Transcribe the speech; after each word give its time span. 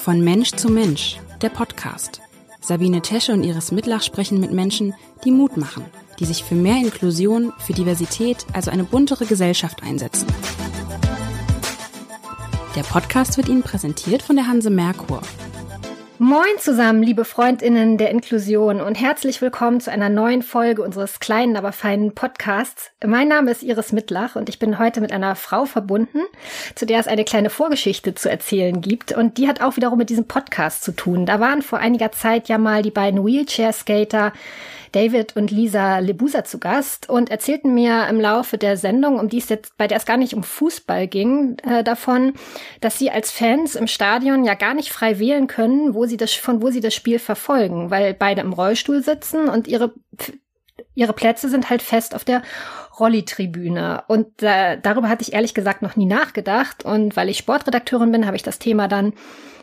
Von 0.00 0.22
Mensch 0.22 0.52
zu 0.52 0.70
Mensch, 0.70 1.18
der 1.42 1.50
Podcast. 1.50 2.22
Sabine 2.62 3.02
Tesche 3.02 3.34
und 3.34 3.44
Iris 3.44 3.70
Mitlach 3.70 4.02
sprechen 4.02 4.40
mit 4.40 4.50
Menschen, 4.50 4.94
die 5.26 5.30
Mut 5.30 5.58
machen, 5.58 5.84
die 6.18 6.24
sich 6.24 6.42
für 6.42 6.54
mehr 6.54 6.78
Inklusion, 6.78 7.52
für 7.58 7.74
Diversität, 7.74 8.46
also 8.54 8.70
eine 8.70 8.84
buntere 8.84 9.26
Gesellschaft 9.26 9.82
einsetzen. 9.82 10.26
Der 12.74 12.82
Podcast 12.82 13.36
wird 13.36 13.50
Ihnen 13.50 13.62
präsentiert 13.62 14.22
von 14.22 14.36
der 14.36 14.46
Hanse 14.46 14.70
Merkur. 14.70 15.20
Moin 16.22 16.58
zusammen, 16.58 17.02
liebe 17.02 17.24
Freundinnen 17.24 17.96
der 17.96 18.10
Inklusion 18.10 18.82
und 18.82 18.96
herzlich 18.96 19.40
willkommen 19.40 19.80
zu 19.80 19.90
einer 19.90 20.10
neuen 20.10 20.42
Folge 20.42 20.82
unseres 20.82 21.18
kleinen, 21.18 21.56
aber 21.56 21.72
feinen 21.72 22.14
Podcasts. 22.14 22.90
Mein 23.02 23.28
Name 23.28 23.50
ist 23.50 23.62
Iris 23.62 23.92
Mittlach 23.92 24.36
und 24.36 24.50
ich 24.50 24.58
bin 24.58 24.78
heute 24.78 25.00
mit 25.00 25.12
einer 25.12 25.34
Frau 25.34 25.64
verbunden, 25.64 26.20
zu 26.74 26.84
der 26.84 27.00
es 27.00 27.08
eine 27.08 27.24
kleine 27.24 27.48
Vorgeschichte 27.48 28.14
zu 28.14 28.28
erzählen 28.30 28.82
gibt 28.82 29.12
und 29.12 29.38
die 29.38 29.48
hat 29.48 29.62
auch 29.62 29.76
wiederum 29.76 29.96
mit 29.96 30.10
diesem 30.10 30.28
Podcast 30.28 30.84
zu 30.84 30.92
tun. 30.92 31.24
Da 31.24 31.40
waren 31.40 31.62
vor 31.62 31.78
einiger 31.78 32.12
Zeit 32.12 32.50
ja 32.50 32.58
mal 32.58 32.82
die 32.82 32.90
beiden 32.90 33.24
Wheelchair-Skater 33.24 34.34
David 34.92 35.36
und 35.36 35.50
Lisa 35.50 35.98
Lebusa 35.98 36.44
zu 36.44 36.58
Gast 36.58 37.08
und 37.08 37.30
erzählten 37.30 37.74
mir 37.74 38.06
im 38.08 38.20
Laufe 38.20 38.58
der 38.58 38.76
Sendung, 38.76 39.18
um 39.18 39.28
die 39.28 39.38
es 39.38 39.48
jetzt, 39.48 39.76
bei 39.76 39.86
der 39.86 39.98
es 39.98 40.06
gar 40.06 40.16
nicht 40.16 40.34
um 40.34 40.42
Fußball 40.42 41.06
ging, 41.06 41.56
äh, 41.58 41.84
davon, 41.84 42.34
dass 42.80 42.98
sie 42.98 43.10
als 43.10 43.30
Fans 43.30 43.74
im 43.74 43.86
Stadion 43.86 44.44
ja 44.44 44.54
gar 44.54 44.74
nicht 44.74 44.92
frei 44.92 45.18
wählen 45.18 45.46
können, 45.46 45.94
wo 45.94 46.06
sie 46.06 46.16
das, 46.16 46.32
von 46.32 46.62
wo 46.62 46.70
sie 46.70 46.80
das 46.80 46.94
Spiel 46.94 47.18
verfolgen, 47.18 47.90
weil 47.90 48.14
beide 48.14 48.40
im 48.40 48.52
Rollstuhl 48.52 49.02
sitzen 49.02 49.48
und 49.48 49.68
ihre 49.68 49.92
ihre 50.94 51.12
Plätze 51.12 51.48
sind 51.48 51.70
halt 51.70 51.82
fest 51.82 52.14
auf 52.14 52.24
der 52.24 52.42
Rolli-Tribüne. 53.00 54.04
Und 54.06 54.42
äh, 54.42 54.78
darüber 54.80 55.08
hatte 55.08 55.22
ich 55.22 55.32
ehrlich 55.32 55.54
gesagt 55.54 55.82
noch 55.82 55.96
nie 55.96 56.06
nachgedacht. 56.06 56.84
Und 56.84 57.16
weil 57.16 57.28
ich 57.28 57.38
Sportredakteurin 57.38 58.12
bin, 58.12 58.26
habe 58.26 58.36
ich 58.36 58.42
das 58.42 58.58
Thema 58.58 58.86
dann 58.86 59.14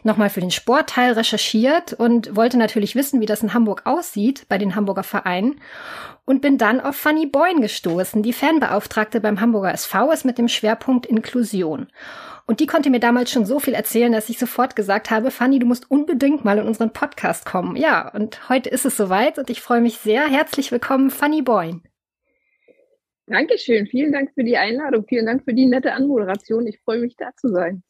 nochmal 0.04 0.30
für 0.30 0.42
den 0.42 0.52
Sportteil 0.52 1.14
recherchiert 1.14 1.94
und 1.94 2.36
wollte 2.36 2.58
natürlich 2.58 2.96
wissen, 2.96 3.22
wie 3.22 3.26
das 3.26 3.44
in 3.44 3.54
Hamburg 3.54 3.84
aussieht 3.86 4.46
bei 4.50 4.58
den 4.58 4.76
Hamburger 4.76 5.04
Vereinen. 5.04 5.62
Und 6.26 6.42
bin 6.42 6.58
dann 6.58 6.82
auf 6.82 6.98
Fanny 6.98 7.26
Boyne 7.26 7.62
gestoßen, 7.62 8.22
die 8.22 8.34
Fanbeauftragte 8.34 9.22
beim 9.22 9.40
Hamburger 9.40 9.72
SV 9.72 10.12
ist 10.12 10.26
mit 10.26 10.38
dem 10.38 10.50
Schwerpunkt 10.50 11.06
Inklusion. 11.06 11.88
Und 12.48 12.60
die 12.60 12.66
konnte 12.66 12.90
mir 12.90 13.00
damals 13.00 13.32
schon 13.32 13.46
so 13.46 13.60
viel 13.60 13.74
erzählen, 13.74 14.12
dass 14.12 14.30
ich 14.30 14.38
sofort 14.38 14.76
gesagt 14.76 15.10
habe, 15.10 15.32
Fanny, 15.32 15.60
du 15.60 15.66
musst 15.66 15.90
unbedingt 15.92 16.44
mal 16.44 16.58
in 16.58 16.68
unseren 16.68 16.92
Podcast 16.92 17.46
kommen. 17.46 17.76
Ja, 17.76 18.10
und 18.10 18.50
heute 18.50 18.70
ist 18.70 18.86
es 18.86 18.98
soweit 18.98 19.38
und 19.38 19.50
ich 19.50 19.62
freue 19.62 19.82
mich 19.82 19.98
sehr. 20.00 20.28
Herzlich 20.28 20.72
willkommen, 20.72 21.12
Fanny 21.12 21.42
Boyne. 21.42 21.82
Dankeschön. 23.28 23.88
Vielen 23.88 24.14
Dank 24.14 24.32
für 24.34 24.44
die 24.44 24.58
Einladung. 24.58 25.06
Vielen 25.08 25.26
Dank 25.26 25.44
für 25.44 25.54
die 25.54 25.66
nette 25.66 25.94
Anmoderation. 25.94 26.66
Ich 26.66 26.80
freue 26.80 27.00
mich, 27.00 27.16
da 27.18 27.32
zu 27.36 27.50
sein. 27.50 27.84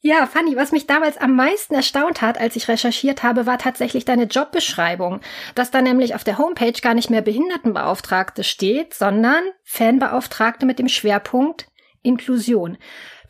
Ja, 0.00 0.26
Fanny, 0.26 0.54
was 0.56 0.72
mich 0.72 0.86
damals 0.86 1.16
am 1.16 1.34
meisten 1.34 1.74
erstaunt 1.74 2.20
hat, 2.20 2.38
als 2.38 2.56
ich 2.56 2.68
recherchiert 2.68 3.22
habe, 3.22 3.46
war 3.46 3.58
tatsächlich 3.58 4.04
deine 4.04 4.24
Jobbeschreibung. 4.24 5.20
Dass 5.54 5.70
da 5.70 5.80
nämlich 5.80 6.14
auf 6.14 6.24
der 6.24 6.38
Homepage 6.38 6.78
gar 6.82 6.94
nicht 6.94 7.10
mehr 7.10 7.22
Behindertenbeauftragte 7.22 8.44
steht, 8.44 8.92
sondern 8.92 9.42
Fanbeauftragte 9.62 10.66
mit 10.66 10.78
dem 10.78 10.88
Schwerpunkt 10.88 11.66
Inklusion. 12.02 12.76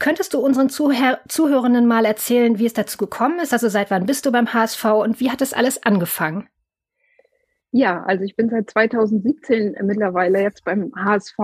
Könntest 0.00 0.34
du 0.34 0.40
unseren 0.40 0.68
Zuhör 0.68 1.20
Zuhörenden 1.28 1.86
mal 1.86 2.04
erzählen, 2.04 2.58
wie 2.58 2.66
es 2.66 2.72
dazu 2.72 2.98
gekommen 2.98 3.38
ist? 3.38 3.52
Also 3.52 3.68
seit 3.68 3.90
wann 3.90 4.06
bist 4.06 4.26
du 4.26 4.32
beim 4.32 4.52
HSV 4.52 4.84
und 4.84 5.20
wie 5.20 5.30
hat 5.30 5.40
das 5.40 5.52
alles 5.52 5.82
angefangen? 5.84 6.48
Ja, 7.76 8.04
also 8.04 8.22
ich 8.22 8.36
bin 8.36 8.50
seit 8.50 8.70
2017 8.70 9.74
mittlerweile 9.82 10.40
jetzt 10.40 10.64
beim 10.64 10.92
HSV. 10.94 11.36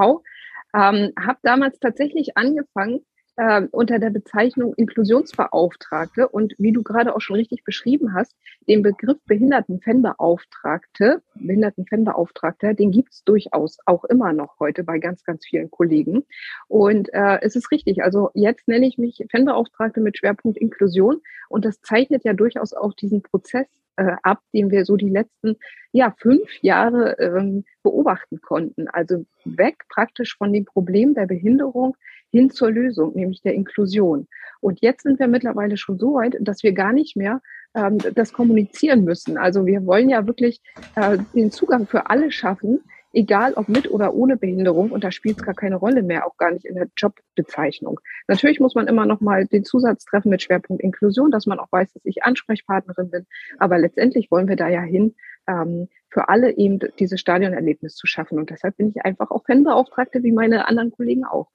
Ähm, 0.72 1.12
habe 1.18 1.38
damals 1.42 1.80
tatsächlich 1.80 2.36
angefangen 2.36 3.00
äh, 3.34 3.62
unter 3.72 3.98
der 3.98 4.10
Bezeichnung 4.10 4.72
Inklusionsbeauftragte 4.74 6.28
und 6.28 6.54
wie 6.56 6.70
du 6.70 6.84
gerade 6.84 7.16
auch 7.16 7.20
schon 7.20 7.34
richtig 7.34 7.64
beschrieben 7.64 8.14
hast, 8.14 8.36
den 8.68 8.82
Begriff 8.82 9.18
Behindertenfanbeauftragte, 9.26 11.20
Behindertenfanbeauftragter, 11.34 12.74
den 12.74 12.92
gibt 12.92 13.12
es 13.12 13.24
durchaus 13.24 13.78
auch 13.84 14.04
immer 14.04 14.32
noch 14.32 14.60
heute 14.60 14.84
bei 14.84 15.00
ganz, 15.00 15.24
ganz 15.24 15.44
vielen 15.44 15.68
Kollegen. 15.68 16.22
Und 16.68 17.12
äh, 17.12 17.40
es 17.40 17.56
ist 17.56 17.72
richtig, 17.72 18.04
also 18.04 18.30
jetzt 18.34 18.68
nenne 18.68 18.86
ich 18.86 18.98
mich 18.98 19.26
Fanbeauftragte 19.32 20.00
mit 20.00 20.16
Schwerpunkt 20.16 20.58
Inklusion 20.58 21.22
und 21.48 21.64
das 21.64 21.80
zeichnet 21.80 22.22
ja 22.24 22.34
durchaus 22.34 22.72
auch 22.72 22.94
diesen 22.94 23.20
Prozess 23.20 23.66
äh, 24.00 24.16
ab, 24.22 24.40
den 24.54 24.70
wir 24.70 24.86
so 24.86 24.96
die 24.96 25.10
letzten 25.10 25.56
ja, 25.92 26.14
fünf 26.18 26.48
Jahre 26.62 27.18
ähm, 27.18 27.64
beobachten 27.82 28.40
konnten. 28.40 28.88
Also 28.88 29.26
weg 29.44 29.76
praktisch 29.90 30.36
von 30.38 30.52
dem 30.52 30.64
Problem 30.64 31.14
der 31.14 31.26
Behinderung 31.26 31.96
hin 32.30 32.50
zur 32.50 32.70
Lösung, 32.70 33.14
nämlich 33.14 33.42
der 33.42 33.54
Inklusion. 33.54 34.26
Und 34.60 34.80
jetzt 34.80 35.02
sind 35.02 35.18
wir 35.18 35.28
mittlerweile 35.28 35.76
schon 35.76 35.98
so 35.98 36.14
weit, 36.14 36.36
dass 36.40 36.62
wir 36.62 36.72
gar 36.72 36.92
nicht 36.92 37.16
mehr 37.16 37.42
ähm, 37.74 37.98
das 38.14 38.32
kommunizieren 38.32 39.04
müssen. 39.04 39.36
Also 39.36 39.66
wir 39.66 39.84
wollen 39.84 40.08
ja 40.08 40.26
wirklich 40.26 40.60
äh, 40.96 41.18
den 41.34 41.50
Zugang 41.50 41.86
für 41.86 42.08
alle 42.08 42.30
schaffen, 42.30 42.80
egal 43.12 43.54
ob 43.54 43.68
mit 43.68 43.90
oder 43.90 44.14
ohne 44.14 44.36
Behinderung. 44.36 44.90
Und 44.90 45.04
da 45.04 45.10
spielt 45.10 45.38
es 45.38 45.44
gar 45.44 45.54
keine 45.54 45.76
Rolle 45.76 46.02
mehr, 46.02 46.26
auch 46.26 46.36
gar 46.36 46.50
nicht 46.50 46.64
in 46.64 46.74
der 46.74 46.88
Jobbezeichnung. 46.96 48.00
Natürlich 48.28 48.60
muss 48.60 48.74
man 48.74 48.88
immer 48.88 49.06
noch 49.06 49.20
mal 49.20 49.46
den 49.46 49.64
Zusatz 49.64 50.04
treffen 50.04 50.30
mit 50.30 50.42
Schwerpunkt 50.42 50.82
Inklusion, 50.82 51.30
dass 51.30 51.46
man 51.46 51.58
auch 51.58 51.70
weiß, 51.70 51.92
dass 51.92 52.04
ich 52.04 52.24
Ansprechpartnerin 52.24 53.10
bin. 53.10 53.26
Aber 53.58 53.78
letztendlich 53.78 54.30
wollen 54.30 54.48
wir 54.48 54.56
da 54.56 54.68
ja 54.68 54.82
hin, 54.82 55.14
ähm, 55.46 55.88
für 56.08 56.28
alle 56.28 56.56
eben 56.56 56.78
dieses 56.98 57.20
Stadionerlebnis 57.20 57.94
zu 57.94 58.06
schaffen. 58.06 58.38
Und 58.38 58.50
deshalb 58.50 58.76
bin 58.76 58.88
ich 58.88 59.04
einfach 59.04 59.30
auch 59.30 59.44
Fanbeauftragte 59.44 60.22
wie 60.22 60.32
meine 60.32 60.66
anderen 60.68 60.90
Kollegen 60.90 61.24
auch. 61.24 61.48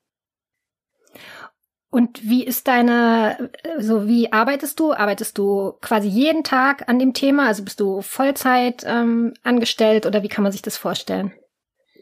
Und 1.89 2.29
wie 2.29 2.43
ist 2.43 2.67
deine, 2.67 3.51
so 3.79 4.05
wie 4.05 4.33
arbeitest 4.33 4.81
du? 4.81 4.91
Arbeitest 4.91 5.37
du 5.37 5.73
quasi 5.81 6.09
jeden 6.09 6.43
Tag 6.43 6.89
an 6.89 6.99
dem 6.99 7.13
Thema? 7.13 7.47
Also 7.47 7.63
bist 7.63 7.79
du 7.79 8.01
Vollzeit 8.01 8.83
ähm, 8.85 9.33
angestellt 9.43 10.05
oder 10.05 10.21
wie 10.21 10.27
kann 10.27 10.43
man 10.43 10.51
sich 10.51 10.61
das 10.61 10.75
vorstellen? 10.75 11.31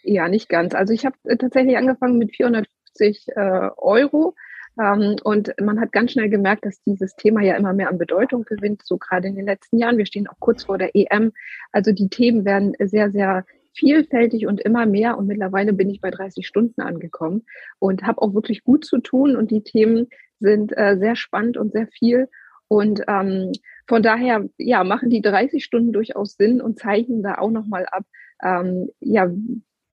Ja, 0.04 0.28
nicht 0.28 0.50
ganz. 0.50 0.76
Also 0.76 0.94
ich 0.94 1.06
habe 1.06 1.16
äh, 1.24 1.38
tatsächlich 1.38 1.78
angefangen 1.78 2.18
mit 2.18 2.36
450 2.36 3.28
äh, 3.36 3.70
Euro. 3.78 4.36
Ähm, 4.80 5.16
und 5.24 5.54
man 5.62 5.80
hat 5.80 5.92
ganz 5.92 6.12
schnell 6.12 6.30
gemerkt, 6.30 6.66
dass 6.66 6.84
dieses 6.84 7.16
Thema 7.16 7.42
ja 7.42 7.56
immer 7.56 7.74
mehr 7.74 7.90
an 7.90 7.98
Bedeutung 7.98 8.44
gewinnt, 8.44 8.82
so 8.84 8.98
gerade 8.98 9.28
in 9.28 9.36
den 9.36 9.46
letzten 9.46 9.78
Jahren. 9.78 9.98
Wir 9.98 10.06
stehen 10.06 10.28
auch 10.28 10.40
kurz 10.40 10.64
vor 10.64 10.78
der 10.78 10.96
EM. 10.96 11.32
Also 11.72 11.92
die 11.92 12.10
Themen 12.10 12.44
werden 12.46 12.74
sehr, 12.80 13.12
sehr 13.12 13.46
vielfältig 13.74 14.46
und 14.46 14.62
immer 14.62 14.86
mehr. 14.86 15.18
Und 15.18 15.28
mittlerweile 15.28 15.74
bin 15.74 15.90
ich 15.90 16.02
bei 16.02 16.12
30 16.12 16.46
Stunden 16.46 16.82
angekommen 16.82 17.46
und 17.80 18.04
habe 18.04 18.22
auch 18.22 18.34
wirklich 18.34 18.64
gut 18.64 18.86
zu 18.86 19.00
tun. 19.00 19.36
Und 19.36 19.52
die 19.52 19.64
Themen 19.64 20.08
sind 20.40 20.76
äh, 20.78 20.98
sehr 20.98 21.16
spannend 21.16 21.58
und 21.58 21.72
sehr 21.72 21.88
viel. 21.88 22.30
Und 22.68 23.02
ähm, 23.08 23.52
von 23.88 24.02
daher, 24.02 24.48
ja, 24.58 24.84
machen 24.84 25.10
die 25.10 25.22
30 25.22 25.64
Stunden 25.64 25.94
durchaus 25.94 26.36
Sinn 26.36 26.62
und 26.62 26.80
zeichnen 26.80 27.22
da 27.22 27.38
auch 27.38 27.52
nochmal 27.52 27.86
ab, 27.92 28.04
ähm, 28.44 28.90
ja, 29.00 29.30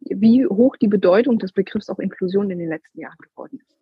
wie 0.00 0.46
hoch 0.46 0.76
die 0.76 0.88
Bedeutung 0.88 1.38
des 1.38 1.52
Begriffs 1.52 1.88
auch 1.88 1.98
Inklusion 1.98 2.50
in 2.50 2.58
den 2.58 2.68
letzten 2.68 3.00
Jahren 3.00 3.18
geworden 3.18 3.60
ist. 3.60 3.80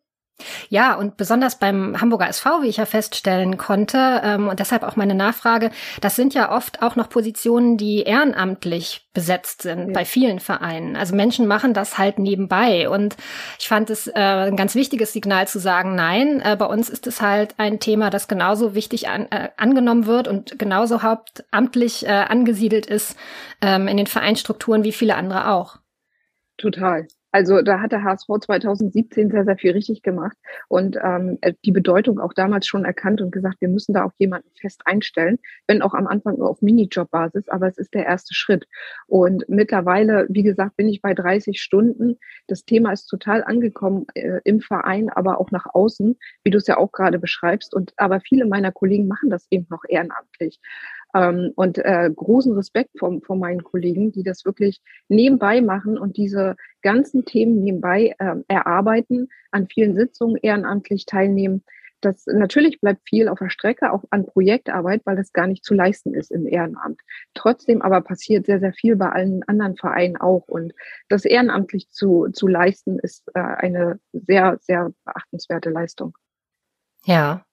Ja, 0.68 0.94
und 0.94 1.16
besonders 1.16 1.58
beim 1.58 2.00
Hamburger 2.00 2.28
SV, 2.28 2.62
wie 2.62 2.68
ich 2.68 2.76
ja 2.76 2.86
feststellen 2.86 3.56
konnte, 3.56 4.20
ähm, 4.22 4.48
und 4.48 4.60
deshalb 4.60 4.84
auch 4.84 4.94
meine 4.94 5.14
Nachfrage, 5.14 5.70
das 6.00 6.14
sind 6.14 6.32
ja 6.32 6.54
oft 6.54 6.82
auch 6.82 6.94
noch 6.94 7.08
Positionen, 7.08 7.76
die 7.76 8.02
ehrenamtlich 8.02 9.08
besetzt 9.14 9.62
sind 9.62 9.88
ja. 9.88 9.92
bei 9.92 10.04
vielen 10.04 10.38
Vereinen. 10.38 10.94
Also 10.94 11.16
Menschen 11.16 11.48
machen 11.48 11.74
das 11.74 11.98
halt 11.98 12.20
nebenbei. 12.20 12.88
Und 12.88 13.16
ich 13.58 13.66
fand 13.66 13.90
es 13.90 14.06
äh, 14.06 14.12
ein 14.14 14.56
ganz 14.56 14.76
wichtiges 14.76 15.12
Signal 15.12 15.48
zu 15.48 15.58
sagen, 15.58 15.96
nein, 15.96 16.40
äh, 16.40 16.56
bei 16.56 16.66
uns 16.66 16.88
ist 16.88 17.08
es 17.08 17.20
halt 17.20 17.54
ein 17.58 17.80
Thema, 17.80 18.10
das 18.10 18.28
genauso 18.28 18.74
wichtig 18.74 19.08
an, 19.08 19.26
äh, 19.30 19.48
angenommen 19.56 20.06
wird 20.06 20.28
und 20.28 20.56
genauso 20.56 21.02
hauptamtlich 21.02 22.06
äh, 22.06 22.10
angesiedelt 22.10 22.86
ist 22.86 23.16
ähm, 23.60 23.88
in 23.88 23.96
den 23.96 24.06
Vereinsstrukturen 24.06 24.84
wie 24.84 24.92
viele 24.92 25.16
andere 25.16 25.50
auch. 25.50 25.78
Total. 26.58 27.06
Also 27.30 27.60
da 27.60 27.80
hat 27.80 27.92
der 27.92 28.04
HSV 28.04 28.26
2017 28.41 29.30
sehr, 29.30 29.44
sehr 29.44 29.58
viel 29.58 29.72
richtig 29.72 30.02
gemacht 30.02 30.36
und 30.69 30.96
ähm, 31.02 31.36
äh, 31.42 31.53
die 31.65 31.72
Bedeutung 31.72 32.21
auch 32.21 32.33
damals 32.33 32.66
schon 32.66 32.86
erkannt 32.86 33.21
und 33.21 33.30
gesagt, 33.33 33.60
wir 33.60 33.68
müssen 33.68 33.92
da 33.92 34.04
auch 34.04 34.12
jemanden 34.18 34.48
fest 34.59 34.80
einstellen, 34.86 35.38
wenn 35.66 35.83
auch 35.83 35.92
am 35.92 36.06
Anfang 36.06 36.38
nur 36.38 36.48
auf 36.48 36.62
Minijob-Basis, 36.62 37.48
aber 37.50 37.68
es 37.68 37.77
ist 37.77 37.92
der 37.92 38.06
erste 38.06 38.34
Schritt. 38.34 38.66
Und 39.06 39.44
mittlerweile, 39.47 40.27
wie 40.30 40.42
gesagt, 40.42 40.77
bin 40.77 40.88
ich 40.88 41.03
bei 41.03 41.12
30 41.12 41.60
Stunden. 41.60 42.16
Das 42.47 42.65
Thema 42.65 42.92
ist 42.92 43.06
total 43.06 43.44
angekommen 43.44 44.06
äh, 44.15 44.41
im 44.44 44.60
Verein, 44.60 45.10
aber 45.10 45.38
auch 45.38 45.50
nach 45.50 45.66
außen, 45.71 46.16
wie 46.44 46.50
du 46.50 46.56
es 46.56 46.66
ja 46.66 46.78
auch 46.78 46.92
gerade 46.92 47.18
beschreibst. 47.18 47.74
Und 47.74 47.92
aber 47.98 48.21
viele 48.21 48.47
meiner 48.47 48.72
Kollegen 48.72 49.06
machen 49.06 49.28
das 49.28 49.47
eben 49.50 49.66
noch 49.68 49.83
ehrenamtlich. 49.86 50.60
Ähm, 51.15 51.53
und 51.57 51.78
äh, 51.78 52.10
großen 52.15 52.55
Respekt 52.55 52.91
vor, 52.99 53.21
vor 53.22 53.37
meinen 53.37 53.65
Kollegen, 53.65 54.13
die 54.13 54.22
das 54.22 54.45
wirklich 54.45 54.81
nebenbei 55.09 55.60
machen 55.60 55.99
und 55.99 56.16
diese 56.16 56.57
ganzen 56.83 57.25
Themen 57.25 57.63
nebenbei 57.63 58.15
äh, 58.19 58.37
erarbeiten, 58.49 59.28
an 59.51 59.66
vielen 59.69 59.97
Sitzungen 59.97 60.37
ehrenamtlich 60.37 61.07
teilnehmen. 61.07 61.65
Das 62.01 62.27
natürlich 62.27 62.81
bleibt 62.81 63.09
viel 63.09 63.28
auf 63.28 63.41
der 63.41 63.51
Strecke, 63.51 63.91
auch 63.93 64.05
an 64.10 64.27
Projektarbeit, 64.27 65.03
weil 65.05 65.16
das 65.16 65.33
gar 65.33 65.49
nicht 65.49 65.65
zu 65.65 65.75
leisten 65.75 66.15
ist 66.15 66.31
im 66.31 66.47
Ehrenamt. 66.47 67.01
Trotzdem 67.34 67.83
aber 67.83 68.03
passiert 68.03 68.47
sehr, 68.47 68.60
sehr 68.60 68.72
viel 68.72 68.95
bei 68.95 69.10
allen 69.10 69.43
anderen 69.45 69.77
Vereinen 69.77 70.16
auch. 70.16 70.47
Und 70.47 70.75
das 71.09 71.25
ehrenamtlich 71.25 71.91
zu, 71.91 72.28
zu 72.33 72.47
leisten, 72.47 73.01
ist 73.01 73.28
äh, 73.34 73.41
eine 73.41 73.99
sehr, 74.13 74.59
sehr 74.60 74.93
beachtenswerte 75.05 75.71
Leistung. 75.71 76.16
Ja, 77.05 77.45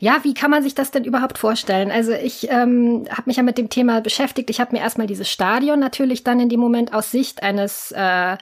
Ja, 0.00 0.20
wie 0.22 0.34
kann 0.34 0.50
man 0.50 0.62
sich 0.62 0.74
das 0.74 0.90
denn 0.90 1.04
überhaupt 1.04 1.38
vorstellen? 1.38 1.90
Also 1.90 2.12
ich 2.12 2.50
ähm, 2.50 3.06
habe 3.10 3.24
mich 3.26 3.36
ja 3.36 3.42
mit 3.42 3.58
dem 3.58 3.68
Thema 3.68 4.00
beschäftigt. 4.00 4.50
Ich 4.50 4.60
habe 4.60 4.74
mir 4.74 4.82
erstmal 4.82 5.06
dieses 5.06 5.30
Stadion 5.30 5.78
natürlich 5.78 6.24
dann 6.24 6.40
in 6.40 6.48
dem 6.48 6.60
Moment 6.60 6.94
aus 6.94 7.10
Sicht 7.10 7.42
eines 7.42 7.92
äh, 7.92 8.36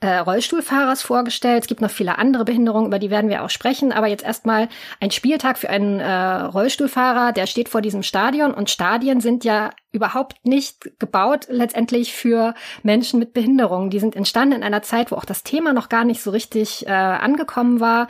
äh, 0.00 0.18
Rollstuhlfahrers 0.18 1.02
vorgestellt. 1.02 1.62
Es 1.62 1.68
gibt 1.68 1.80
noch 1.80 1.90
viele 1.90 2.18
andere 2.18 2.44
Behinderungen, 2.44 2.88
über 2.88 2.98
die 2.98 3.10
werden 3.10 3.30
wir 3.30 3.42
auch 3.42 3.50
sprechen. 3.50 3.92
Aber 3.92 4.06
jetzt 4.06 4.24
erstmal 4.24 4.68
ein 5.00 5.10
Spieltag 5.10 5.56
für 5.58 5.70
einen 5.70 6.00
äh, 6.00 6.10
Rollstuhlfahrer, 6.12 7.32
der 7.32 7.46
steht 7.46 7.68
vor 7.68 7.80
diesem 7.80 8.02
Stadion 8.02 8.52
und 8.52 8.68
Stadien 8.68 9.20
sind 9.20 9.44
ja 9.44 9.70
überhaupt 9.92 10.44
nicht 10.44 10.98
gebaut 10.98 11.46
letztendlich 11.48 12.12
für 12.12 12.54
Menschen 12.82 13.18
mit 13.18 13.32
Behinderungen. 13.32 13.88
Die 13.88 14.00
sind 14.00 14.16
entstanden 14.16 14.56
in 14.56 14.62
einer 14.62 14.82
Zeit, 14.82 15.10
wo 15.10 15.16
auch 15.16 15.24
das 15.24 15.44
Thema 15.44 15.72
noch 15.72 15.88
gar 15.88 16.04
nicht 16.04 16.22
so 16.22 16.30
richtig 16.30 16.86
äh, 16.86 16.90
angekommen 16.90 17.80
war. 17.80 18.08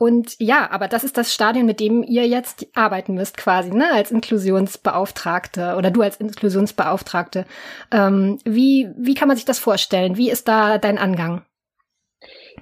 Und 0.00 0.36
ja, 0.38 0.70
aber 0.70 0.88
das 0.88 1.04
ist 1.04 1.18
das 1.18 1.34
Stadion, 1.34 1.66
mit 1.66 1.78
dem 1.78 2.02
ihr 2.02 2.26
jetzt 2.26 2.66
arbeiten 2.74 3.12
müsst, 3.12 3.36
quasi, 3.36 3.70
ne, 3.70 3.92
als 3.92 4.10
Inklusionsbeauftragte 4.10 5.74
oder 5.76 5.90
du 5.90 6.00
als 6.00 6.16
Inklusionsbeauftragte. 6.16 7.44
Ähm, 7.90 8.38
wie, 8.46 8.88
wie 8.96 9.14
kann 9.14 9.28
man 9.28 9.36
sich 9.36 9.44
das 9.44 9.58
vorstellen? 9.58 10.16
Wie 10.16 10.30
ist 10.30 10.48
da 10.48 10.78
dein 10.78 10.96
Angang? 10.96 11.42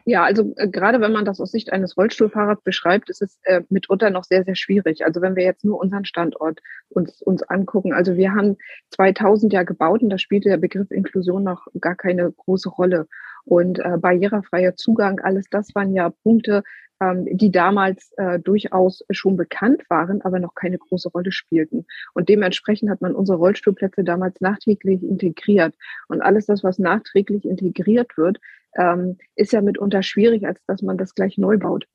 Ja, 0.04 0.24
also 0.24 0.52
äh, 0.56 0.66
gerade 0.66 1.00
wenn 1.00 1.12
man 1.12 1.24
das 1.24 1.40
aus 1.40 1.52
Sicht 1.52 1.72
eines 1.72 1.96
Rollstuhlfahrers 1.96 2.60
beschreibt, 2.62 3.08
ist 3.08 3.22
es 3.22 3.38
äh, 3.44 3.60
mitunter 3.68 4.10
noch 4.10 4.24
sehr, 4.24 4.42
sehr 4.42 4.56
schwierig. 4.56 5.04
Also 5.04 5.20
wenn 5.20 5.36
wir 5.36 5.44
jetzt 5.44 5.64
nur 5.64 5.78
unseren 5.78 6.06
Standort 6.06 6.58
uns, 6.88 7.22
uns 7.22 7.44
angucken. 7.44 7.92
Also 7.92 8.16
wir 8.16 8.32
haben 8.32 8.56
2000 8.96 9.52
ja 9.52 9.62
gebaut 9.62 10.02
und 10.02 10.10
da 10.10 10.18
spielte 10.18 10.48
der 10.48 10.56
Begriff 10.56 10.90
Inklusion 10.90 11.44
noch 11.44 11.68
gar 11.80 11.94
keine 11.94 12.32
große 12.32 12.68
Rolle. 12.68 13.06
Und 13.44 13.78
äh, 13.78 13.96
barrierefreier 13.96 14.74
Zugang, 14.74 15.20
alles 15.20 15.46
das 15.48 15.72
waren 15.76 15.94
ja 15.94 16.10
Punkte, 16.10 16.64
die 17.00 17.50
damals 17.50 18.12
äh, 18.16 18.38
durchaus 18.38 19.04
schon 19.10 19.36
bekannt 19.36 19.82
waren, 19.88 20.22
aber 20.22 20.40
noch 20.40 20.54
keine 20.54 20.78
große 20.78 21.10
Rolle 21.10 21.32
spielten. 21.32 21.86
Und 22.14 22.28
dementsprechend 22.28 22.90
hat 22.90 23.00
man 23.00 23.14
unsere 23.14 23.38
Rollstuhlplätze 23.38 24.04
damals 24.04 24.40
nachträglich 24.40 25.02
integriert. 25.02 25.74
Und 26.08 26.22
alles 26.22 26.46
das, 26.46 26.64
was 26.64 26.78
nachträglich 26.78 27.44
integriert 27.44 28.16
wird, 28.16 28.38
ähm, 28.76 29.18
ist 29.34 29.52
ja 29.52 29.60
mitunter 29.60 30.02
schwierig, 30.02 30.46
als 30.46 30.60
dass 30.66 30.82
man 30.82 30.98
das 30.98 31.14
gleich 31.14 31.38
neu 31.38 31.58
baut. 31.58 31.86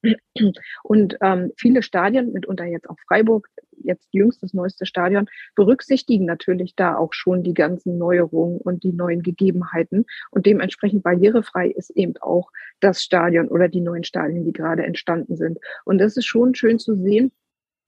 Und 0.83 1.17
ähm, 1.21 1.51
viele 1.57 1.83
Stadien, 1.83 2.33
mitunter 2.33 2.65
jetzt 2.65 2.89
auch 2.89 2.97
Freiburg, 3.07 3.47
jetzt 3.83 4.07
jüngst 4.11 4.41
das 4.43 4.53
neueste 4.53 4.85
Stadion, 4.85 5.27
berücksichtigen 5.55 6.25
natürlich 6.25 6.75
da 6.75 6.95
auch 6.97 7.13
schon 7.13 7.43
die 7.43 7.53
ganzen 7.53 7.97
Neuerungen 7.97 8.59
und 8.59 8.83
die 8.83 8.93
neuen 8.93 9.21
Gegebenheiten. 9.21 10.05
Und 10.31 10.45
dementsprechend 10.45 11.03
barrierefrei 11.03 11.69
ist 11.69 11.89
eben 11.91 12.15
auch 12.17 12.49
das 12.79 13.03
Stadion 13.03 13.47
oder 13.47 13.67
die 13.67 13.81
neuen 13.81 14.03
Stadien, 14.03 14.45
die 14.45 14.53
gerade 14.53 14.83
entstanden 14.83 15.35
sind. 15.35 15.59
Und 15.85 15.97
das 15.99 16.17
ist 16.17 16.25
schon 16.25 16.55
schön 16.55 16.79
zu 16.79 16.95
sehen, 16.95 17.31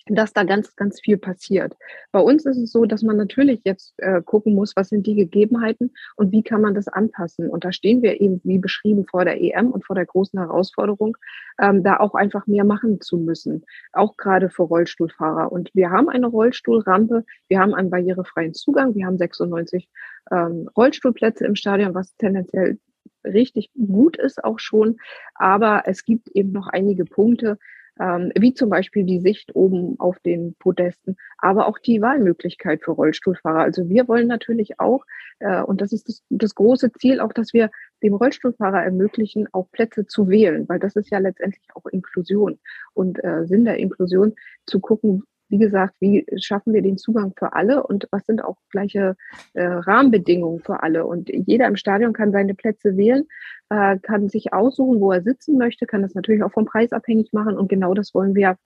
dass 0.07 0.33
da 0.33 0.43
ganz, 0.43 0.75
ganz 0.75 1.01
viel 1.01 1.17
passiert. 1.17 1.75
Bei 2.11 2.19
uns 2.19 2.45
ist 2.45 2.57
es 2.57 2.71
so, 2.71 2.85
dass 2.85 3.01
man 3.01 3.17
natürlich 3.17 3.61
jetzt 3.63 3.93
äh, 3.97 4.21
gucken 4.21 4.53
muss, 4.53 4.75
was 4.75 4.89
sind 4.89 5.07
die 5.07 5.15
Gegebenheiten 5.15 5.91
und 6.15 6.31
wie 6.31 6.43
kann 6.43 6.61
man 6.61 6.75
das 6.75 6.87
anpassen. 6.87 7.49
Und 7.49 7.65
da 7.65 7.71
stehen 7.71 8.01
wir 8.03 8.21
eben, 8.21 8.39
wie 8.43 8.59
beschrieben, 8.59 9.05
vor 9.09 9.25
der 9.25 9.41
EM 9.41 9.71
und 9.71 9.85
vor 9.85 9.95
der 9.95 10.05
großen 10.05 10.39
Herausforderung, 10.39 11.17
ähm, 11.59 11.83
da 11.83 11.97
auch 11.97 12.13
einfach 12.13 12.45
mehr 12.45 12.65
machen 12.65 13.01
zu 13.01 13.17
müssen, 13.17 13.63
auch 13.93 14.15
gerade 14.17 14.49
für 14.49 14.63
Rollstuhlfahrer. 14.63 15.51
Und 15.51 15.71
wir 15.73 15.89
haben 15.89 16.09
eine 16.09 16.27
Rollstuhlrampe, 16.27 17.25
wir 17.47 17.59
haben 17.59 17.73
einen 17.73 17.89
barrierefreien 17.89 18.53
Zugang, 18.53 18.93
wir 18.93 19.07
haben 19.07 19.17
96 19.17 19.89
ähm, 20.31 20.69
Rollstuhlplätze 20.77 21.45
im 21.45 21.55
Stadion, 21.55 21.95
was 21.95 22.15
tendenziell 22.17 22.77
richtig 23.23 23.71
gut 23.73 24.17
ist 24.17 24.43
auch 24.43 24.59
schon. 24.59 24.97
Aber 25.33 25.83
es 25.85 26.05
gibt 26.05 26.29
eben 26.29 26.51
noch 26.51 26.67
einige 26.67 27.05
Punkte, 27.05 27.57
ähm, 27.99 28.31
wie 28.37 28.53
zum 28.53 28.69
Beispiel 28.69 29.03
die 29.03 29.19
Sicht 29.19 29.55
oben 29.55 29.99
auf 29.99 30.19
den 30.19 30.55
Podesten, 30.55 31.17
aber 31.37 31.67
auch 31.67 31.79
die 31.79 32.01
Wahlmöglichkeit 32.01 32.83
für 32.83 32.91
Rollstuhlfahrer. 32.91 33.59
Also 33.59 33.89
wir 33.89 34.07
wollen 34.07 34.27
natürlich 34.27 34.79
auch, 34.79 35.05
äh, 35.39 35.61
und 35.61 35.81
das 35.81 35.93
ist 35.93 36.09
das, 36.09 36.23
das 36.29 36.55
große 36.55 36.91
Ziel, 36.93 37.19
auch, 37.19 37.33
dass 37.33 37.53
wir 37.53 37.69
dem 38.03 38.13
Rollstuhlfahrer 38.13 38.83
ermöglichen, 38.83 39.47
auch 39.53 39.71
Plätze 39.71 40.05
zu 40.05 40.29
wählen, 40.29 40.67
weil 40.67 40.79
das 40.79 40.95
ist 40.95 41.09
ja 41.09 41.19
letztendlich 41.19 41.67
auch 41.73 41.85
Inklusion 41.85 42.59
und 42.93 43.23
äh, 43.23 43.45
Sinn 43.45 43.65
der 43.65 43.77
Inklusion, 43.77 44.35
zu 44.65 44.79
gucken, 44.79 45.23
wie 45.49 45.57
gesagt, 45.57 45.95
wie 45.99 46.25
schaffen 46.37 46.73
wir 46.73 46.81
den 46.81 46.97
Zugang 46.97 47.33
für 47.37 47.53
alle 47.53 47.83
und 47.83 48.07
was 48.11 48.25
sind 48.25 48.43
auch 48.43 48.57
gleiche 48.69 49.15
äh, 49.53 49.65
Rahmenbedingungen 49.65 50.59
für 50.59 50.83
alle. 50.83 51.05
Und 51.05 51.29
jeder 51.29 51.67
im 51.67 51.75
Stadion 51.75 52.13
kann 52.13 52.31
seine 52.31 52.55
Plätze 52.55 52.97
wählen, 52.97 53.27
äh, 53.69 53.97
kann 53.99 54.29
sich 54.29 54.53
aussuchen, 54.53 54.99
wo 54.99 55.11
er 55.11 55.21
sitzen 55.21 55.57
möchte, 55.57 55.85
kann 55.85 56.01
das 56.01 56.15
natürlich 56.15 56.43
auch 56.43 56.51
vom 56.51 56.65
Preis 56.65 56.91
abhängig 56.91 57.33
machen. 57.33 57.57
Und 57.57 57.69
genau 57.69 57.93
das 57.93 58.13
wollen 58.13 58.35
wir 58.35 58.57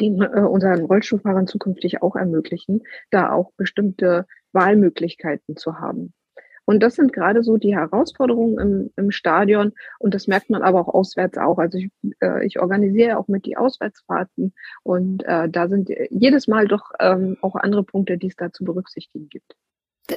den 0.00 0.20
äh, 0.20 0.40
unseren 0.40 0.84
Rollstuhlfahrern 0.84 1.46
zukünftig 1.46 2.02
auch 2.02 2.16
ermöglichen, 2.16 2.82
da 3.10 3.30
auch 3.30 3.52
bestimmte 3.56 4.26
Wahlmöglichkeiten 4.52 5.56
zu 5.56 5.78
haben. 5.78 6.12
Und 6.64 6.82
das 6.82 6.94
sind 6.94 7.12
gerade 7.12 7.42
so 7.42 7.56
die 7.56 7.74
Herausforderungen 7.74 8.58
im, 8.58 8.90
im 8.96 9.10
Stadion. 9.10 9.72
Und 9.98 10.14
das 10.14 10.26
merkt 10.26 10.50
man 10.50 10.62
aber 10.62 10.80
auch 10.80 10.94
auswärts 10.94 11.38
auch. 11.38 11.58
Also 11.58 11.78
ich, 11.78 11.90
äh, 12.20 12.46
ich 12.46 12.60
organisiere 12.60 13.18
auch 13.18 13.28
mit 13.28 13.46
die 13.46 13.56
Auswärtsfahrten. 13.56 14.54
Und 14.82 15.24
äh, 15.24 15.48
da 15.48 15.68
sind 15.68 15.90
jedes 16.10 16.48
Mal 16.48 16.68
doch 16.68 16.92
ähm, 17.00 17.36
auch 17.40 17.56
andere 17.56 17.82
Punkte, 17.82 18.18
die 18.18 18.28
es 18.28 18.36
da 18.36 18.52
zu 18.52 18.64
berücksichtigen 18.64 19.28
gibt. 19.28 19.56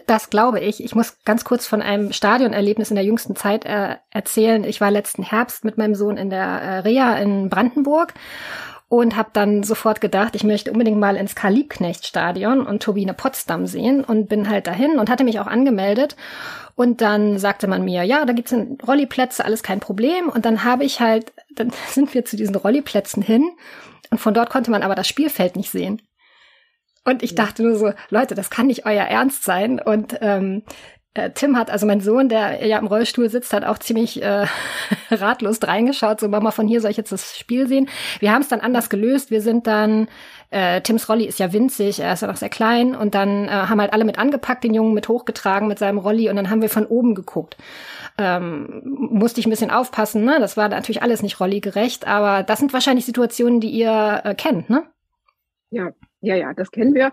Das 0.08 0.30
glaube 0.30 0.60
ich. 0.60 0.84
Ich 0.84 0.96
muss 0.96 1.18
ganz 1.26 1.46
kurz 1.46 1.68
von 1.68 1.82
einem 1.82 2.12
Stadionerlebnis 2.12 2.90
in 2.90 2.96
der 2.96 3.06
jüngsten 3.06 3.36
Zeit 3.36 3.66
äh, 3.66 3.96
erzählen. 4.10 4.64
Ich 4.64 4.82
war 4.82 4.92
letzten 4.92 5.24
Herbst 5.24 5.64
mit 5.64 5.78
meinem 5.78 5.96
Sohn 5.96 6.18
in 6.18 6.30
der 6.30 6.46
äh, 6.46 6.80
Reha 6.80 7.18
in 7.18 7.50
Brandenburg 7.50 8.14
und 8.88 9.16
habe 9.16 9.30
dann 9.34 9.64
sofort 9.64 10.00
gedacht, 10.00 10.36
ich 10.36 10.44
möchte 10.44 10.72
unbedingt 10.72 11.00
mal 11.00 11.16
ins 11.16 11.36
Karl-Liebknecht-Stadion 11.36 12.66
und 12.66 12.84
Turbine 12.84 13.14
Potsdam 13.14 13.66
sehen 13.66 14.04
und 14.04 14.30
bin 14.30 14.50
halt 14.50 14.68
dahin 14.68 15.00
und 15.00 15.10
hatte 15.10 15.24
mich 15.24 15.40
auch 15.40 15.48
angemeldet. 15.48 16.16
Und 16.76 17.02
dann 17.02 17.40
sagte 17.40 17.68
man 17.68 17.84
mir, 17.84 18.04
ja, 18.04 18.26
da 18.26 18.34
gibt's 18.34 18.54
Rolliplätze, 18.86 19.44
alles 19.44 19.64
kein 19.64 19.80
Problem. 19.80 20.30
Und 20.30 20.46
dann 20.46 20.64
habe 20.64 20.84
ich 20.84 21.00
halt, 21.00 21.34
dann 21.56 21.72
sind 21.90 22.14
wir 22.14 22.26
zu 22.26 22.38
diesen 22.38 22.56
Rolliplätzen 22.56 23.24
hin 23.24 23.50
und 24.12 24.20
von 24.20 24.34
dort 24.34 24.50
konnte 24.50 24.72
man 24.72 24.84
aber 24.84 24.96
das 24.96 25.08
Spielfeld 25.08 25.56
nicht 25.56 25.72
sehen. 25.72 26.02
Und 27.08 27.22
ich 27.22 27.36
dachte 27.36 27.62
nur 27.62 27.76
so, 27.76 27.94
Leute, 28.10 28.34
das 28.34 28.50
kann 28.50 28.68
nicht 28.68 28.86
euer 28.86 29.04
Ernst 29.04 29.44
sein. 29.44 29.80
Und 29.80 30.18
ähm, 30.22 30.64
äh, 30.68 30.95
Tim 31.34 31.58
hat, 31.58 31.72
also 31.72 31.86
mein 31.86 32.02
Sohn, 32.02 32.28
der 32.28 32.66
ja 32.66 32.78
im 32.78 32.88
Rollstuhl 32.88 33.30
sitzt, 33.30 33.54
hat 33.54 33.64
auch 33.64 33.78
ziemlich 33.78 34.22
äh, 34.22 34.48
ratlos 35.12 35.60
reingeschaut, 35.64 36.20
so 36.20 36.28
Mama, 36.28 36.52
von 36.52 36.68
hier 36.68 36.82
soll 36.82 36.92
ich 36.92 36.98
jetzt 36.98 37.12
das 37.12 37.38
Spiel 37.38 37.68
sehen. 37.68 37.88
Wir 38.20 38.34
haben 38.34 38.42
es 38.42 38.50
dann 38.50 38.60
anders 38.60 38.90
gelöst. 38.90 39.32
Wir 39.32 39.42
sind 39.42 39.66
dann, 39.66 40.10
äh, 40.50 40.82
Tims 40.82 41.08
Rolli 41.08 41.26
ist 41.26 41.40
ja 41.40 41.54
winzig, 41.54 42.00
er 42.00 42.14
ist 42.14 42.22
ja 42.22 42.28
noch 42.28 42.36
sehr 42.36 42.50
klein 42.50 42.96
und 42.96 43.16
dann 43.16 43.48
äh, 43.48 43.52
haben 43.52 43.80
halt 43.80 43.94
alle 43.94 44.04
mit 44.04 44.20
angepackt, 44.20 44.64
den 44.66 44.74
Jungen 44.74 44.94
mit 44.94 45.08
hochgetragen 45.08 45.68
mit 45.68 45.80
seinem 45.80 46.00
Rolli 46.00 46.30
und 46.30 46.36
dann 46.36 46.50
haben 46.50 46.62
wir 46.62 46.70
von 46.70 46.86
oben 46.86 47.16
geguckt. 47.16 47.56
Ähm, 48.18 48.82
musste 48.84 49.40
ich 49.40 49.48
ein 49.48 49.50
bisschen 49.50 49.72
aufpassen, 49.72 50.24
ne? 50.24 50.38
Das 50.40 50.58
war 50.58 50.70
natürlich 50.70 51.02
alles 51.02 51.22
nicht 51.22 51.40
Rolli-gerecht, 51.40 52.08
aber 52.08 52.44
das 52.44 52.60
sind 52.60 52.74
wahrscheinlich 52.74 53.06
Situationen, 53.06 53.60
die 53.60 53.70
ihr 53.70 54.22
äh, 54.24 54.36
kennt, 54.36 54.70
ne? 54.70 54.84
Ja, 55.70 55.90
ja, 56.22 56.36
ja, 56.36 56.54
das 56.54 56.72
kennen 56.72 56.94
wir. 56.94 57.12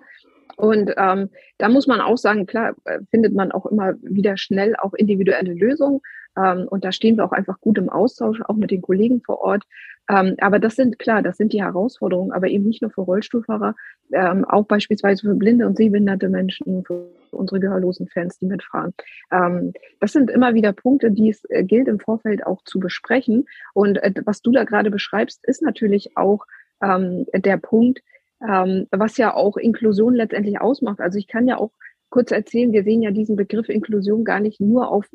Und 0.63 0.93
ähm, 0.97 1.29
da 1.59 1.69
muss 1.69 1.89
man 1.89 2.01
auch 2.01 2.17
sagen, 2.17 2.47
klar, 2.47 2.77
äh, 2.85 3.01
findet 3.11 3.35
man 3.35 3.51
auch 3.51 3.67
immer 3.67 3.95
wieder 4.01 4.37
schnell 4.37 4.77
auch 4.77 4.95
individuelle 4.95 5.55
Lösungen. 5.55 6.01
Ähm, 6.37 6.69
und 6.71 6.85
da 6.85 6.93
stehen 6.93 7.17
wir 7.17 7.25
auch 7.25 7.33
einfach 7.33 7.61
gut 7.61 7.79
im 7.79 7.89
Austausch, 7.89 8.41
auch 8.43 8.55
mit 8.55 8.71
den 8.71 8.81
Kollegen 8.81 9.23
vor 9.23 9.41
Ort. 9.41 9.65
Ähm, 10.09 10.37
aber 10.41 10.61
das 10.61 10.77
sind 10.77 11.01
klar, 11.01 11.21
das 11.21 11.37
sind 11.37 11.53
die 11.53 11.65
Herausforderungen, 11.65 12.31
aber 12.31 12.47
eben 12.47 12.69
nicht 12.69 12.81
nur 12.81 12.93
für 12.93 13.01
Rollstuhlfahrer, 13.01 13.75
ähm, 14.13 14.45
auch 14.45 14.65
beispielsweise 14.65 15.23
für 15.23 15.35
blinde 15.35 15.67
und 15.67 15.77
sehbehinderte 15.77 16.29
Menschen, 16.29 16.85
für 16.85 17.09
unsere 17.33 17.59
gehörlosen 17.59 18.07
Fans, 18.07 18.39
die 18.39 18.47
mitfahren. 18.47 18.95
Ähm, 19.33 19.73
das 19.99 20.13
sind 20.13 20.31
immer 20.31 20.55
wieder 20.55 20.73
Punkte, 20.73 21.11
die 21.11 21.31
es 21.31 21.45
äh, 21.49 21.65
gilt 21.65 21.89
im 21.89 21.99
Vorfeld 21.99 22.47
auch 22.47 22.63
zu 22.63 22.79
besprechen. 22.79 23.47
Und 23.75 24.01
äh, 24.01 24.15
was 24.27 24.43
du 24.43 24.53
da 24.53 24.63
gerade 24.63 24.93
beschreibst, 24.93 25.45
ist 25.45 25.61
natürlich 25.61 26.17
auch 26.17 26.47
ähm, 26.81 27.27
der 27.35 27.57
Punkt, 27.57 28.01
ähm, 28.47 28.87
was 28.91 29.17
ja 29.17 29.35
auch 29.35 29.57
Inklusion 29.57 30.15
letztendlich 30.15 30.61
ausmacht. 30.61 31.01
Also 31.01 31.19
ich 31.19 31.29
kann 31.29 31.47
ja 31.47 31.59
auch 31.59 31.71
kurz 32.11 32.31
erzählen, 32.31 32.73
wir 32.73 32.85
sehen 32.85 33.03
ja 33.03 33.11
diesen 33.11 33.37
Begriff 33.37 33.69
Inklusion 33.69 34.25
gar 34.25 34.41
nicht 34.41 34.61
nur 34.61 34.91
auf 34.91 35.07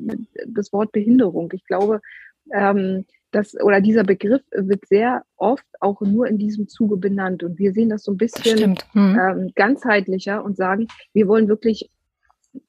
das 0.47 0.73
Wort 0.73 0.91
Behinderung. 0.91 1.51
Ich 1.53 1.65
glaube, 1.65 2.01
ähm, 2.51 3.05
das 3.31 3.59
oder 3.61 3.81
dieser 3.81 4.03
Begriff 4.03 4.41
wird 4.51 4.87
sehr 4.87 5.23
oft 5.35 5.65
auch 5.79 6.01
nur 6.01 6.27
in 6.27 6.37
diesem 6.37 6.67
Zuge 6.67 6.97
benannt. 6.97 7.43
Und 7.43 7.59
wir 7.59 7.73
sehen 7.73 7.89
das 7.89 8.03
so 8.03 8.13
ein 8.13 8.17
bisschen 8.17 8.77
hm. 8.93 9.19
ähm, 9.19 9.51
ganzheitlicher 9.55 10.43
und 10.43 10.57
sagen, 10.57 10.87
wir 11.13 11.27
wollen 11.27 11.47
wirklich 11.47 11.89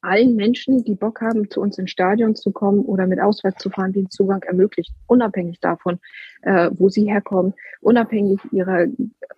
allen 0.02 0.36
Menschen, 0.36 0.84
die 0.84 0.94
Bock 0.94 1.20
haben, 1.22 1.48
zu 1.50 1.60
uns 1.60 1.78
ins 1.78 1.90
Stadion 1.90 2.34
zu 2.34 2.50
kommen 2.50 2.80
oder 2.80 3.06
mit 3.06 3.20
auswärts 3.20 3.62
zu 3.62 3.70
fahren, 3.70 3.92
den 3.92 4.10
Zugang 4.10 4.42
ermöglicht, 4.42 4.92
unabhängig 5.06 5.60
davon, 5.60 5.98
äh, 6.42 6.70
wo 6.74 6.88
sie 6.90 7.10
herkommen, 7.10 7.54
unabhängig 7.80 8.40
ihrer 8.52 8.86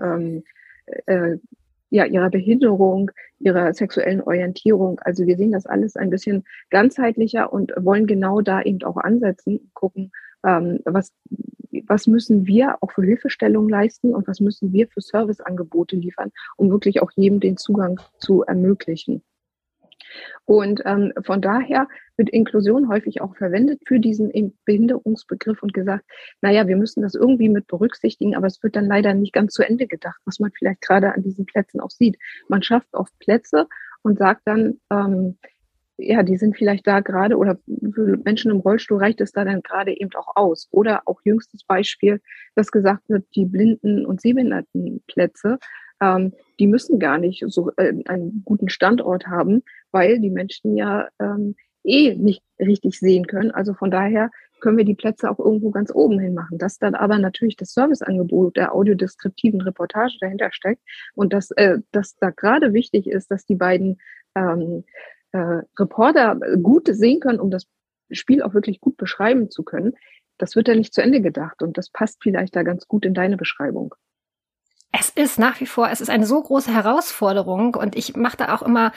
ähm, 0.00 0.42
äh, 1.06 1.38
ja, 1.90 2.04
ihrer 2.04 2.30
Behinderung, 2.30 3.10
ihrer 3.40 3.74
sexuellen 3.74 4.22
Orientierung. 4.22 5.00
Also 5.00 5.26
wir 5.26 5.36
sehen 5.36 5.52
das 5.52 5.66
alles 5.66 5.96
ein 5.96 6.10
bisschen 6.10 6.44
ganzheitlicher 6.70 7.52
und 7.52 7.72
wollen 7.76 8.06
genau 8.06 8.40
da 8.40 8.62
eben 8.62 8.82
auch 8.84 8.96
ansetzen, 8.96 9.70
gucken, 9.74 10.12
ähm, 10.44 10.80
was, 10.84 11.12
was 11.86 12.06
müssen 12.06 12.46
wir 12.46 12.76
auch 12.80 12.92
für 12.92 13.02
Hilfestellung 13.02 13.68
leisten 13.68 14.14
und 14.14 14.28
was 14.28 14.40
müssen 14.40 14.72
wir 14.72 14.88
für 14.88 15.00
Serviceangebote 15.00 15.96
liefern, 15.96 16.30
um 16.56 16.70
wirklich 16.70 17.02
auch 17.02 17.10
jedem 17.16 17.40
den 17.40 17.56
Zugang 17.56 18.00
zu 18.18 18.42
ermöglichen. 18.42 19.22
Und 20.44 20.82
ähm, 20.84 21.12
von 21.22 21.40
daher 21.40 21.88
wird 22.16 22.30
Inklusion 22.30 22.88
häufig 22.88 23.20
auch 23.20 23.36
verwendet 23.36 23.80
für 23.86 23.98
diesen 23.98 24.54
Behinderungsbegriff 24.64 25.62
und 25.62 25.72
gesagt, 25.72 26.04
naja, 26.40 26.68
wir 26.68 26.76
müssen 26.76 27.02
das 27.02 27.14
irgendwie 27.14 27.48
mit 27.48 27.66
berücksichtigen, 27.66 28.36
aber 28.36 28.46
es 28.46 28.62
wird 28.62 28.76
dann 28.76 28.86
leider 28.86 29.14
nicht 29.14 29.32
ganz 29.32 29.54
zu 29.54 29.62
Ende 29.62 29.86
gedacht, 29.86 30.20
was 30.24 30.38
man 30.38 30.50
vielleicht 30.52 30.82
gerade 30.82 31.14
an 31.14 31.22
diesen 31.22 31.46
Plätzen 31.46 31.80
auch 31.80 31.90
sieht. 31.90 32.18
Man 32.48 32.62
schafft 32.62 32.92
oft 32.92 33.18
Plätze 33.18 33.66
und 34.02 34.18
sagt 34.18 34.42
dann, 34.44 34.80
ähm, 34.90 35.38
ja, 36.02 36.22
die 36.22 36.36
sind 36.36 36.56
vielleicht 36.56 36.86
da 36.86 37.00
gerade 37.00 37.36
oder 37.36 37.58
für 37.66 38.16
Menschen 38.24 38.50
im 38.50 38.60
Rollstuhl 38.60 38.98
reicht 38.98 39.20
es 39.20 39.32
da 39.32 39.44
dann 39.44 39.62
gerade 39.62 39.92
eben 39.92 40.10
auch 40.14 40.34
aus. 40.34 40.68
Oder 40.70 41.02
auch 41.04 41.20
jüngstes 41.24 41.64
Beispiel, 41.64 42.20
dass 42.54 42.70
gesagt 42.70 43.08
wird, 43.08 43.26
die 43.34 43.44
Blinden- 43.44 44.06
und 44.06 44.20
Sehbehindertenplätze, 44.20 45.58
ähm, 46.00 46.32
die 46.58 46.66
müssen 46.66 46.98
gar 46.98 47.18
nicht 47.18 47.44
so 47.48 47.70
äh, 47.76 47.94
einen 48.06 48.42
guten 48.44 48.68
Standort 48.68 49.26
haben, 49.26 49.62
weil 49.92 50.18
die 50.20 50.30
Menschen 50.30 50.76
ja 50.76 51.08
ähm, 51.20 51.56
eh 51.84 52.14
nicht 52.14 52.42
richtig 52.58 52.98
sehen 52.98 53.26
können. 53.26 53.50
Also 53.50 53.74
von 53.74 53.90
daher 53.90 54.30
können 54.60 54.76
wir 54.76 54.84
die 54.84 54.94
Plätze 54.94 55.30
auch 55.30 55.38
irgendwo 55.38 55.70
ganz 55.70 55.90
oben 55.94 56.18
hin 56.18 56.34
machen. 56.34 56.58
Dass 56.58 56.78
dann 56.78 56.94
aber 56.94 57.18
natürlich 57.18 57.56
das 57.56 57.72
Serviceangebot 57.72 58.56
der 58.56 58.74
audiodeskriptiven 58.74 59.60
Reportage 59.62 60.18
dahinter 60.20 60.50
steckt 60.52 60.82
und 61.14 61.32
dass, 61.32 61.50
äh, 61.52 61.78
dass 61.92 62.16
da 62.16 62.30
gerade 62.30 62.72
wichtig 62.72 63.06
ist, 63.08 63.30
dass 63.30 63.46
die 63.46 63.56
beiden 63.56 63.98
ähm, 64.34 64.84
äh, 65.32 65.62
Reporter 65.78 66.38
gut 66.62 66.88
sehen 66.90 67.20
können, 67.20 67.40
um 67.40 67.50
das 67.50 67.66
Spiel 68.10 68.42
auch 68.42 68.54
wirklich 68.54 68.80
gut 68.80 68.96
beschreiben 68.96 69.50
zu 69.50 69.62
können, 69.62 69.94
das 70.38 70.56
wird 70.56 70.68
ja 70.68 70.74
nicht 70.74 70.94
zu 70.94 71.02
Ende 71.02 71.20
gedacht 71.20 71.62
und 71.62 71.76
das 71.76 71.90
passt 71.90 72.18
vielleicht 72.22 72.56
da 72.56 72.62
ganz 72.62 72.88
gut 72.88 73.04
in 73.04 73.14
deine 73.14 73.36
Beschreibung. 73.36 73.94
Es 74.92 75.10
ist 75.10 75.38
nach 75.38 75.60
wie 75.60 75.66
vor, 75.66 75.88
es 75.90 76.00
ist 76.00 76.10
eine 76.10 76.26
so 76.26 76.42
große 76.42 76.72
Herausforderung 76.74 77.74
und 77.76 77.94
ich 77.94 78.16
mache 78.16 78.36
da 78.36 78.54
auch 78.54 78.62
immer 78.62 78.92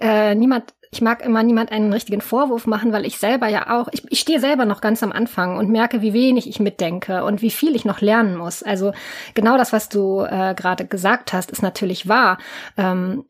äh, 0.00 0.34
niemand, 0.34 0.74
ich 0.90 1.00
mag 1.00 1.24
immer 1.24 1.42
niemand 1.42 1.70
einen 1.70 1.92
richtigen 1.92 2.20
Vorwurf 2.20 2.66
machen, 2.66 2.92
weil 2.92 3.04
ich 3.04 3.18
selber 3.18 3.48
ja 3.48 3.78
auch, 3.78 3.88
ich, 3.92 4.02
ich 4.10 4.20
stehe 4.20 4.40
selber 4.40 4.64
noch 4.64 4.80
ganz 4.80 5.02
am 5.02 5.12
Anfang 5.12 5.56
und 5.56 5.68
merke, 5.68 6.02
wie 6.02 6.12
wenig 6.12 6.48
ich 6.48 6.60
mitdenke 6.60 7.24
und 7.24 7.42
wie 7.42 7.50
viel 7.50 7.74
ich 7.76 7.84
noch 7.84 8.00
lernen 8.00 8.36
muss. 8.36 8.62
Also 8.62 8.92
genau 9.34 9.56
das, 9.56 9.72
was 9.72 9.88
du 9.88 10.20
äh, 10.22 10.54
gerade 10.54 10.86
gesagt 10.86 11.32
hast, 11.32 11.50
ist 11.50 11.62
natürlich 11.62 12.08
wahr. 12.08 12.38
Ähm, 12.76 13.24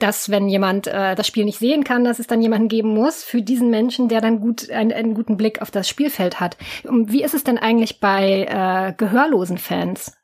dass 0.00 0.28
wenn 0.28 0.48
jemand 0.48 0.86
äh, 0.86 1.14
das 1.14 1.26
Spiel 1.26 1.44
nicht 1.44 1.58
sehen 1.58 1.84
kann, 1.84 2.04
dass 2.04 2.18
es 2.18 2.26
dann 2.26 2.42
jemanden 2.42 2.68
geben 2.68 2.92
muss 2.92 3.24
für 3.24 3.40
diesen 3.40 3.70
Menschen, 3.70 4.08
der 4.08 4.20
dann 4.20 4.40
gut 4.40 4.68
einen, 4.70 4.92
einen 4.92 5.14
guten 5.14 5.36
Blick 5.36 5.62
auf 5.62 5.70
das 5.70 5.88
Spielfeld 5.88 6.40
hat. 6.40 6.58
Und 6.84 7.10
wie 7.10 7.22
ist 7.22 7.32
es 7.32 7.44
denn 7.44 7.56
eigentlich 7.56 8.00
bei 8.00 8.44
äh, 8.44 8.92
gehörlosen 8.92 9.56
Fans? 9.56 10.17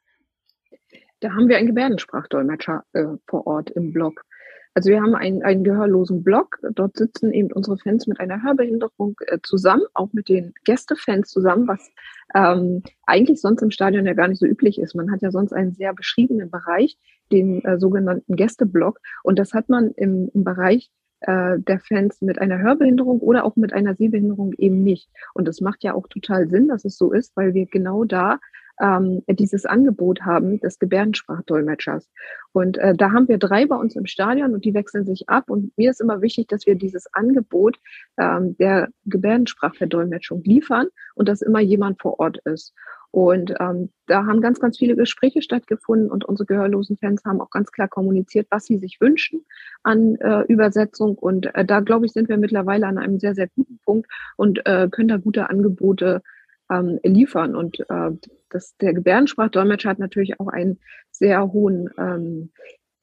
Da 1.24 1.32
haben 1.32 1.48
wir 1.48 1.56
einen 1.56 1.68
Gebärdensprachdolmetscher 1.68 2.84
äh, 2.92 3.04
vor 3.26 3.46
Ort 3.46 3.70
im 3.70 3.94
Blog. 3.94 4.26
Also 4.74 4.90
wir 4.90 5.00
haben 5.00 5.14
einen, 5.14 5.42
einen 5.42 5.64
gehörlosen 5.64 6.22
Blog. 6.22 6.58
Dort 6.74 6.98
sitzen 6.98 7.32
eben 7.32 7.50
unsere 7.50 7.78
Fans 7.78 8.06
mit 8.06 8.20
einer 8.20 8.42
Hörbehinderung 8.42 9.16
äh, 9.28 9.38
zusammen, 9.42 9.84
auch 9.94 10.12
mit 10.12 10.28
den 10.28 10.52
Gästefans 10.64 11.30
zusammen, 11.30 11.66
was 11.66 11.90
ähm, 12.34 12.82
eigentlich 13.06 13.40
sonst 13.40 13.62
im 13.62 13.70
Stadion 13.70 14.04
ja 14.04 14.12
gar 14.12 14.28
nicht 14.28 14.38
so 14.38 14.44
üblich 14.44 14.78
ist. 14.78 14.94
Man 14.94 15.10
hat 15.10 15.22
ja 15.22 15.30
sonst 15.30 15.54
einen 15.54 15.72
sehr 15.72 15.94
beschriebenen 15.94 16.50
Bereich, 16.50 16.98
den 17.32 17.64
äh, 17.64 17.78
sogenannten 17.78 18.36
Gästeblock. 18.36 19.00
Und 19.22 19.38
das 19.38 19.54
hat 19.54 19.70
man 19.70 19.92
im, 19.92 20.28
im 20.34 20.44
Bereich 20.44 20.90
äh, 21.20 21.58
der 21.58 21.80
Fans 21.80 22.20
mit 22.20 22.38
einer 22.38 22.58
Hörbehinderung 22.58 23.20
oder 23.20 23.46
auch 23.46 23.56
mit 23.56 23.72
einer 23.72 23.94
Sehbehinderung 23.94 24.52
eben 24.58 24.82
nicht. 24.82 25.08
Und 25.32 25.48
das 25.48 25.62
macht 25.62 25.84
ja 25.84 25.94
auch 25.94 26.06
total 26.06 26.50
Sinn, 26.50 26.68
dass 26.68 26.84
es 26.84 26.98
so 26.98 27.12
ist, 27.12 27.34
weil 27.34 27.54
wir 27.54 27.64
genau 27.64 28.04
da 28.04 28.40
ähm, 28.80 29.22
dieses 29.28 29.66
Angebot 29.66 30.22
haben 30.22 30.60
des 30.60 30.78
Gebärdensprachdolmetschers. 30.78 32.10
Und 32.52 32.78
äh, 32.78 32.94
da 32.94 33.12
haben 33.12 33.28
wir 33.28 33.38
drei 33.38 33.66
bei 33.66 33.76
uns 33.76 33.96
im 33.96 34.06
Stadion 34.06 34.54
und 34.54 34.64
die 34.64 34.74
wechseln 34.74 35.04
sich 35.04 35.28
ab. 35.28 35.50
Und 35.50 35.76
mir 35.76 35.90
ist 35.90 36.00
immer 36.00 36.22
wichtig, 36.22 36.48
dass 36.48 36.66
wir 36.66 36.74
dieses 36.74 37.06
Angebot 37.12 37.78
ähm, 38.18 38.56
der 38.58 38.88
Gebärdensprachverdolmetschung 39.06 40.42
liefern 40.44 40.88
und 41.14 41.28
dass 41.28 41.42
immer 41.42 41.60
jemand 41.60 42.00
vor 42.00 42.18
Ort 42.20 42.38
ist. 42.44 42.74
Und 43.14 43.54
ähm, 43.60 43.90
da 44.08 44.26
haben 44.26 44.40
ganz, 44.40 44.58
ganz 44.58 44.76
viele 44.76 44.96
Gespräche 44.96 45.40
stattgefunden 45.40 46.10
und 46.10 46.24
unsere 46.24 46.46
gehörlosen 46.46 46.96
Fans 46.96 47.24
haben 47.24 47.40
auch 47.40 47.50
ganz 47.50 47.70
klar 47.70 47.86
kommuniziert, 47.86 48.48
was 48.50 48.64
sie 48.64 48.76
sich 48.78 49.00
wünschen 49.00 49.44
an 49.84 50.16
äh, 50.16 50.40
Übersetzung. 50.48 51.16
Und 51.16 51.54
äh, 51.54 51.64
da, 51.64 51.78
glaube 51.78 52.06
ich, 52.06 52.12
sind 52.12 52.28
wir 52.28 52.38
mittlerweile 52.38 52.88
an 52.88 52.98
einem 52.98 53.20
sehr, 53.20 53.36
sehr 53.36 53.46
guten 53.54 53.78
Punkt 53.84 54.10
und 54.34 54.66
äh, 54.66 54.88
können 54.90 55.06
da 55.06 55.18
gute 55.18 55.48
Angebote 55.48 56.22
ähm, 56.70 56.98
liefern. 57.02 57.54
Und 57.56 57.80
äh, 57.88 58.10
das, 58.50 58.76
der 58.78 58.94
Gebärdensprachdolmetscher 58.94 59.90
hat 59.90 59.98
natürlich 59.98 60.40
auch 60.40 60.48
einen 60.48 60.78
sehr 61.10 61.52
hohen, 61.52 61.90
ähm, 61.98 62.50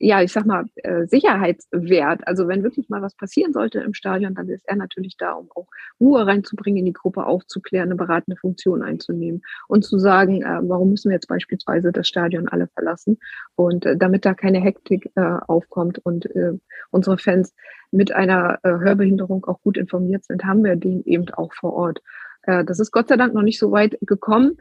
ja, 0.03 0.21
ich 0.23 0.31
sag 0.31 0.47
mal, 0.47 0.65
äh, 0.77 1.05
Sicherheitswert. 1.05 2.27
Also 2.27 2.47
wenn 2.47 2.63
wirklich 2.63 2.89
mal 2.89 3.03
was 3.03 3.15
passieren 3.15 3.53
sollte 3.53 3.79
im 3.81 3.93
Stadion, 3.93 4.33
dann 4.33 4.49
ist 4.49 4.67
er 4.67 4.75
natürlich 4.75 5.15
da, 5.15 5.33
um 5.33 5.49
auch 5.53 5.67
Ruhe 5.99 6.25
reinzubringen, 6.25 6.79
in 6.79 6.85
die 6.85 6.93
Gruppe 6.93 7.25
aufzuklären, 7.25 7.89
eine 7.89 7.95
beratende 7.95 8.35
Funktion 8.35 8.81
einzunehmen 8.81 9.43
und 9.67 9.85
zu 9.85 9.99
sagen, 9.99 10.41
äh, 10.41 10.59
warum 10.63 10.89
müssen 10.89 11.09
wir 11.09 11.15
jetzt 11.15 11.27
beispielsweise 11.27 11.91
das 11.91 12.07
Stadion 12.07 12.47
alle 12.47 12.67
verlassen 12.67 13.19
und 13.55 13.85
äh, 13.85 13.95
damit 13.95 14.25
da 14.25 14.33
keine 14.33 14.59
Hektik 14.59 15.11
äh, 15.15 15.37
aufkommt 15.47 15.99
und 15.99 16.25
äh, 16.35 16.53
unsere 16.89 17.19
Fans 17.19 17.53
mit 17.91 18.11
einer 18.11 18.57
äh, 18.63 18.69
Hörbehinderung 18.69 19.45
auch 19.45 19.61
gut 19.61 19.77
informiert 19.77 20.25
sind, 20.25 20.45
haben 20.45 20.63
wir 20.63 20.77
den 20.77 21.03
eben 21.03 21.29
auch 21.29 21.53
vor 21.53 21.73
Ort. 21.73 22.01
Äh, 22.43 22.65
das 22.65 22.79
ist 22.79 22.91
Gott 22.91 23.07
sei 23.07 23.17
Dank 23.17 23.33
noch 23.33 23.41
nicht 23.41 23.59
so 23.59 23.71
weit 23.71 23.97
gekommen, 24.01 24.57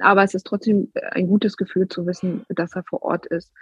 aber 0.00 0.22
es 0.22 0.34
ist 0.34 0.46
trotzdem 0.46 0.92
ein 1.10 1.26
gutes 1.26 1.56
Gefühl 1.56 1.88
zu 1.88 2.06
wissen, 2.06 2.44
dass 2.48 2.74
er 2.74 2.84
vor 2.84 3.02
Ort 3.02 3.26
ist. 3.26 3.52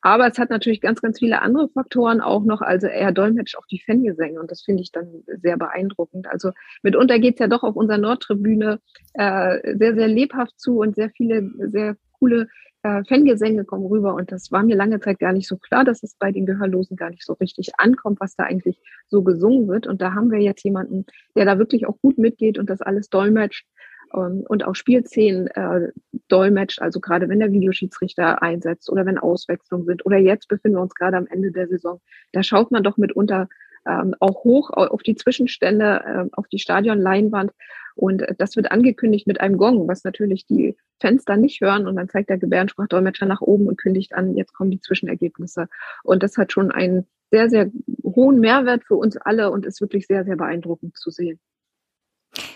Aber 0.00 0.28
es 0.28 0.38
hat 0.38 0.50
natürlich 0.50 0.80
ganz, 0.80 1.02
ganz 1.02 1.18
viele 1.18 1.42
andere 1.42 1.68
Faktoren 1.70 2.20
auch 2.20 2.44
noch. 2.44 2.62
Also 2.62 2.86
er 2.86 3.10
dolmetscht 3.12 3.56
auch 3.56 3.66
die 3.66 3.82
Fangesänge 3.84 4.38
und 4.38 4.50
das 4.50 4.62
finde 4.62 4.82
ich 4.82 4.92
dann 4.92 5.24
sehr 5.26 5.56
beeindruckend. 5.56 6.28
Also 6.28 6.52
mitunter 6.82 7.18
geht 7.18 7.34
es 7.34 7.40
ja 7.40 7.48
doch 7.48 7.64
auf 7.64 7.74
unserer 7.74 7.98
Nordtribüne 7.98 8.80
äh, 9.14 9.76
sehr, 9.76 9.94
sehr 9.94 10.08
lebhaft 10.08 10.58
zu 10.58 10.78
und 10.78 10.94
sehr 10.94 11.10
viele, 11.10 11.50
sehr 11.58 11.96
coole 12.12 12.48
äh, 12.88 13.04
Fangesänge 13.04 13.64
kommen 13.64 13.86
rüber. 13.86 14.14
Und 14.14 14.32
das 14.32 14.50
war 14.50 14.62
mir 14.62 14.76
lange 14.76 15.00
Zeit 15.00 15.18
gar 15.18 15.32
nicht 15.32 15.48
so 15.48 15.56
klar, 15.56 15.84
dass 15.84 16.02
es 16.02 16.14
bei 16.14 16.32
den 16.32 16.46
Gehörlosen 16.46 16.96
gar 16.96 17.10
nicht 17.10 17.24
so 17.24 17.34
richtig 17.34 17.72
ankommt, 17.78 18.20
was 18.20 18.36
da 18.36 18.44
eigentlich 18.44 18.80
so 19.08 19.22
gesungen 19.22 19.68
wird. 19.68 19.86
Und 19.86 20.00
da 20.00 20.14
haben 20.14 20.30
wir 20.30 20.40
jetzt 20.40 20.64
jemanden, 20.64 21.04
der 21.36 21.44
da 21.44 21.58
wirklich 21.58 21.86
auch 21.86 21.98
gut 22.00 22.18
mitgeht 22.18 22.58
und 22.58 22.70
das 22.70 22.80
alles 22.80 23.10
dolmetscht 23.10 23.66
ähm, 24.14 24.44
und 24.48 24.64
auch 24.64 24.74
Spielszenen 24.74 25.48
äh, 25.48 25.92
dolmetscht, 26.28 26.80
also 26.80 27.00
gerade 27.00 27.28
wenn 27.28 27.40
der 27.40 27.52
Videoschiedsrichter 27.52 28.42
einsetzt 28.42 28.90
oder 28.90 29.04
wenn 29.06 29.18
Auswechslungen 29.18 29.86
sind 29.86 30.06
oder 30.06 30.16
jetzt 30.16 30.48
befinden 30.48 30.78
wir 30.78 30.82
uns 30.82 30.94
gerade 30.94 31.16
am 31.16 31.26
Ende 31.26 31.52
der 31.52 31.68
Saison, 31.68 32.00
da 32.32 32.42
schaut 32.42 32.70
man 32.70 32.82
doch 32.82 32.96
mitunter 32.96 33.48
ähm, 33.86 34.14
auch 34.20 34.44
hoch 34.44 34.70
auf 34.70 35.02
die 35.02 35.14
Zwischenstände, 35.14 36.02
äh, 36.04 36.24
auf 36.32 36.48
die 36.48 36.58
Stadionleinwand 36.58 37.52
und 37.98 38.24
das 38.38 38.54
wird 38.54 38.70
angekündigt 38.70 39.26
mit 39.26 39.40
einem 39.40 39.56
Gong, 39.56 39.88
was 39.88 40.04
natürlich 40.04 40.46
die 40.46 40.76
Fans 41.00 41.24
dann 41.24 41.40
nicht 41.40 41.60
hören 41.60 41.88
und 41.88 41.96
dann 41.96 42.08
zeigt 42.08 42.30
der 42.30 42.38
Gebärdensprachdolmetscher 42.38 43.26
nach 43.26 43.40
oben 43.40 43.66
und 43.66 43.76
kündigt 43.76 44.14
an, 44.14 44.36
jetzt 44.36 44.54
kommen 44.54 44.70
die 44.70 44.80
Zwischenergebnisse 44.80 45.68
und 46.04 46.22
das 46.22 46.36
hat 46.36 46.52
schon 46.52 46.70
einen 46.70 47.06
sehr, 47.30 47.50
sehr 47.50 47.70
hohen 48.04 48.38
Mehrwert 48.38 48.84
für 48.84 48.94
uns 48.94 49.16
alle 49.16 49.50
und 49.50 49.66
ist 49.66 49.80
wirklich 49.80 50.06
sehr, 50.06 50.24
sehr 50.24 50.36
beeindruckend 50.36 50.96
zu 50.96 51.10
sehen. 51.10 51.40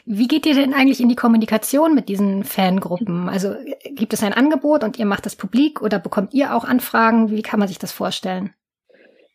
Wie 0.04 0.28
geht 0.28 0.46
ihr 0.46 0.54
denn 0.54 0.74
eigentlich 0.74 1.00
in 1.00 1.08
die 1.08 1.16
Kommunikation 1.16 1.94
mit 1.94 2.08
diesen 2.08 2.44
Fangruppen? 2.44 3.28
Also 3.28 3.54
gibt 3.94 4.12
es 4.12 4.22
ein 4.22 4.32
Angebot 4.32 4.84
und 4.84 4.98
ihr 4.98 5.06
macht 5.06 5.26
das 5.26 5.34
publik 5.34 5.82
oder 5.82 5.98
bekommt 5.98 6.34
ihr 6.34 6.54
auch 6.54 6.64
Anfragen? 6.64 7.30
Wie 7.30 7.42
kann 7.42 7.58
man 7.58 7.68
sich 7.68 7.78
das 7.78 7.90
vorstellen? 7.90 8.50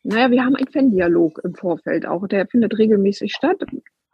Naja, 0.03 0.31
wir 0.31 0.45
haben 0.45 0.55
einen 0.55 0.67
Fan-Dialog 0.67 1.41
im 1.43 1.55
Vorfeld 1.55 2.05
auch. 2.05 2.27
Der 2.27 2.47
findet 2.47 2.77
regelmäßig 2.77 3.33
statt. 3.33 3.61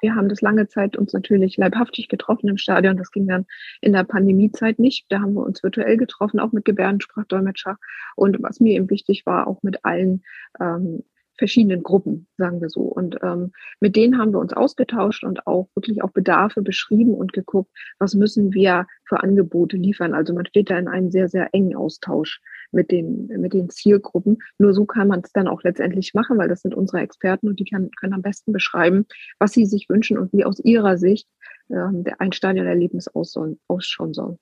Wir 0.04 0.16
haben 0.16 0.28
das 0.28 0.42
lange 0.42 0.68
Zeit 0.68 0.98
uns 0.98 1.14
natürlich 1.14 1.56
leibhaftig 1.56 2.10
getroffen 2.10 2.50
im 2.50 2.58
Stadion. 2.58 2.98
Das 2.98 3.10
ging 3.10 3.26
dann 3.26 3.46
in 3.80 3.94
der 3.94 4.04
Pandemiezeit 4.04 4.78
nicht. 4.78 5.06
Da 5.08 5.22
haben 5.22 5.34
wir 5.34 5.46
uns 5.46 5.64
virtuell 5.64 5.96
getroffen, 5.96 6.42
auch 6.42 6.52
mit 6.52 6.66
Gebärdensprachdolmetscher. 6.66 7.78
Und 8.18 8.44
was 8.44 8.60
mir 8.60 8.76
eben 8.76 8.90
wichtig 8.90 9.26
war, 9.26 9.48
auch 9.48 9.64
mit 9.64 9.86
allen 9.86 10.24
ähm, 10.60 11.04
verschiedenen 11.44 11.84
Gruppen, 11.84 12.26
sagen 12.38 12.62
wir 12.62 12.70
so. 12.70 12.84
Und 12.84 13.18
ähm, 13.22 13.52
mit 13.82 13.98
denen 13.98 14.18
haben 14.18 14.32
wir 14.32 14.40
uns 14.40 14.54
ausgetauscht 14.54 15.26
und 15.26 15.46
auch 15.46 15.68
wirklich 15.76 16.02
auch 16.02 16.12
Bedarfe 16.12 16.62
beschrieben 16.62 17.14
und 17.16 17.34
geguckt, 17.34 17.70
was 18.00 18.16
müssen 18.16 18.54
wir 18.54 18.88
für 19.04 19.22
Angebote 19.22 19.76
liefern. 19.76 20.14
Also 20.14 20.34
man 20.34 20.46
steht 20.46 20.70
da 20.70 20.78
in 20.78 20.88
einem 20.88 21.12
sehr, 21.12 21.28
sehr 21.28 21.54
engen 21.54 21.76
Austausch 21.76 22.40
mit 22.72 22.92
den, 22.92 23.28
mit 23.28 23.52
den 23.52 23.70
Zielgruppen. 23.70 24.38
Nur 24.58 24.74
so 24.74 24.86
kann 24.86 25.10
man 25.10 25.20
es 25.20 25.34
dann 25.34 25.50
auch 25.50 25.64
letztendlich 25.64 26.14
machen, 26.14 26.38
weil 26.38 26.48
das 26.48 26.62
sind 26.62 26.74
unsere 26.74 27.02
Experten 27.02 27.50
und 27.50 27.60
die 27.60 27.66
kann, 27.66 27.92
können 28.00 28.14
am 28.14 28.22
besten 28.22 28.54
beschreiben, 28.54 29.06
was 29.38 29.52
sie 29.52 29.66
sich 29.66 29.90
wünschen 29.90 30.18
und 30.18 30.32
wie 30.32 30.46
aus 30.46 30.62
ihrer 30.62 30.98
Sicht 30.98 31.28
ähm, 31.70 32.06
ein 32.20 32.32
Stadionerlebnis 32.32 33.10
ausschauen 33.10 34.14
soll. 34.14 34.38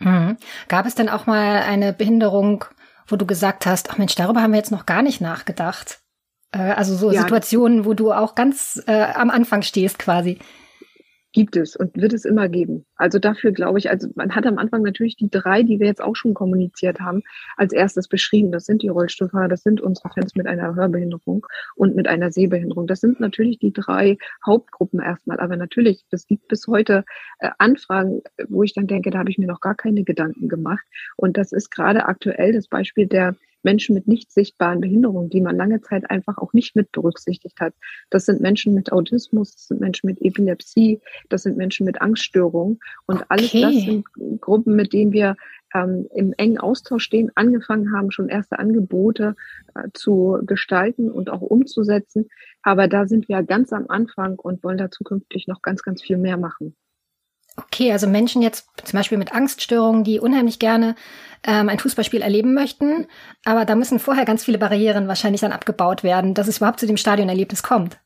Mhm. 0.00 0.36
Gab 0.68 0.84
es 0.84 0.94
denn 0.94 1.08
auch 1.08 1.24
mal 1.26 1.62
eine 1.62 1.94
Behinderung 1.94 2.66
wo 3.10 3.16
du 3.16 3.26
gesagt 3.26 3.66
hast, 3.66 3.90
ach 3.90 3.98
Mensch, 3.98 4.14
darüber 4.14 4.42
haben 4.42 4.52
wir 4.52 4.58
jetzt 4.58 4.70
noch 4.70 4.86
gar 4.86 5.02
nicht 5.02 5.20
nachgedacht? 5.20 5.99
Äh, 6.52 6.58
also 6.58 6.94
so 6.94 7.10
ja. 7.10 7.22
Situationen, 7.22 7.84
wo 7.84 7.94
du 7.94 8.12
auch 8.12 8.34
ganz 8.34 8.82
äh, 8.86 9.06
am 9.14 9.30
Anfang 9.30 9.62
stehst 9.62 9.98
quasi. 9.98 10.38
Gibt 11.32 11.54
es 11.54 11.76
und 11.76 11.94
wird 11.94 12.12
es 12.12 12.24
immer 12.24 12.48
geben. 12.48 12.86
Also 12.96 13.20
dafür 13.20 13.52
glaube 13.52 13.78
ich, 13.78 13.88
also 13.88 14.08
man 14.16 14.34
hat 14.34 14.46
am 14.46 14.58
Anfang 14.58 14.82
natürlich 14.82 15.14
die 15.14 15.30
drei, 15.30 15.62
die 15.62 15.78
wir 15.78 15.86
jetzt 15.86 16.02
auch 16.02 16.16
schon 16.16 16.34
kommuniziert 16.34 16.98
haben, 16.98 17.22
als 17.56 17.72
erstes 17.72 18.08
beschrieben. 18.08 18.50
Das 18.50 18.64
sind 18.64 18.82
die 18.82 18.88
Rollstuhlfahrer, 18.88 19.46
das 19.46 19.62
sind 19.62 19.80
unsere 19.80 20.08
Fans 20.08 20.34
mit 20.34 20.48
einer 20.48 20.74
Hörbehinderung 20.74 21.46
und 21.76 21.94
mit 21.94 22.08
einer 22.08 22.32
Sehbehinderung. 22.32 22.88
Das 22.88 22.98
sind 22.98 23.20
natürlich 23.20 23.60
die 23.60 23.72
drei 23.72 24.18
Hauptgruppen 24.44 24.98
erstmal. 24.98 25.38
Aber 25.38 25.56
natürlich, 25.56 26.04
es 26.10 26.26
gibt 26.26 26.48
bis 26.48 26.66
heute 26.66 27.04
äh, 27.38 27.50
Anfragen, 27.58 28.22
wo 28.48 28.64
ich 28.64 28.74
dann 28.74 28.88
denke, 28.88 29.10
da 29.10 29.20
habe 29.20 29.30
ich 29.30 29.38
mir 29.38 29.46
noch 29.46 29.60
gar 29.60 29.76
keine 29.76 30.02
Gedanken 30.02 30.48
gemacht. 30.48 30.84
Und 31.14 31.36
das 31.36 31.52
ist 31.52 31.70
gerade 31.70 32.06
aktuell 32.06 32.52
das 32.52 32.66
Beispiel 32.66 33.06
der 33.06 33.36
Menschen 33.62 33.94
mit 33.94 34.08
nicht 34.08 34.32
sichtbaren 34.32 34.80
Behinderungen, 34.80 35.30
die 35.30 35.40
man 35.40 35.56
lange 35.56 35.80
Zeit 35.80 36.10
einfach 36.10 36.38
auch 36.38 36.52
nicht 36.52 36.76
mit 36.76 36.92
berücksichtigt 36.92 37.60
hat. 37.60 37.74
Das 38.10 38.26
sind 38.26 38.40
Menschen 38.40 38.74
mit 38.74 38.92
Autismus, 38.92 39.52
das 39.52 39.68
sind 39.68 39.80
Menschen 39.80 40.06
mit 40.06 40.20
Epilepsie, 40.22 41.00
das 41.28 41.42
sind 41.42 41.56
Menschen 41.56 41.86
mit 41.86 42.00
Angststörungen. 42.00 42.78
Und 43.06 43.16
okay. 43.16 43.26
alles 43.28 43.52
das 43.52 43.74
sind 43.84 44.04
Gruppen, 44.40 44.76
mit 44.76 44.92
denen 44.92 45.12
wir 45.12 45.36
ähm, 45.74 46.06
im 46.14 46.32
engen 46.36 46.58
Austausch 46.58 47.04
stehen, 47.04 47.30
angefangen 47.34 47.92
haben, 47.92 48.10
schon 48.10 48.28
erste 48.28 48.58
Angebote 48.58 49.36
äh, 49.74 49.88
zu 49.94 50.38
gestalten 50.44 51.10
und 51.10 51.30
auch 51.30 51.42
umzusetzen. 51.42 52.28
Aber 52.62 52.88
da 52.88 53.06
sind 53.06 53.28
wir 53.28 53.42
ganz 53.42 53.72
am 53.72 53.86
Anfang 53.88 54.38
und 54.38 54.62
wollen 54.64 54.78
da 54.78 54.90
zukünftig 54.90 55.46
noch 55.46 55.62
ganz, 55.62 55.82
ganz 55.82 56.02
viel 56.02 56.18
mehr 56.18 56.36
machen. 56.36 56.74
Okay, 57.66 57.92
also 57.92 58.06
Menschen 58.06 58.42
jetzt 58.42 58.68
zum 58.84 58.96
Beispiel 58.96 59.18
mit 59.18 59.32
Angststörungen, 59.32 60.04
die 60.04 60.18
unheimlich 60.20 60.58
gerne 60.58 60.94
ähm, 61.44 61.68
ein 61.68 61.78
Fußballspiel 61.78 62.22
erleben 62.22 62.54
möchten, 62.54 63.06
aber 63.44 63.64
da 63.64 63.74
müssen 63.74 63.98
vorher 63.98 64.24
ganz 64.24 64.44
viele 64.44 64.58
Barrieren 64.58 65.08
wahrscheinlich 65.08 65.40
dann 65.40 65.52
abgebaut 65.52 66.02
werden, 66.02 66.34
dass 66.34 66.48
es 66.48 66.58
überhaupt 66.58 66.80
zu 66.80 66.86
dem 66.86 66.96
Stadionerlebnis 66.96 67.62
kommt. 67.62 68.00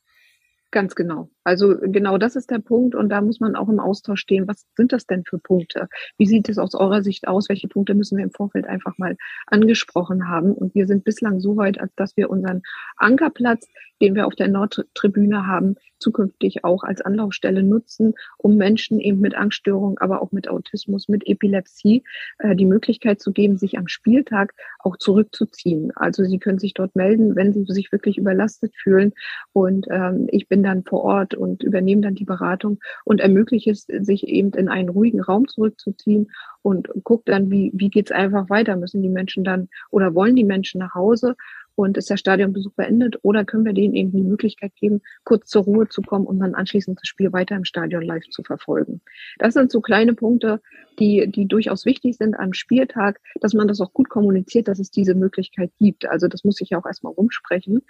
Ganz 0.70 0.94
genau. 0.94 1.28
Also 1.44 1.76
genau 1.80 2.18
das 2.18 2.36
ist 2.36 2.50
der 2.50 2.58
Punkt 2.58 2.94
und 2.94 3.08
da 3.10 3.20
muss 3.20 3.40
man 3.40 3.54
auch 3.54 3.68
im 3.68 3.78
Austausch 3.78 4.20
stehen. 4.20 4.48
Was 4.48 4.66
sind 4.76 4.92
das 4.92 5.06
denn 5.06 5.24
für 5.24 5.38
Punkte? 5.38 5.88
Wie 6.18 6.26
sieht 6.26 6.48
es 6.48 6.58
aus 6.58 6.74
eurer 6.74 7.02
Sicht 7.02 7.28
aus? 7.28 7.48
Welche 7.48 7.68
Punkte 7.68 7.94
müssen 7.94 8.16
wir 8.16 8.24
im 8.24 8.30
Vorfeld 8.30 8.66
einfach 8.66 8.98
mal 8.98 9.16
angesprochen 9.46 10.28
haben? 10.28 10.52
Und 10.52 10.74
wir 10.74 10.86
sind 10.86 11.04
bislang 11.04 11.40
so 11.40 11.56
weit, 11.56 11.80
als 11.80 11.94
dass 11.96 12.16
wir 12.16 12.30
unseren 12.30 12.62
Ankerplatz, 12.96 13.68
den 14.00 14.14
wir 14.14 14.26
auf 14.26 14.34
der 14.34 14.48
Nordtribüne 14.48 15.46
haben, 15.46 15.76
zukünftig 15.98 16.64
auch 16.64 16.82
als 16.82 17.00
Anlaufstelle 17.00 17.62
nutzen, 17.62 18.14
um 18.36 18.56
Menschen 18.56 19.00
eben 19.00 19.20
mit 19.20 19.34
Angststörungen, 19.34 19.98
aber 19.98 20.22
auch 20.22 20.32
mit 20.32 20.48
Autismus, 20.48 21.08
mit 21.08 21.26
Epilepsie 21.26 22.04
äh, 22.38 22.54
die 22.54 22.66
Möglichkeit 22.66 23.20
zu 23.20 23.32
geben, 23.32 23.56
sich 23.56 23.78
am 23.78 23.88
Spieltag 23.88 24.54
auch 24.80 24.96
zurückzuziehen. 24.98 25.92
Also 25.96 26.24
sie 26.24 26.38
können 26.38 26.58
sich 26.58 26.74
dort 26.74 26.94
melden, 26.94 27.36
wenn 27.36 27.52
sie 27.52 27.64
sich 27.64 27.90
wirklich 27.92 28.18
überlastet 28.18 28.74
fühlen. 28.76 29.12
Und 29.52 29.86
ähm, 29.90 30.28
ich 30.30 30.48
bin 30.48 30.62
dann 30.62 30.84
vor 30.84 31.02
Ort 31.02 31.33
und 31.36 31.62
übernehmen 31.62 32.02
dann 32.02 32.14
die 32.14 32.24
Beratung 32.24 32.78
und 33.04 33.20
ermöglicht 33.20 33.68
es, 33.68 33.82
sich 33.82 34.26
eben 34.26 34.52
in 34.52 34.68
einen 34.68 34.88
ruhigen 34.88 35.20
Raum 35.20 35.48
zurückzuziehen 35.48 36.30
und 36.62 36.88
guckt 37.02 37.28
dann, 37.28 37.50
wie, 37.50 37.70
wie 37.74 37.90
geht's 37.90 38.12
einfach 38.12 38.50
weiter? 38.50 38.76
Müssen 38.76 39.02
die 39.02 39.08
Menschen 39.08 39.44
dann 39.44 39.68
oder 39.90 40.14
wollen 40.14 40.36
die 40.36 40.44
Menschen 40.44 40.78
nach 40.78 40.94
Hause? 40.94 41.36
und 41.76 41.96
ist 41.96 42.10
der 42.10 42.16
Stadionbesuch 42.16 42.72
beendet 42.72 43.16
oder 43.22 43.44
können 43.44 43.64
wir 43.64 43.72
denen 43.72 43.94
eben 43.94 44.12
die 44.12 44.22
Möglichkeit 44.22 44.74
geben, 44.76 45.00
kurz 45.24 45.48
zur 45.48 45.64
Ruhe 45.64 45.88
zu 45.88 46.02
kommen 46.02 46.26
und 46.26 46.38
dann 46.38 46.54
anschließend 46.54 46.98
das 47.00 47.08
Spiel 47.08 47.32
weiter 47.32 47.56
im 47.56 47.64
Stadion 47.64 48.02
live 48.02 48.28
zu 48.30 48.42
verfolgen. 48.42 49.00
Das 49.38 49.54
sind 49.54 49.70
so 49.70 49.80
kleine 49.80 50.14
Punkte, 50.14 50.60
die, 50.98 51.30
die 51.30 51.46
durchaus 51.46 51.84
wichtig 51.84 52.16
sind 52.16 52.38
am 52.38 52.52
Spieltag, 52.52 53.20
dass 53.40 53.54
man 53.54 53.68
das 53.68 53.80
auch 53.80 53.92
gut 53.92 54.08
kommuniziert, 54.08 54.68
dass 54.68 54.78
es 54.78 54.90
diese 54.90 55.14
Möglichkeit 55.14 55.72
gibt. 55.78 56.06
Also 56.06 56.28
das 56.28 56.44
muss 56.44 56.60
ich 56.60 56.70
ja 56.70 56.78
auch 56.78 56.86
erstmal 56.86 57.12
rumsprechen, 57.12 57.82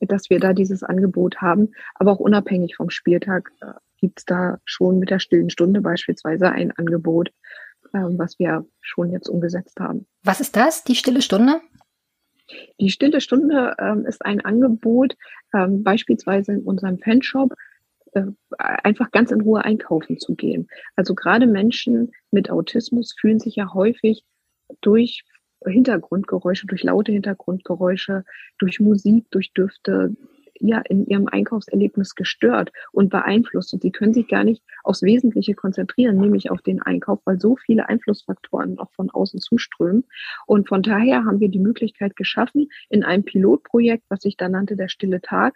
dass 0.00 0.30
wir 0.30 0.40
da 0.40 0.52
dieses 0.52 0.82
Angebot 0.82 1.36
haben. 1.36 1.72
Aber 1.94 2.12
auch 2.12 2.20
unabhängig 2.20 2.76
vom 2.76 2.90
Spieltag 2.90 3.52
äh, 3.60 3.72
gibt 3.98 4.18
es 4.20 4.24
da 4.24 4.58
schon 4.64 4.98
mit 4.98 5.10
der 5.10 5.18
stillen 5.18 5.50
Stunde 5.50 5.80
beispielsweise 5.80 6.50
ein 6.50 6.72
Angebot, 6.72 7.30
ähm, 7.94 8.18
was 8.18 8.38
wir 8.38 8.66
schon 8.80 9.10
jetzt 9.10 9.28
umgesetzt 9.28 9.78
haben. 9.80 10.06
Was 10.22 10.40
ist 10.40 10.56
das, 10.56 10.84
die 10.84 10.94
stille 10.94 11.22
Stunde? 11.22 11.60
Die 12.80 12.90
Stille 12.90 13.20
Stunde 13.20 13.74
ähm, 13.78 14.04
ist 14.04 14.24
ein 14.24 14.40
Angebot, 14.44 15.16
ähm, 15.54 15.82
beispielsweise 15.82 16.52
in 16.52 16.62
unserem 16.62 16.98
Fanshop, 16.98 17.54
äh, 18.12 18.24
einfach 18.58 19.10
ganz 19.10 19.30
in 19.30 19.40
Ruhe 19.40 19.64
einkaufen 19.64 20.18
zu 20.18 20.34
gehen. 20.34 20.68
Also 20.96 21.14
gerade 21.14 21.46
Menschen 21.46 22.12
mit 22.30 22.50
Autismus 22.50 23.14
fühlen 23.18 23.40
sich 23.40 23.56
ja 23.56 23.72
häufig 23.72 24.24
durch 24.80 25.24
Hintergrundgeräusche, 25.70 26.66
durch 26.66 26.82
laute 26.82 27.12
Hintergrundgeräusche, 27.12 28.24
durch 28.58 28.80
Musik, 28.80 29.26
durch 29.30 29.52
Düfte, 29.52 30.14
ja 30.60 30.78
in 30.88 31.06
ihrem 31.06 31.28
Einkaufserlebnis 31.28 32.14
gestört 32.14 32.72
und 32.92 33.10
beeinflusst. 33.10 33.72
Und 33.72 33.82
sie 33.82 33.90
können 33.90 34.14
sich 34.14 34.28
gar 34.28 34.44
nicht 34.44 34.62
aufs 34.82 35.02
Wesentliche 35.02 35.54
konzentrieren, 35.54 36.16
nämlich 36.16 36.50
auf 36.50 36.62
den 36.62 36.82
Einkauf, 36.82 37.20
weil 37.24 37.40
so 37.40 37.56
viele 37.56 37.88
Einflussfaktoren 37.88 38.74
noch 38.74 38.92
von 38.92 39.10
außen 39.10 39.40
zuströmen. 39.40 40.04
Und 40.46 40.68
von 40.68 40.82
daher 40.82 41.24
haben 41.24 41.40
wir 41.40 41.48
die 41.48 41.58
Möglichkeit 41.58 42.16
geschaffen, 42.16 42.68
in 42.88 43.04
einem 43.04 43.24
Pilotprojekt, 43.24 44.04
was 44.08 44.20
sich 44.22 44.36
da 44.36 44.48
nannte, 44.48 44.76
der 44.76 44.88
stille 44.88 45.20
Tag, 45.20 45.54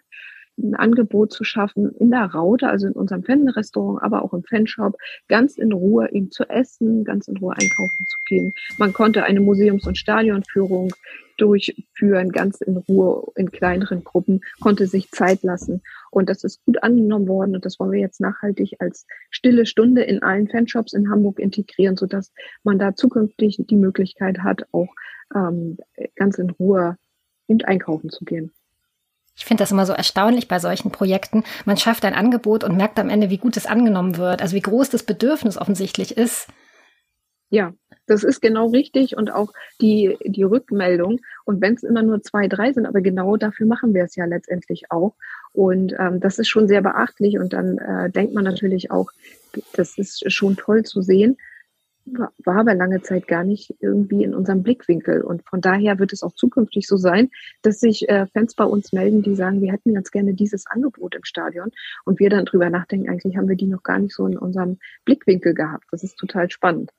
ein 0.61 0.75
Angebot 0.75 1.31
zu 1.31 1.43
schaffen 1.43 1.91
in 1.99 2.11
der 2.11 2.25
Raute, 2.25 2.67
also 2.67 2.87
in 2.87 2.93
unserem 2.93 3.23
Fan-Restaurant, 3.23 4.03
aber 4.03 4.23
auch 4.23 4.33
im 4.33 4.43
Fanshop, 4.43 4.97
ganz 5.27 5.57
in 5.57 5.71
Ruhe 5.71 6.11
eben 6.11 6.31
zu 6.31 6.43
essen, 6.49 7.03
ganz 7.03 7.27
in 7.27 7.37
Ruhe 7.37 7.53
einkaufen 7.53 8.05
zu 8.07 8.17
gehen. 8.27 8.53
Man 8.77 8.93
konnte 8.93 9.23
eine 9.23 9.39
Museums- 9.39 9.87
und 9.87 9.97
Stadionführung 9.97 10.91
durchführen, 11.37 12.31
ganz 12.31 12.61
in 12.61 12.77
Ruhe, 12.77 13.31
in 13.35 13.51
kleineren 13.51 14.03
Gruppen, 14.03 14.41
konnte 14.59 14.87
sich 14.87 15.09
Zeit 15.11 15.43
lassen. 15.43 15.81
Und 16.11 16.29
das 16.29 16.43
ist 16.43 16.63
gut 16.65 16.83
angenommen 16.83 17.27
worden 17.27 17.55
und 17.55 17.65
das 17.65 17.79
wollen 17.79 17.91
wir 17.91 17.99
jetzt 17.99 18.19
nachhaltig 18.19 18.75
als 18.79 19.05
stille 19.29 19.65
Stunde 19.65 20.03
in 20.03 20.21
allen 20.21 20.47
Fanshops 20.47 20.93
in 20.93 21.09
Hamburg 21.09 21.39
integrieren, 21.39 21.95
sodass 21.95 22.31
man 22.63 22.77
da 22.77 22.95
zukünftig 22.95 23.63
die 23.69 23.75
Möglichkeit 23.75 24.39
hat, 24.39 24.65
auch 24.71 24.93
ähm, 25.33 25.77
ganz 26.15 26.37
in 26.37 26.49
Ruhe 26.49 26.97
und 27.47 27.65
einkaufen 27.65 28.09
zu 28.09 28.25
gehen. 28.25 28.51
Ich 29.39 29.45
finde 29.45 29.63
das 29.63 29.71
immer 29.71 29.85
so 29.85 29.93
erstaunlich 29.93 30.49
bei 30.49 30.59
solchen 30.59 30.91
Projekten. 30.91 31.45
Man 31.65 31.77
schafft 31.77 32.03
ein 32.03 32.13
Angebot 32.13 32.65
und 32.65 32.75
merkt 32.75 32.99
am 32.99 33.09
Ende, 33.09 33.29
wie 33.29 33.37
gut 33.37 33.55
es 33.55 33.65
angenommen 33.65 34.17
wird, 34.17 34.41
also 34.41 34.53
wie 34.53 34.61
groß 34.61 34.89
das 34.89 35.03
Bedürfnis 35.03 35.57
offensichtlich 35.57 36.17
ist. 36.17 36.47
Ja, 37.49 37.73
das 38.05 38.23
ist 38.23 38.41
genau 38.41 38.67
richtig 38.67 39.15
und 39.15 39.31
auch 39.31 39.53
die, 39.81 40.17
die 40.25 40.43
Rückmeldung. 40.43 41.21
Und 41.45 41.61
wenn 41.61 41.75
es 41.75 41.83
immer 41.83 42.03
nur 42.03 42.21
zwei, 42.21 42.47
drei 42.49 42.73
sind, 42.73 42.85
aber 42.85 42.99
genau 42.99 43.37
dafür 43.37 43.65
machen 43.65 43.93
wir 43.93 44.03
es 44.03 44.15
ja 44.17 44.25
letztendlich 44.25 44.91
auch. 44.91 45.15
Und 45.53 45.95
ähm, 45.97 46.19
das 46.19 46.37
ist 46.37 46.49
schon 46.49 46.67
sehr 46.67 46.81
beachtlich. 46.81 47.39
Und 47.39 47.53
dann 47.53 47.77
äh, 47.77 48.09
denkt 48.09 48.33
man 48.33 48.43
natürlich 48.43 48.91
auch, 48.91 49.09
das 49.73 49.97
ist 49.97 50.31
schon 50.31 50.57
toll 50.57 50.83
zu 50.83 51.01
sehen, 51.01 51.37
war 52.13 52.57
aber 52.59 52.73
lange 52.73 53.01
Zeit 53.01 53.27
gar 53.27 53.43
nicht 53.43 53.75
irgendwie 53.79 54.23
in 54.23 54.33
unserem 54.33 54.63
Blickwinkel. 54.63 55.21
Und 55.21 55.43
von 55.47 55.61
daher 55.61 55.99
wird 55.99 56.13
es 56.13 56.23
auch 56.23 56.33
zukünftig 56.33 56.87
so 56.87 56.97
sein, 56.97 57.29
dass 57.61 57.79
sich 57.79 58.07
äh, 58.09 58.27
Fans 58.27 58.55
bei 58.55 58.63
uns 58.63 58.93
melden, 58.93 59.21
die 59.21 59.35
sagen, 59.35 59.61
wir 59.61 59.71
hätten 59.71 59.93
ganz 59.93 60.11
gerne 60.11 60.33
dieses 60.33 60.65
Angebot 60.67 61.15
im 61.15 61.23
Stadion. 61.23 61.71
Und 62.05 62.19
wir 62.19 62.29
dann 62.29 62.45
drüber 62.45 62.69
nachdenken, 62.69 63.09
eigentlich 63.09 63.37
haben 63.37 63.49
wir 63.49 63.55
die 63.55 63.67
noch 63.67 63.83
gar 63.83 63.99
nicht 63.99 64.15
so 64.15 64.25
in 64.25 64.37
unserem 64.37 64.79
Blickwinkel 65.05 65.53
gehabt. 65.53 65.85
Das 65.91 66.03
ist 66.03 66.17
total 66.17 66.49
spannend. 66.49 66.91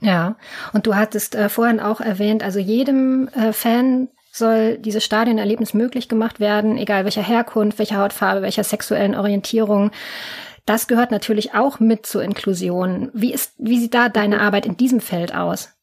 Ja, 0.00 0.36
und 0.72 0.86
du 0.86 0.96
hattest 0.96 1.34
äh, 1.34 1.48
vorhin 1.48 1.80
auch 1.80 2.00
erwähnt, 2.00 2.42
also 2.42 2.58
jedem 2.58 3.28
äh, 3.28 3.52
Fan 3.52 4.08
soll 4.32 4.78
dieses 4.78 5.04
Stadionerlebnis 5.04 5.74
möglich 5.74 6.08
gemacht 6.08 6.40
werden, 6.40 6.76
egal 6.76 7.04
welcher 7.04 7.22
Herkunft, 7.22 7.78
welcher 7.78 7.98
Hautfarbe, 7.98 8.42
welcher 8.42 8.64
sexuellen 8.64 9.14
Orientierung. 9.14 9.92
Das 10.66 10.86
gehört 10.86 11.10
natürlich 11.10 11.54
auch 11.54 11.78
mit 11.78 12.06
zur 12.06 12.22
Inklusion. 12.22 13.10
Wie 13.12 13.32
ist, 13.32 13.54
wie 13.58 13.78
sieht 13.78 13.94
da 13.94 14.08
deine 14.08 14.40
Arbeit 14.40 14.66
in 14.66 14.76
diesem 14.76 15.00
Feld 15.00 15.34
aus? 15.34 15.74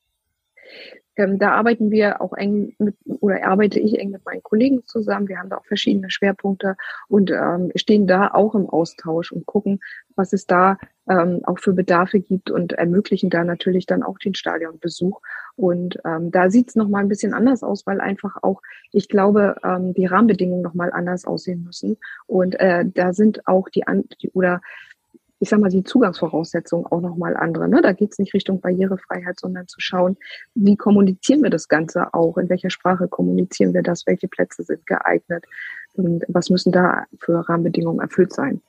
Ähm, 1.17 1.39
da 1.39 1.51
arbeiten 1.51 1.91
wir 1.91 2.21
auch 2.21 2.33
eng 2.33 2.73
mit, 2.79 2.95
oder 3.05 3.45
arbeite 3.45 3.79
ich 3.79 3.99
eng 3.99 4.11
mit 4.11 4.25
meinen 4.25 4.41
Kollegen 4.43 4.83
zusammen. 4.85 5.27
Wir 5.27 5.37
haben 5.37 5.49
da 5.49 5.57
auch 5.57 5.65
verschiedene 5.65 6.09
Schwerpunkte 6.09 6.77
und 7.09 7.31
ähm, 7.31 7.71
stehen 7.75 8.07
da 8.07 8.29
auch 8.29 8.55
im 8.55 8.69
Austausch 8.69 9.31
und 9.31 9.45
gucken, 9.45 9.81
was 10.15 10.33
es 10.33 10.47
da 10.47 10.77
ähm, 11.11 11.41
auch 11.43 11.59
für 11.59 11.73
Bedarfe 11.73 12.21
gibt 12.21 12.49
und 12.49 12.73
ermöglichen 12.73 13.29
da 13.29 13.43
natürlich 13.43 13.85
dann 13.85 14.01
auch 14.01 14.17
den 14.17 14.33
Stadionbesuch. 14.33 15.21
Und 15.57 15.99
ähm, 16.05 16.31
da 16.31 16.49
sieht 16.49 16.69
es 16.69 16.75
nochmal 16.75 17.03
ein 17.03 17.09
bisschen 17.09 17.33
anders 17.33 17.63
aus, 17.63 17.85
weil 17.85 17.99
einfach 17.99 18.37
auch, 18.41 18.61
ich 18.93 19.09
glaube, 19.09 19.55
ähm, 19.63 19.93
die 19.93 20.05
Rahmenbedingungen 20.05 20.61
nochmal 20.61 20.91
anders 20.93 21.25
aussehen 21.25 21.63
müssen. 21.63 21.97
Und 22.27 22.57
äh, 22.59 22.85
da 22.85 23.11
sind 23.13 23.45
auch 23.45 23.67
die, 23.67 23.85
An 23.85 24.05
die 24.21 24.29
oder 24.29 24.61
ich 25.39 25.49
sag 25.49 25.59
mal, 25.59 25.71
die 25.71 25.83
Zugangsvoraussetzungen 25.83 26.85
auch 26.85 27.01
nochmal 27.01 27.35
andere. 27.35 27.67
Ne? 27.67 27.81
Da 27.81 27.93
geht 27.93 28.11
es 28.11 28.19
nicht 28.19 28.33
Richtung 28.35 28.61
Barrierefreiheit, 28.61 29.39
sondern 29.39 29.67
zu 29.67 29.79
schauen, 29.79 30.15
wie 30.53 30.77
kommunizieren 30.77 31.41
wir 31.41 31.49
das 31.49 31.67
Ganze 31.67 32.13
auch, 32.13 32.37
in 32.37 32.47
welcher 32.47 32.69
Sprache 32.69 33.07
kommunizieren 33.07 33.73
wir 33.73 33.81
das, 33.81 34.05
welche 34.05 34.27
Plätze 34.27 34.61
sind 34.61 34.85
geeignet 34.85 35.45
und 35.93 36.23
was 36.27 36.51
müssen 36.51 36.71
da 36.71 37.05
für 37.19 37.49
Rahmenbedingungen 37.49 38.01
erfüllt 38.01 38.33
sein. 38.33 38.61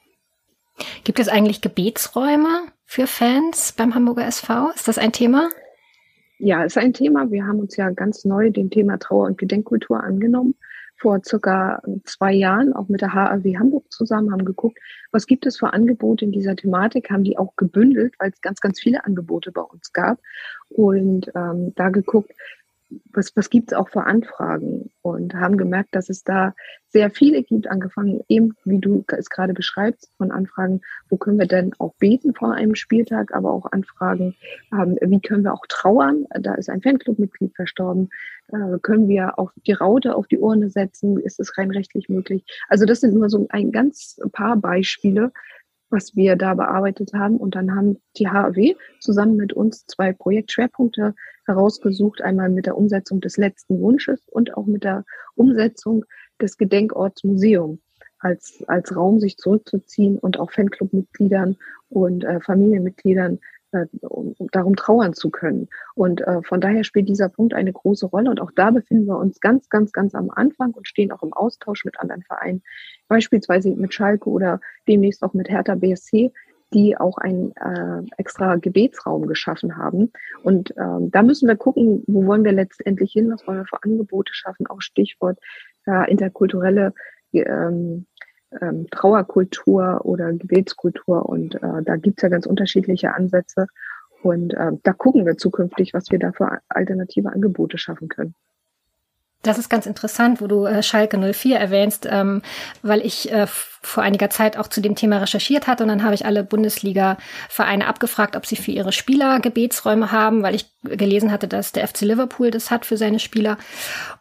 Gibt 1.04 1.18
es 1.18 1.28
eigentlich 1.28 1.60
Gebetsräume 1.60 2.66
für 2.84 3.06
Fans 3.06 3.72
beim 3.72 3.94
Hamburger 3.94 4.26
SV? 4.26 4.70
Ist 4.74 4.88
das 4.88 4.98
ein 4.98 5.12
Thema? 5.12 5.48
Ja, 6.38 6.64
ist 6.64 6.78
ein 6.78 6.92
Thema. 6.92 7.30
Wir 7.30 7.46
haben 7.46 7.60
uns 7.60 7.76
ja 7.76 7.90
ganz 7.90 8.24
neu 8.24 8.50
dem 8.50 8.70
Thema 8.70 8.98
Trauer- 8.98 9.26
und 9.26 9.38
Gedenkkultur 9.38 10.02
angenommen 10.02 10.54
vor 11.02 11.20
circa 11.24 11.82
zwei 12.04 12.32
Jahren 12.32 12.72
auch 12.72 12.88
mit 12.88 13.00
der 13.00 13.12
HAW 13.12 13.58
Hamburg 13.58 13.90
zusammen, 13.90 14.30
haben 14.30 14.44
geguckt, 14.44 14.78
was 15.10 15.26
gibt 15.26 15.44
es 15.46 15.58
für 15.58 15.72
Angebote 15.72 16.24
in 16.24 16.30
dieser 16.30 16.54
Thematik, 16.54 17.10
haben 17.10 17.24
die 17.24 17.36
auch 17.36 17.56
gebündelt, 17.56 18.14
weil 18.20 18.30
es 18.30 18.40
ganz, 18.40 18.60
ganz 18.60 18.80
viele 18.80 19.04
Angebote 19.04 19.50
bei 19.50 19.62
uns 19.62 19.92
gab 19.92 20.20
und 20.68 21.30
ähm, 21.34 21.72
da 21.74 21.88
geguckt, 21.88 22.30
was, 23.12 23.34
was 23.36 23.50
gibt 23.50 23.72
es 23.72 23.78
auch 23.78 23.88
für 23.88 24.04
Anfragen? 24.04 24.90
Und 25.02 25.34
haben 25.34 25.56
gemerkt, 25.56 25.94
dass 25.94 26.08
es 26.08 26.24
da 26.24 26.54
sehr 26.88 27.10
viele 27.10 27.42
gibt, 27.42 27.66
angefangen 27.68 28.20
eben, 28.28 28.54
wie 28.64 28.78
du 28.78 29.04
es 29.08 29.30
gerade 29.30 29.54
beschreibst, 29.54 30.10
von 30.18 30.30
Anfragen, 30.30 30.82
wo 31.08 31.16
können 31.16 31.38
wir 31.38 31.46
denn 31.46 31.72
auch 31.78 31.94
beten 31.94 32.34
vor 32.34 32.52
einem 32.52 32.74
Spieltag, 32.74 33.34
aber 33.34 33.50
auch 33.50 33.72
Anfragen, 33.72 34.34
ähm, 34.72 34.98
wie 35.00 35.20
können 35.20 35.44
wir 35.44 35.54
auch 35.54 35.66
trauern, 35.68 36.26
da 36.40 36.54
ist 36.54 36.68
ein 36.68 36.82
Fanclubmitglied 36.82 37.54
verstorben, 37.56 38.10
äh, 38.48 38.78
können 38.80 39.08
wir 39.08 39.38
auch 39.38 39.52
die 39.66 39.72
Raute 39.72 40.14
auf 40.14 40.26
die 40.26 40.38
Urne 40.38 40.68
setzen, 40.70 41.18
ist 41.18 41.40
es 41.40 41.56
rein 41.56 41.70
rechtlich 41.70 42.08
möglich. 42.08 42.44
Also 42.68 42.84
das 42.84 43.00
sind 43.00 43.14
nur 43.14 43.30
so 43.30 43.46
ein 43.50 43.72
ganz 43.72 44.20
paar 44.32 44.56
Beispiele, 44.56 45.32
was 45.92 46.16
wir 46.16 46.36
da 46.36 46.54
bearbeitet 46.54 47.12
haben. 47.12 47.36
Und 47.36 47.54
dann 47.54 47.74
haben 47.74 47.98
die 48.16 48.28
HAW 48.28 48.74
zusammen 49.00 49.36
mit 49.36 49.52
uns 49.52 49.86
zwei 49.86 50.12
Projektschwerpunkte 50.12 51.14
herausgesucht, 51.46 52.22
einmal 52.22 52.48
mit 52.48 52.66
der 52.66 52.76
Umsetzung 52.76 53.20
des 53.20 53.36
letzten 53.36 53.80
Wunsches 53.80 54.26
und 54.28 54.56
auch 54.56 54.66
mit 54.66 54.84
der 54.84 55.04
Umsetzung 55.34 56.04
des 56.40 56.56
Gedenkorts 56.56 57.24
Museum 57.24 57.80
als, 58.18 58.62
als 58.68 58.94
Raum, 58.94 59.20
sich 59.20 59.36
zurückzuziehen 59.36 60.18
und 60.18 60.38
auch 60.38 60.52
Fanclubmitgliedern 60.52 61.56
und 61.88 62.24
äh, 62.24 62.40
Familienmitgliedern 62.40 63.40
äh, 63.72 63.86
um, 64.02 64.34
um 64.38 64.48
darum 64.52 64.76
trauern 64.76 65.14
zu 65.14 65.30
können. 65.30 65.68
Und 65.94 66.20
äh, 66.20 66.42
von 66.42 66.60
daher 66.60 66.84
spielt 66.84 67.08
dieser 67.08 67.28
Punkt 67.28 67.54
eine 67.54 67.72
große 67.72 68.06
Rolle. 68.06 68.30
Und 68.30 68.40
auch 68.40 68.50
da 68.54 68.70
befinden 68.70 69.06
wir 69.06 69.18
uns 69.18 69.40
ganz, 69.40 69.68
ganz, 69.68 69.92
ganz 69.92 70.14
am 70.14 70.30
Anfang 70.30 70.72
und 70.72 70.86
stehen 70.86 71.12
auch 71.12 71.22
im 71.22 71.32
Austausch 71.32 71.84
mit 71.84 71.98
anderen 72.00 72.22
Vereinen, 72.22 72.62
beispielsweise 73.08 73.70
mit 73.70 73.94
Schalke 73.94 74.30
oder 74.30 74.60
demnächst 74.88 75.22
auch 75.22 75.34
mit 75.34 75.48
Hertha 75.48 75.74
BSC, 75.74 76.32
die 76.72 76.96
auch 76.96 77.18
einen 77.18 77.52
äh, 77.56 78.02
extra 78.16 78.56
Gebetsraum 78.56 79.26
geschaffen 79.26 79.76
haben. 79.76 80.12
Und 80.42 80.74
ähm, 80.78 81.10
da 81.10 81.22
müssen 81.22 81.48
wir 81.48 81.56
gucken, 81.56 82.02
wo 82.06 82.26
wollen 82.26 82.44
wir 82.44 82.52
letztendlich 82.52 83.12
hin, 83.12 83.30
was 83.30 83.46
wollen 83.46 83.58
wir 83.58 83.66
für 83.66 83.82
Angebote 83.82 84.32
schaffen, 84.34 84.66
auch 84.66 84.80
Stichwort 84.80 85.38
äh, 85.86 86.10
interkulturelle 86.10 86.94
ähm, 87.32 88.06
ähm, 88.60 88.86
Trauerkultur 88.90 90.00
oder 90.04 90.32
Gebetskultur. 90.32 91.26
Und 91.26 91.56
äh, 91.56 91.82
da 91.82 91.96
gibt's 91.96 92.22
ja 92.22 92.28
ganz 92.28 92.46
unterschiedliche 92.46 93.14
Ansätze. 93.14 93.66
Und 94.22 94.54
äh, 94.54 94.72
da 94.82 94.92
gucken 94.92 95.26
wir 95.26 95.36
zukünftig, 95.36 95.94
was 95.94 96.10
wir 96.10 96.18
da 96.18 96.32
für 96.32 96.60
alternative 96.68 97.30
Angebote 97.30 97.78
schaffen 97.78 98.08
können. 98.08 98.34
Das 99.42 99.58
ist 99.58 99.68
ganz 99.68 99.86
interessant, 99.86 100.40
wo 100.40 100.46
du 100.46 100.66
äh, 100.66 100.82
Schalke 100.82 101.18
04 101.18 101.58
erwähnst, 101.58 102.06
ähm, 102.08 102.42
weil 102.82 103.00
ich 103.00 103.32
äh, 103.32 103.46
vor 103.82 104.02
einiger 104.02 104.30
Zeit 104.30 104.56
auch 104.56 104.68
zu 104.68 104.80
dem 104.80 104.94
Thema 104.94 105.18
recherchiert 105.18 105.66
hatte 105.66 105.82
und 105.82 105.88
dann 105.88 106.04
habe 106.04 106.14
ich 106.14 106.24
alle 106.24 106.44
Bundesliga-Vereine 106.44 107.86
abgefragt, 107.86 108.36
ob 108.36 108.46
sie 108.46 108.56
für 108.56 108.70
ihre 108.70 108.92
Spieler 108.92 109.40
Gebetsräume 109.40 110.12
haben, 110.12 110.42
weil 110.42 110.54
ich 110.54 110.66
gelesen 110.82 111.30
hatte, 111.30 111.48
dass 111.48 111.72
der 111.72 111.86
FC 111.86 112.02
Liverpool 112.02 112.50
das 112.50 112.70
hat 112.70 112.86
für 112.86 112.96
seine 112.96 113.18
Spieler. 113.18 113.58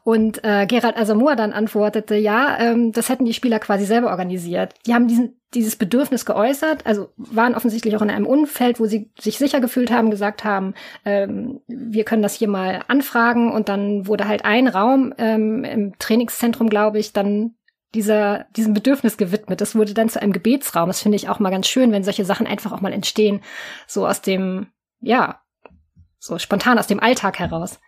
Und 0.04 0.44
äh, 0.44 0.66
Gerald 0.66 0.98
Asamoah 0.98 1.36
dann 1.36 1.54
antwortete, 1.54 2.16
ja, 2.16 2.58
ähm, 2.60 2.92
das 2.92 3.10
hätten 3.10 3.26
die 3.26 3.34
Spieler 3.34 3.60
quasi 3.60 3.86
selber 3.86 4.10
organisiert. 4.10 4.74
Die 4.86 4.94
haben 4.94 5.08
diesen, 5.08 5.40
dieses 5.54 5.76
Bedürfnis 5.76 6.26
geäußert, 6.26 6.86
also 6.86 7.10
waren 7.18 7.56
offensichtlich 7.56 7.96
auch 7.96 8.02
in 8.02 8.10
einem 8.10 8.26
Umfeld, 8.26 8.80
wo 8.80 8.86
sie 8.86 9.12
sich 9.20 9.38
sicher 9.38 9.60
gefühlt 9.60 9.92
haben, 9.92 10.10
gesagt 10.10 10.44
haben, 10.44 10.74
ähm, 11.06 11.62
wir 11.68 12.04
können 12.04 12.24
das 12.24 12.36
hier 12.36 12.48
mal 12.48 12.84
anfragen 12.88 13.52
und 13.52 13.70
dann 13.70 14.08
wurde 14.08 14.28
halt 14.28 14.46
ein 14.46 14.68
Raum 14.68 15.14
ähm, 15.18 15.64
im 15.64 16.00
Trainingszentrum, 16.00 16.70
glaube 16.70 17.00
ich, 17.00 17.14
dann 17.14 17.56
dieser, 17.94 18.46
diesem 18.56 18.74
Bedürfnis 18.74 19.18
gewidmet. 19.18 19.62
Das 19.62 19.76
wurde 19.76 19.94
dann 19.94 20.10
zu 20.10 20.22
einem 20.22 20.34
Gebetsraum. 20.34 20.88
Das 20.88 21.02
finde 21.02 21.18
ich 21.18 21.30
auch 21.30 21.40
mal 21.40 21.50
ganz 21.50 21.68
schön, 21.68 21.92
wenn 21.92 22.04
solche 22.04 22.26
Sachen 22.26 22.48
einfach 22.48 22.72
auch 22.72 22.82
mal 22.82 22.94
entstehen, 22.94 23.42
so 23.88 24.08
aus 24.08 24.22
dem, 24.22 24.68
ja, 25.00 25.42
so 26.20 26.38
spontan 26.38 26.80
aus 26.80 26.88
dem 26.88 27.00
Alltag 27.00 27.40
heraus. 27.40 27.80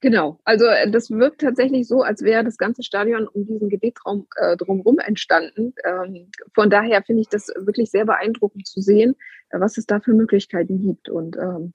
Genau, 0.00 0.38
also 0.44 0.66
äh, 0.66 0.90
das 0.90 1.10
wirkt 1.10 1.40
tatsächlich 1.40 1.88
so, 1.88 2.02
als 2.02 2.22
wäre 2.22 2.44
das 2.44 2.58
ganze 2.58 2.82
Stadion 2.82 3.26
um 3.26 3.46
diesen 3.46 3.70
Gebetsraum 3.70 4.26
äh, 4.36 4.54
drumherum 4.54 4.98
entstanden. 4.98 5.72
Ähm, 5.82 6.30
von 6.54 6.68
daher 6.68 7.02
finde 7.02 7.22
ich 7.22 7.28
das 7.28 7.48
wirklich 7.56 7.90
sehr 7.90 8.04
beeindruckend 8.04 8.66
zu 8.66 8.82
sehen, 8.82 9.16
äh, 9.48 9.60
was 9.60 9.78
es 9.78 9.86
da 9.86 10.00
für 10.00 10.12
Möglichkeiten 10.12 10.82
gibt. 10.82 11.08
Und 11.08 11.38
ähm, 11.38 11.72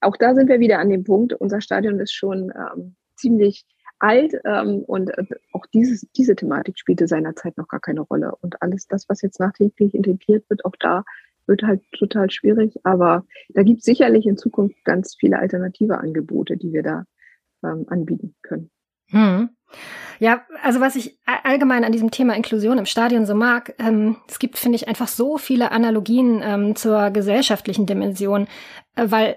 auch 0.00 0.16
da 0.16 0.34
sind 0.34 0.48
wir 0.48 0.58
wieder 0.58 0.78
an 0.78 0.88
dem 0.88 1.04
Punkt, 1.04 1.34
unser 1.34 1.60
Stadion 1.60 2.00
ist 2.00 2.14
schon 2.14 2.50
ähm, 2.50 2.96
ziemlich 3.14 3.66
alt 4.04 4.34
ähm, 4.44 4.84
und 4.86 5.10
äh, 5.16 5.24
auch 5.52 5.64
dieses, 5.72 6.06
diese 6.16 6.36
Thematik 6.36 6.78
spielte 6.78 7.08
seinerzeit 7.08 7.56
noch 7.56 7.68
gar 7.68 7.80
keine 7.80 8.02
Rolle. 8.02 8.34
Und 8.42 8.60
alles 8.62 8.86
das, 8.86 9.08
was 9.08 9.22
jetzt 9.22 9.40
nachträglich 9.40 9.94
integriert 9.94 10.48
wird, 10.50 10.64
auch 10.64 10.76
da 10.78 11.04
wird 11.46 11.62
halt 11.62 11.82
total 11.92 12.30
schwierig. 12.30 12.74
Aber 12.84 13.24
da 13.48 13.62
gibt 13.62 13.78
es 13.78 13.84
sicherlich 13.84 14.26
in 14.26 14.36
Zukunft 14.36 14.84
ganz 14.84 15.16
viele 15.18 15.38
alternative 15.38 15.98
Angebote, 15.98 16.56
die 16.56 16.72
wir 16.72 16.82
da 16.82 17.04
ähm, 17.64 17.86
anbieten 17.88 18.34
können. 18.42 18.70
Hm. 19.08 19.50
Ja, 20.20 20.42
also 20.62 20.80
was 20.80 20.96
ich 20.96 21.18
allgemein 21.24 21.84
an 21.84 21.92
diesem 21.92 22.10
Thema 22.10 22.36
Inklusion 22.36 22.78
im 22.78 22.86
Stadion 22.86 23.26
so 23.26 23.34
mag, 23.34 23.74
ähm, 23.78 24.16
es 24.28 24.38
gibt, 24.38 24.58
finde 24.58 24.76
ich, 24.76 24.86
einfach 24.86 25.08
so 25.08 25.38
viele 25.38 25.72
Analogien 25.72 26.40
ähm, 26.42 26.76
zur 26.76 27.10
gesellschaftlichen 27.10 27.86
Dimension, 27.86 28.46
äh, 28.96 29.06
weil 29.08 29.36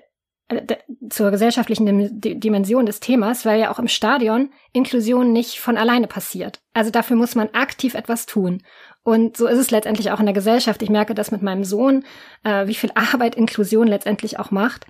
zur 1.10 1.32
gesellschaftlichen 1.32 2.22
Dimension 2.22 2.86
des 2.86 3.02
Themas, 3.02 3.46
weil 3.46 3.60
ja 3.60 3.72
auch 3.72 3.80
im 3.80 3.90
Stadion 3.90 4.50
Inklusion 4.72 5.34
nicht 5.34 5.60
von 5.60 5.78
alleine 5.78 6.08
passiert. 6.08 6.62
Also 6.74 6.90
dafür 6.90 7.18
muss 7.18 7.36
man 7.36 7.50
aktiv 7.54 7.96
etwas 7.96 8.26
tun. 8.26 8.64
Und 9.04 9.36
so 9.36 9.48
ist 9.48 9.58
es 9.58 9.72
letztendlich 9.72 10.12
auch 10.12 10.20
in 10.20 10.26
der 10.26 10.34
Gesellschaft. 10.34 10.82
Ich 10.82 10.90
merke 10.90 11.16
das 11.16 11.32
mit 11.32 11.42
meinem 11.42 11.64
Sohn, 11.64 12.04
äh, 12.44 12.68
wie 12.68 12.76
viel 12.76 12.92
Arbeit 12.96 13.36
Inklusion 13.36 13.88
letztendlich 13.88 14.40
auch 14.40 14.52
macht. 14.52 14.86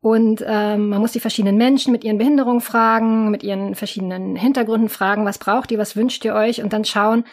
Und 0.00 0.44
ähm, 0.46 0.90
man 0.90 1.00
muss 1.00 1.12
die 1.12 1.20
verschiedenen 1.20 1.56
Menschen 1.56 1.90
mit 1.90 2.04
ihren 2.04 2.18
Behinderungen 2.18 2.60
fragen, 2.60 3.30
mit 3.30 3.42
ihren 3.42 3.74
verschiedenen 3.74 4.36
Hintergründen 4.36 4.90
fragen, 4.90 5.24
was 5.24 5.38
braucht 5.38 5.72
ihr, 5.72 5.78
was 5.78 5.96
wünscht 5.96 6.24
ihr 6.24 6.34
euch 6.34 6.62
und 6.62 6.72
dann 6.72 6.84
schauen, 6.84 7.24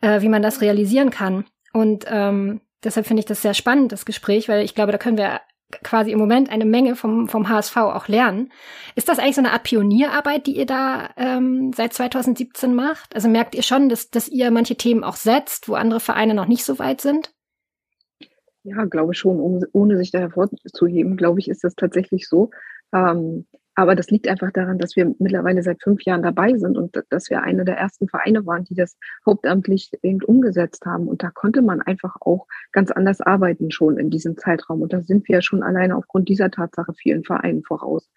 äh, 0.00 0.20
wie 0.22 0.28
man 0.28 0.42
das 0.42 0.60
realisieren 0.60 1.10
kann. 1.10 1.44
Und 1.72 2.04
ähm, 2.08 2.60
deshalb 2.84 3.06
finde 3.06 3.20
ich 3.20 3.26
das 3.26 3.42
sehr 3.42 3.54
spannend, 3.54 3.92
das 3.92 4.04
Gespräch, 4.04 4.48
weil 4.48 4.64
ich 4.64 4.74
glaube, 4.74 4.92
da 4.92 4.98
können 4.98 5.18
wir 5.18 5.40
quasi 5.82 6.12
im 6.12 6.18
Moment 6.18 6.50
eine 6.50 6.64
Menge 6.64 6.96
vom, 6.96 7.28
vom 7.28 7.48
HSV 7.48 7.76
auch 7.76 8.08
lernen. 8.08 8.52
Ist 8.94 9.08
das 9.08 9.18
eigentlich 9.18 9.36
so 9.36 9.40
eine 9.40 9.52
Art 9.52 9.64
Pionierarbeit, 9.64 10.46
die 10.46 10.56
ihr 10.56 10.66
da 10.66 11.10
ähm, 11.16 11.72
seit 11.72 11.92
2017 11.92 12.74
macht? 12.74 13.14
Also 13.14 13.28
merkt 13.28 13.54
ihr 13.54 13.62
schon, 13.62 13.88
dass, 13.88 14.10
dass 14.10 14.28
ihr 14.28 14.50
manche 14.50 14.76
Themen 14.76 15.04
auch 15.04 15.16
setzt, 15.16 15.68
wo 15.68 15.74
andere 15.74 16.00
Vereine 16.00 16.34
noch 16.34 16.46
nicht 16.46 16.64
so 16.64 16.78
weit 16.78 17.00
sind? 17.00 17.32
Ja, 18.62 18.84
glaube 18.84 19.14
schon, 19.14 19.40
um, 19.40 19.64
ohne 19.72 19.96
sich 19.96 20.10
da 20.10 20.18
hervorzuheben, 20.18 21.16
glaube 21.16 21.40
ich, 21.40 21.48
ist 21.48 21.64
das 21.64 21.74
tatsächlich 21.74 22.28
so. 22.28 22.50
Ähm, 22.92 23.46
aber 23.80 23.94
das 23.94 24.10
liegt 24.10 24.28
einfach 24.28 24.52
daran, 24.52 24.76
dass 24.76 24.94
wir 24.94 25.14
mittlerweile 25.18 25.62
seit 25.62 25.82
fünf 25.82 26.02
Jahren 26.02 26.22
dabei 26.22 26.54
sind 26.58 26.76
und 26.76 27.02
dass 27.08 27.30
wir 27.30 27.42
eine 27.42 27.64
der 27.64 27.78
ersten 27.78 28.08
Vereine 28.08 28.44
waren, 28.44 28.64
die 28.64 28.74
das 28.74 28.98
hauptamtlich 29.24 29.90
eben 30.02 30.22
umgesetzt 30.22 30.84
haben. 30.84 31.08
Und 31.08 31.22
da 31.22 31.30
konnte 31.30 31.62
man 31.62 31.80
einfach 31.80 32.16
auch 32.20 32.46
ganz 32.72 32.90
anders 32.90 33.22
arbeiten 33.22 33.70
schon 33.70 33.96
in 33.96 34.10
diesem 34.10 34.36
Zeitraum. 34.36 34.82
Und 34.82 34.92
da 34.92 35.00
sind 35.00 35.26
wir 35.28 35.40
schon 35.40 35.62
alleine 35.62 35.96
aufgrund 35.96 36.28
dieser 36.28 36.50
Tatsache 36.50 36.92
vielen 36.92 37.24
Vereinen 37.24 37.62
voraus. 37.62 38.10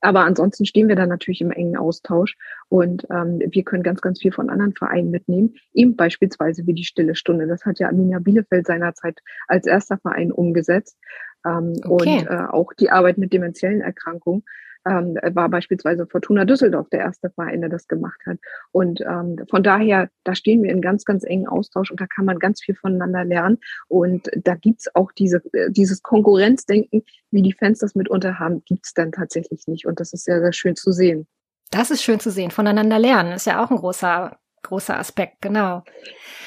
Aber 0.00 0.20
ansonsten 0.20 0.64
stehen 0.64 0.88
wir 0.88 0.96
da 0.96 1.04
natürlich 1.04 1.42
im 1.42 1.50
engen 1.50 1.76
Austausch 1.76 2.38
und 2.70 3.06
ähm, 3.10 3.42
wir 3.44 3.64
können 3.64 3.82
ganz, 3.82 4.00
ganz 4.00 4.18
viel 4.18 4.32
von 4.32 4.48
anderen 4.48 4.72
Vereinen 4.72 5.10
mitnehmen. 5.10 5.56
Eben 5.74 5.94
beispielsweise 5.94 6.66
wie 6.66 6.72
die 6.72 6.84
Stille 6.84 7.16
Stunde. 7.16 7.46
Das 7.46 7.66
hat 7.66 7.80
ja 7.80 7.88
Arminia 7.88 8.18
Bielefeld 8.18 8.66
seinerzeit 8.66 9.20
als 9.46 9.66
erster 9.66 9.98
Verein 9.98 10.32
umgesetzt. 10.32 10.96
Ähm, 11.44 11.74
okay. 11.84 12.20
Und 12.20 12.30
äh, 12.30 12.46
auch 12.48 12.72
die 12.72 12.90
Arbeit 12.90 13.18
mit 13.18 13.34
demenziellen 13.34 13.82
Erkrankungen 13.82 14.42
ähm, 14.86 15.16
war 15.34 15.48
beispielsweise 15.48 16.06
Fortuna 16.06 16.44
Düsseldorf 16.44 16.88
der 16.90 17.00
erste 17.00 17.30
Verein, 17.30 17.60
der 17.60 17.70
das 17.70 17.88
gemacht 17.88 18.20
hat. 18.26 18.38
Und 18.72 19.00
ähm, 19.00 19.36
von 19.48 19.62
daher, 19.62 20.08
da 20.24 20.34
stehen 20.34 20.62
wir 20.62 20.70
in 20.70 20.80
ganz, 20.80 21.04
ganz 21.04 21.24
engen 21.24 21.46
Austausch 21.46 21.90
und 21.90 22.00
da 22.00 22.06
kann 22.06 22.24
man 22.24 22.38
ganz 22.38 22.62
viel 22.62 22.74
voneinander 22.74 23.24
lernen. 23.24 23.58
Und 23.88 24.28
da 24.36 24.54
gibt's 24.54 24.94
auch 24.94 25.12
diese, 25.12 25.42
äh, 25.52 25.70
dieses 25.70 26.02
Konkurrenzdenken, 26.02 27.02
wie 27.30 27.42
die 27.42 27.52
Fans 27.52 27.78
das 27.78 27.94
mitunter 27.94 28.38
haben, 28.38 28.62
gibt's 28.64 28.94
dann 28.94 29.12
tatsächlich 29.12 29.66
nicht. 29.66 29.86
Und 29.86 30.00
das 30.00 30.12
ist 30.12 30.24
sehr, 30.24 30.40
sehr 30.40 30.52
schön 30.52 30.76
zu 30.76 30.92
sehen. 30.92 31.26
Das 31.70 31.90
ist 31.90 32.02
schön 32.02 32.20
zu 32.20 32.30
sehen. 32.30 32.50
Voneinander 32.50 32.98
lernen 32.98 33.32
ist 33.32 33.46
ja 33.46 33.64
auch 33.64 33.70
ein 33.70 33.78
großer 33.78 34.36
großer 34.62 34.98
Aspekt, 34.98 35.40
genau. 35.40 35.82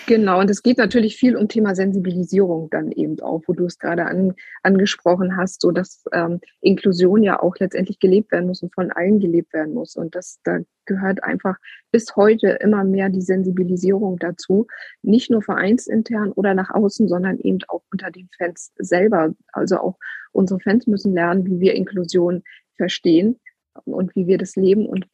Genau, 0.07 0.39
und 0.39 0.49
es 0.49 0.61
geht 0.61 0.77
natürlich 0.77 1.17
viel 1.17 1.35
um 1.35 1.47
Thema 1.47 1.73
Sensibilisierung 1.73 2.69
dann 2.69 2.91
eben 2.91 3.19
auch, 3.21 3.41
wo 3.47 3.53
du 3.53 3.65
es 3.65 3.79
gerade 3.79 4.05
an, 4.05 4.35
angesprochen 4.61 5.35
hast, 5.35 5.61
so 5.61 5.71
dass 5.71 6.03
ähm, 6.11 6.39
Inklusion 6.61 7.23
ja 7.23 7.41
auch 7.41 7.55
letztendlich 7.57 7.99
gelebt 7.99 8.31
werden 8.31 8.47
muss 8.47 8.61
und 8.61 8.73
von 8.73 8.91
allen 8.91 9.19
gelebt 9.19 9.53
werden 9.53 9.73
muss. 9.73 9.95
Und 9.95 10.13
das 10.13 10.39
da 10.43 10.59
gehört 10.85 11.23
einfach 11.23 11.57
bis 11.91 12.15
heute 12.15 12.49
immer 12.49 12.83
mehr 12.83 13.09
die 13.09 13.21
Sensibilisierung 13.21 14.17
dazu, 14.19 14.67
nicht 15.01 15.31
nur 15.31 15.41
vereinsintern 15.41 16.31
oder 16.31 16.53
nach 16.53 16.69
außen, 16.69 17.07
sondern 17.07 17.39
eben 17.39 17.59
auch 17.67 17.81
unter 17.91 18.11
den 18.11 18.29
Fans 18.37 18.71
selber. 18.77 19.33
Also 19.51 19.79
auch 19.79 19.97
unsere 20.31 20.59
Fans 20.59 20.85
müssen 20.85 21.13
lernen, 21.13 21.45
wie 21.45 21.59
wir 21.59 21.73
Inklusion 21.73 22.43
verstehen 22.77 23.39
und 23.85 24.15
wie 24.15 24.27
wir 24.27 24.37
das 24.37 24.55
leben 24.55 24.85
und 24.85 25.07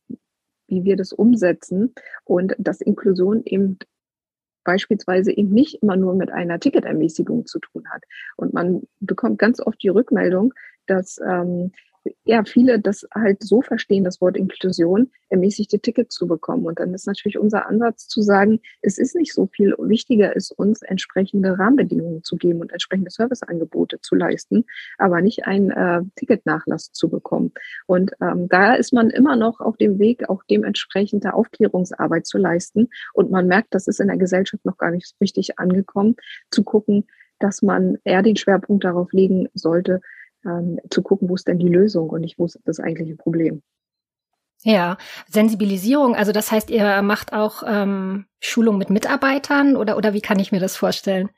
wie 0.72 0.84
wir 0.84 0.96
das 0.96 1.14
umsetzen 1.14 1.94
und 2.24 2.56
dass 2.58 2.82
Inklusion 2.82 3.44
eben 3.46 3.78
beispielsweise 4.64 5.32
eben 5.32 5.50
nicht 5.50 5.84
immer 5.84 5.98
nur 5.98 6.16
mit 6.16 6.32
einer 6.32 6.60
Ticketermäßigung 6.60 7.46
zu 7.46 7.60
tun 7.60 7.84
hat. 7.90 8.04
Und 8.38 8.54
man 8.54 8.84
bekommt 9.00 9.38
ganz 9.38 9.60
oft 9.60 9.82
die 9.84 9.90
Rückmeldung, 9.90 10.54
dass 10.88 11.20
ähm, 11.20 11.72
ja, 12.24 12.44
viele 12.44 12.80
das 12.80 13.08
halt 13.14 13.44
so 13.44 13.62
verstehen, 13.62 14.04
das 14.04 14.22
Wort 14.22 14.38
Inklusion, 14.38 15.12
ermäßigte 15.30 15.80
Tickets 15.80 16.16
zu 16.16 16.28
bekommen. 16.28 16.66
Und 16.66 16.80
dann 16.80 16.94
ist 16.94 17.08
natürlich 17.08 17.38
unser 17.38 17.68
Ansatz 17.68 18.08
zu 18.08 18.22
sagen, 18.22 18.60
es 18.82 18.98
ist 18.98 19.16
nicht 19.16 19.34
so 19.34 19.48
viel. 19.48 19.76
Wichtiger 19.78 20.36
ist 20.36 20.52
uns, 20.52 20.82
entsprechende 20.82 21.58
Rahmenbedingungen 21.58 22.24
zu 22.24 22.38
geben 22.38 22.62
und 22.62 22.72
entsprechende 22.72 23.12
Serviceangebote 23.12 24.02
zu 24.02 24.16
leisten, 24.16 24.66
aber 24.98 25.22
nicht 25.22 25.46
einen 25.46 25.72
äh, 25.72 26.02
Ticketnachlass 26.16 26.92
zu 26.92 27.10
bekommen. 27.10 27.52
Und 27.86 28.12
ähm, 28.22 28.48
da 28.50 28.76
ist 28.76 28.94
man 28.94 29.10
immer 29.10 29.36
noch 29.36 29.60
auf 29.60 29.78
dem 29.78 30.00
Weg, 30.00 30.30
auch 30.30 30.44
dementsprechende 30.50 31.34
Aufklärungsarbeit 31.34 32.26
zu 32.26 32.38
leisten. 32.38 32.90
Und 33.14 33.32
man 33.32 33.48
merkt, 33.48 33.74
das 33.74 33.88
ist 33.88 34.00
in 34.00 34.08
der 34.08 34.18
Gesellschaft 34.18 34.66
noch 34.66 34.78
gar 34.78 34.92
nicht 34.92 35.16
richtig 35.22 35.60
angekommen, 35.60 36.16
zu 36.50 36.64
gucken, 36.64 37.06
dass 37.40 37.62
man 37.62 37.98
eher 38.04 38.22
den 38.22 38.36
Schwerpunkt 38.36 38.84
darauf 38.84 39.12
legen 39.12 39.50
sollte, 39.54 40.02
ähm, 40.46 40.80
zu 40.90 41.02
gucken, 41.02 41.30
wo 41.30 41.36
ist 41.36 41.48
denn 41.48 41.60
die 41.60 41.68
Lösung 41.68 42.10
und 42.10 42.22
nicht, 42.22 42.40
wo 42.40 42.46
ist 42.46 42.60
das 42.66 42.80
eigentliche 42.80 43.16
Problem. 43.16 43.62
Ja, 44.64 44.98
Sensibilisierung, 45.28 46.16
also 46.16 46.32
das 46.32 46.52
heißt, 46.52 46.70
ihr 46.70 47.02
macht 47.02 47.34
auch 47.34 47.64
ähm, 47.66 48.26
Schulung 48.40 48.78
mit 48.78 48.92
Mitarbeitern 48.92 49.76
oder, 49.76 49.98
oder 49.98 50.14
wie 50.14 50.22
kann 50.22 50.40
ich 50.40 50.52
mir 50.52 50.60
das 50.60 50.78
vorstellen? 50.78 51.30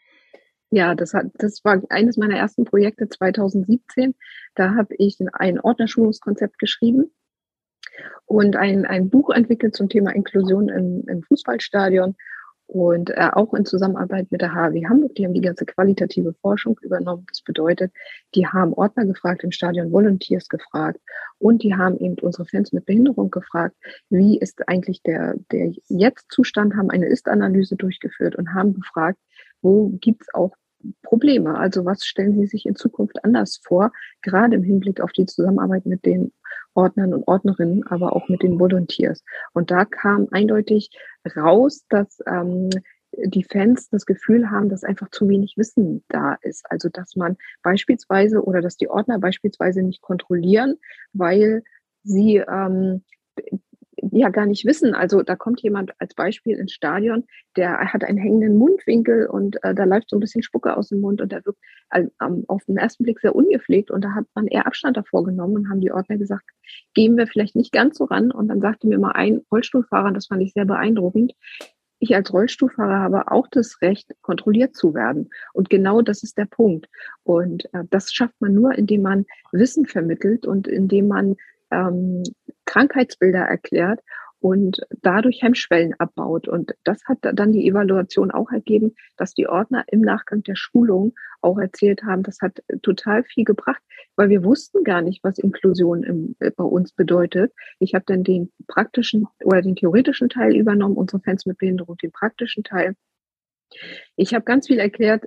Ja, 0.72 0.96
das, 0.96 1.14
hat, 1.14 1.28
das 1.36 1.64
war 1.64 1.82
eines 1.90 2.18
meiner 2.18 2.36
ersten 2.36 2.66
Projekte 2.66 3.08
2017. 3.08 4.16
Da 4.56 4.76
habe 4.76 4.96
ich 4.98 5.20
ein 5.34 5.60
Ordnerschulungskonzept 5.60 6.58
geschrieben 6.60 7.12
und 8.26 8.56
ein, 8.56 8.86
ein 8.86 9.10
Buch 9.10 9.30
entwickelt 9.30 9.76
zum 9.76 9.88
Thema 9.88 10.16
Inklusion 10.16 10.70
im, 10.70 11.04
im 11.08 11.22
Fußballstadion 11.24 12.16
und 12.68 13.10
äh, 13.12 13.30
auch 13.34 13.54
in 13.54 13.66
Zusammenarbeit 13.66 14.32
mit 14.32 14.42
der 14.42 14.54
HW 14.54 14.86
Hamburg, 14.88 15.16
die 15.16 15.26
haben 15.26 15.34
die 15.34 15.42
ganze 15.42 15.66
qualitative 15.66 16.34
Forschung 16.42 16.80
übernommen. 16.82 17.26
Das 17.28 17.42
bedeutet, 17.42 17.92
die 18.36 18.48
haben 18.48 18.74
Ordner 18.74 19.06
gefragt, 19.06 19.44
im 19.44 19.52
Stadion 19.52 19.92
Volunteers 19.92 20.48
gefragt 20.48 21.00
und 21.40 21.64
die 21.64 21.76
haben 21.76 21.98
eben 22.00 22.16
unsere 22.22 22.46
Fans 22.46 22.72
mit 22.72 22.86
Behinderung 22.86 23.30
gefragt, 23.32 23.76
wie 24.10 24.40
ist 24.40 24.68
eigentlich 24.68 25.04
der, 25.04 25.36
der 25.52 25.72
Jetzt-Zustand, 25.88 26.76
haben 26.76 26.90
eine 26.90 27.08
Ist-Analyse 27.08 27.76
durchgeführt 27.76 28.36
und 28.36 28.54
haben 28.54 28.74
gefragt, 28.74 29.20
wo 29.62 29.90
gibt 29.90 30.24
es 30.24 30.34
auch 30.34 30.56
Probleme? 31.02 31.58
Also 31.58 31.86
was 31.86 32.06
stellen 32.06 32.34
Sie 32.34 32.48
sich 32.48 32.66
in 32.66 32.76
Zukunft 32.76 33.24
anders 33.24 33.60
vor, 33.64 33.92
gerade 34.22 34.56
im 34.56 34.64
Hinblick 34.64 35.02
auf 35.02 35.12
die 35.12 35.26
Zusammenarbeit 35.26 35.86
mit 35.86 36.06
den 36.06 36.34
Ordnern 36.76 37.14
und 37.14 37.28
Ordnerinnen, 37.28 37.86
aber 37.88 38.16
auch 38.16 38.30
mit 38.30 38.44
den 38.44 38.60
Volunteers. 38.60 39.24
Und 39.54 39.72
da 39.72 39.86
kam 39.86 40.28
eindeutig 40.32 40.90
raus, 41.36 41.86
dass 41.90 42.20
ähm, 42.28 42.70
die 43.18 43.44
Fans 43.44 43.90
das 43.90 44.06
Gefühl 44.06 44.50
haben, 44.50 44.70
dass 44.70 44.84
einfach 44.84 45.10
zu 45.10 45.30
wenig 45.30 45.56
Wissen 45.58 46.04
da 46.10 46.38
ist. 46.42 46.66
Also 46.70 46.90
dass 46.90 47.16
man 47.16 47.38
beispielsweise 47.62 48.44
oder 48.44 48.62
dass 48.62 48.78
die 48.78 48.90
Ordner 48.90 49.20
beispielsweise 49.20 49.84
nicht 49.84 50.02
kontrollieren, 50.02 50.78
weil 51.14 51.64
sie 52.04 52.38
ähm, 52.38 53.04
ja 54.12 54.30
gar 54.30 54.46
nicht 54.46 54.66
wissen. 54.66 54.94
Also 54.94 55.22
da 55.22 55.36
kommt 55.36 55.62
jemand 55.62 55.94
als 56.00 56.14
Beispiel 56.14 56.58
ins 56.58 56.74
Stadion, 56.74 57.24
der 57.56 57.78
hat 57.94 58.04
einen 58.04 58.18
hängenden 58.18 58.58
Mundwinkel 58.58 59.28
und 59.28 59.64
äh, 59.64 59.74
da 59.74 59.84
läuft 59.86 60.10
so 60.10 60.18
ein 60.18 60.20
bisschen 60.20 60.44
Spucke 60.44 60.76
aus 60.76 60.90
dem 60.90 61.02
Mund 61.02 61.22
und 61.22 61.32
der 61.32 61.46
wirkt 61.46 61.60
äh, 61.92 62.06
auf 62.48 62.64
den 62.66 62.78
ersten 62.78 63.04
Blick 63.04 63.20
sehr 63.20 63.36
ungepflegt 63.36 63.92
und 63.92 64.04
da 64.04 64.14
hat 64.14 64.26
man 64.36 64.48
eher 64.48 64.68
Abstand 64.68 64.98
davor 64.98 65.24
genommen 65.24 65.56
und 65.56 65.70
haben 65.70 65.82
die 65.82 65.92
Ordner 65.92 66.18
gesagt, 66.18 66.46
gehen 66.94 67.18
wir 67.18 67.28
vielleicht 67.28 67.56
nicht 67.56 67.72
ganz 67.72 67.98
so 67.98 68.06
ran 68.06 68.32
und 68.32 68.48
dann 68.48 68.62
sagte 68.62 68.88
mir 68.88 69.00
mal 69.00 69.12
ein 69.12 69.42
Rollstuhlfahrer, 69.52 70.12
das 70.12 70.28
fand 70.28 70.42
ich 70.42 70.54
sehr 70.54 70.66
beeindruckend, 70.66 71.34
ich 72.04 72.14
als 72.16 72.34
Rollstuhlfahrer 72.34 73.00
habe 73.00 73.32
auch 73.32 73.48
das 73.50 73.82
Recht, 73.82 74.12
kontrolliert 74.22 74.76
zu 74.76 74.94
werden. 74.94 75.30
Und 75.54 75.70
genau 75.70 76.02
das 76.02 76.22
ist 76.22 76.38
der 76.38 76.46
Punkt. 76.46 76.88
Und 77.24 77.66
äh, 77.74 77.86
das 77.90 78.12
schafft 78.12 78.36
man 78.40 78.54
nur, 78.54 78.78
indem 78.78 79.04
man 79.04 79.26
Wissen 79.54 79.86
vermittelt 79.86 80.46
und 80.46 80.68
indem 80.68 81.08
man 81.08 81.38
ähm, 81.74 82.24
Krankheitsbilder 82.66 83.40
erklärt 83.40 84.00
und 84.40 84.82
dadurch 85.02 85.42
Hemmschwellen 85.42 85.94
abbaut. 86.00 86.50
Und 86.50 86.74
das 86.84 87.00
hat 87.06 87.20
dann 87.22 87.54
die 87.54 87.66
Evaluation 87.66 88.30
auch 88.30 88.52
ergeben, 88.52 88.94
dass 89.16 89.34
die 89.34 89.48
Ordner 89.48 89.86
im 89.88 90.02
Nachgang 90.02 90.44
der 90.44 90.56
Schulung 90.58 91.14
auch 91.40 91.58
erzählt 91.58 92.04
haben, 92.04 92.24
das 92.24 92.40
hat 92.42 92.62
total 92.82 93.24
viel 93.24 93.46
gebracht, 93.46 93.82
weil 94.18 94.30
wir 94.30 94.44
wussten 94.44 94.84
gar 94.84 95.02
nicht, 95.02 95.24
was 95.24 95.38
Inklusion 95.38 96.04
im, 96.04 96.36
äh, 96.40 96.52
bei 96.52 96.64
uns 96.64 96.92
bedeutet. 96.92 97.54
Ich 97.80 97.94
habe 97.96 98.04
dann 98.06 98.24
den 98.24 98.52
praktischen 98.68 99.28
oder 99.44 99.62
den 99.62 99.78
theoretischen 99.78 100.30
Teil 100.30 100.56
übernommen, 100.56 100.96
unsere 100.96 101.22
Fans 101.22 101.46
mit 101.46 101.58
Behinderung 101.58 101.98
den 101.98 102.12
praktischen 102.12 102.66
Teil. 102.66 102.96
Ich 104.18 104.34
habe 104.34 104.44
ganz 104.44 104.68
viel 104.68 104.80
erklärt 104.80 105.26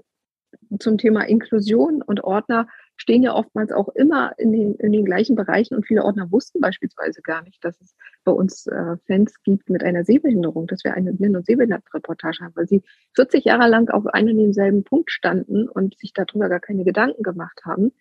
zum 0.78 0.98
Thema 0.98 1.22
Inklusion 1.22 2.02
und 2.02 2.22
Ordner 2.22 2.68
stehen 2.96 3.22
ja 3.22 3.34
oftmals 3.34 3.72
auch 3.72 3.88
immer 3.90 4.32
in 4.38 4.52
den, 4.52 4.74
in 4.76 4.92
den 4.92 5.04
gleichen 5.04 5.36
Bereichen 5.36 5.74
und 5.74 5.86
viele 5.86 6.04
Ordner 6.04 6.30
wussten 6.30 6.60
beispielsweise 6.60 7.22
gar 7.22 7.42
nicht, 7.42 7.64
dass 7.64 7.80
es 7.80 7.94
bei 8.26 8.32
uns 8.32 8.66
äh, 8.66 8.96
Fans 9.06 9.42
gibt 9.44 9.70
mit 9.70 9.84
einer 9.84 10.04
Sehbehinderung, 10.04 10.66
dass 10.66 10.82
wir 10.84 10.94
eine 10.94 11.12
Blind- 11.14 11.36
und 11.36 11.46
Sehbehindertenreportage 11.46 12.44
haben, 12.44 12.56
weil 12.56 12.66
sie 12.66 12.82
40 13.14 13.44
Jahre 13.44 13.68
lang 13.68 13.88
auf 13.88 14.06
einem 14.06 14.36
und 14.36 14.38
demselben 14.38 14.84
Punkt 14.84 15.10
standen 15.10 15.68
und 15.68 15.96
sich 15.96 16.12
darüber 16.12 16.48
gar 16.48 16.60
keine 16.60 16.84
Gedanken 16.84 17.22
gemacht 17.22 17.62
haben. 17.64 17.92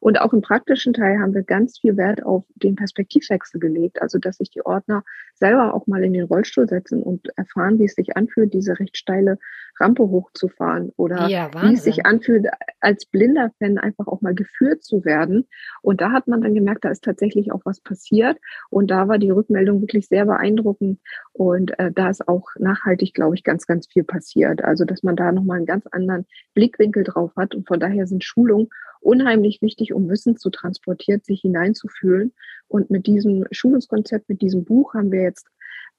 Und 0.00 0.20
auch 0.20 0.32
im 0.32 0.42
praktischen 0.42 0.92
Teil 0.92 1.18
haben 1.18 1.34
wir 1.34 1.42
ganz 1.42 1.78
viel 1.78 1.96
Wert 1.96 2.22
auf 2.24 2.44
den 2.56 2.76
Perspektivwechsel 2.76 3.60
gelegt, 3.60 4.02
also 4.02 4.18
dass 4.18 4.38
sich 4.38 4.50
die 4.50 4.64
Ordner 4.64 5.04
selber 5.34 5.74
auch 5.74 5.86
mal 5.86 6.02
in 6.02 6.12
den 6.12 6.24
Rollstuhl 6.24 6.68
setzen 6.68 7.02
und 7.02 7.28
erfahren, 7.36 7.78
wie 7.78 7.84
es 7.84 7.94
sich 7.94 8.16
anfühlt, 8.16 8.52
diese 8.52 8.78
recht 8.78 8.96
steile 8.96 9.38
Rampe 9.80 10.04
hochzufahren 10.04 10.92
oder 10.96 11.26
ja, 11.28 11.50
wie 11.62 11.74
es 11.74 11.84
sich 11.84 12.06
anfühlt, 12.06 12.46
als 12.80 13.06
blinder 13.06 13.50
Fan 13.58 13.78
einfach 13.78 14.06
auch 14.06 14.20
mal 14.20 14.34
geführt 14.34 14.84
zu 14.84 15.04
werden. 15.04 15.46
Und 15.82 16.00
da 16.00 16.12
hat 16.12 16.28
man 16.28 16.42
dann 16.42 16.54
gemerkt, 16.54 16.84
da 16.84 16.90
ist 16.90 17.04
tatsächlich 17.04 17.52
auch 17.52 17.62
was 17.64 17.80
passiert. 17.80 18.38
Und 18.70 18.90
da 18.90 19.08
war 19.08 19.18
die 19.18 19.30
Rückmeldung 19.30 19.73
wirklich 19.80 20.08
sehr 20.08 20.26
beeindruckend. 20.26 21.00
Und 21.32 21.78
äh, 21.78 21.92
da 21.92 22.10
ist 22.10 22.28
auch 22.28 22.48
nachhaltig, 22.58 23.14
glaube 23.14 23.34
ich, 23.34 23.44
ganz, 23.44 23.66
ganz 23.66 23.86
viel 23.86 24.04
passiert. 24.04 24.62
Also, 24.62 24.84
dass 24.84 25.02
man 25.02 25.16
da 25.16 25.32
nochmal 25.32 25.58
einen 25.58 25.66
ganz 25.66 25.86
anderen 25.86 26.26
Blickwinkel 26.54 27.04
drauf 27.04 27.32
hat. 27.36 27.54
Und 27.54 27.66
von 27.66 27.80
daher 27.80 28.06
sind 28.06 28.24
Schulungen 28.24 28.68
unheimlich 29.00 29.60
wichtig, 29.62 29.92
um 29.92 30.08
Wissen 30.08 30.36
zu 30.36 30.50
transportieren, 30.50 31.20
sich 31.22 31.42
hineinzufühlen. 31.42 32.32
Und 32.68 32.90
mit 32.90 33.06
diesem 33.06 33.44
Schulungskonzept, 33.50 34.28
mit 34.28 34.40
diesem 34.42 34.64
Buch 34.64 34.94
haben 34.94 35.12
wir 35.12 35.22
jetzt 35.22 35.46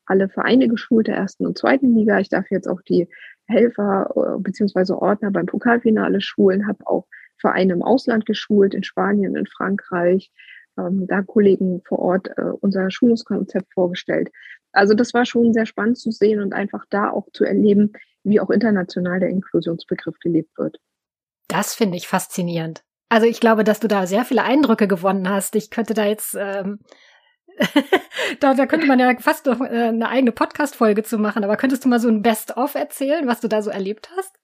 alle 0.06 0.30
Vereine 0.30 0.68
geschult 0.68 1.08
der 1.08 1.16
ersten 1.16 1.46
und 1.46 1.58
zweiten 1.58 1.96
Liga. 1.96 2.20
Ich 2.20 2.30
darf 2.30 2.50
jetzt 2.52 2.68
auch 2.68 2.82
die 2.82 3.08
Helfer 3.48 4.10
äh, 4.16 4.40
beziehungsweise 4.40 5.00
Ordner 5.00 5.32
beim 5.32 5.46
Pokalfinale 5.46 6.22
schulen, 6.22 6.68
habe 6.68 6.86
auch 6.86 7.08
Vereine 7.38 7.74
im 7.74 7.84
Ausland 7.84 8.26
geschult, 8.26 8.74
in 8.74 8.84
Spanien, 8.84 9.36
in 9.36 9.46
Frankreich, 9.46 10.32
ähm, 10.78 11.08
da 11.08 11.22
Kollegen 11.22 11.82
vor 11.88 12.00
Ort 12.00 12.30
äh, 12.38 12.52
unser 12.62 12.90
Schulungskonzept 12.90 13.74
vorgestellt. 13.74 14.30
Also 14.72 14.94
das 14.94 15.14
war 15.14 15.26
schon 15.26 15.54
sehr 15.54 15.66
spannend 15.66 15.98
zu 15.98 16.12
sehen 16.12 16.42
und 16.42 16.54
einfach 16.54 16.86
da 16.90 17.10
auch 17.10 17.28
zu 17.32 17.46
erleben, 17.46 17.94
wie 18.24 18.40
auch 18.40 18.50
international 18.50 19.20
der 19.20 19.30
Inklusionsbegriff 19.30 20.20
gelebt 20.20 20.58
wird. 20.58 20.78
Das 21.48 21.74
finde 21.74 21.98
ich 21.98 22.08
faszinierend. 22.08 22.84
Also 23.10 23.28
ich 23.28 23.40
glaube, 23.40 23.64
dass 23.64 23.80
du 23.80 23.88
da 23.88 24.08
sehr 24.08 24.26
viele 24.26 24.44
Eindrücke 24.44 24.88
gewonnen 24.88 25.30
hast. 25.30 25.56
Ich 25.56 25.70
könnte 25.70 25.94
da 25.94 26.06
jetzt 26.06 26.36
ähm, 26.38 26.80
da, 28.40 28.54
da 28.54 28.66
könnte 28.66 28.88
man 28.88 29.00
ja 29.00 29.16
fast 29.20 29.46
noch 29.46 29.62
äh, 29.62 29.88
eine 29.88 30.10
eigene 30.10 30.32
Podcast-Folge 30.32 31.04
zu 31.04 31.18
machen, 31.18 31.44
aber 31.44 31.58
könntest 31.58 31.86
du 31.86 31.90
mal 31.90 32.00
so 32.00 32.10
ein 32.10 32.22
Best-of 32.22 32.76
erzählen, 32.76 33.28
was 33.28 33.40
du 33.40 33.48
da 33.48 33.62
so 33.62 33.70
erlebt 33.70 34.10
hast? 34.18 34.36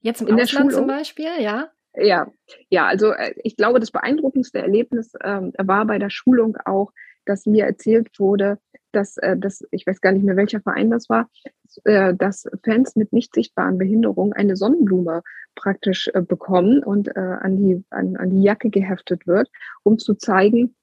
Jetzt 0.00 0.22
im 0.22 0.28
In 0.28 0.40
Ausland 0.40 0.72
zum 0.72 0.86
Beispiel, 0.86 1.30
ja? 1.40 1.70
Ja, 1.94 2.30
ja, 2.68 2.86
also 2.86 3.12
äh, 3.12 3.34
ich 3.42 3.56
glaube, 3.56 3.80
das 3.80 3.90
beeindruckendste 3.90 4.58
Erlebnis 4.58 5.12
ähm, 5.24 5.52
war 5.58 5.86
bei 5.86 5.98
der 5.98 6.10
Schulung 6.10 6.56
auch, 6.64 6.92
dass 7.24 7.46
mir 7.46 7.64
erzählt 7.64 8.08
wurde, 8.18 8.58
dass, 8.92 9.16
äh, 9.18 9.36
dass 9.36 9.64
ich 9.70 9.86
weiß 9.86 10.00
gar 10.00 10.12
nicht 10.12 10.24
mehr, 10.24 10.36
welcher 10.36 10.60
Verein 10.60 10.90
das 10.90 11.08
war, 11.08 11.28
äh, 11.84 12.14
dass 12.14 12.46
Fans 12.64 12.96
mit 12.96 13.12
nicht 13.12 13.34
sichtbaren 13.34 13.78
Behinderungen 13.78 14.32
eine 14.32 14.56
Sonnenblume 14.56 15.22
praktisch 15.56 16.08
äh, 16.14 16.22
bekommen 16.22 16.82
und 16.84 17.08
äh, 17.08 17.18
an, 17.20 17.56
die, 17.56 17.84
an, 17.90 18.16
an 18.16 18.30
die 18.30 18.42
Jacke 18.42 18.70
geheftet 18.70 19.26
wird, 19.26 19.50
um 19.82 19.98
zu 19.98 20.14
zeigen, 20.14 20.76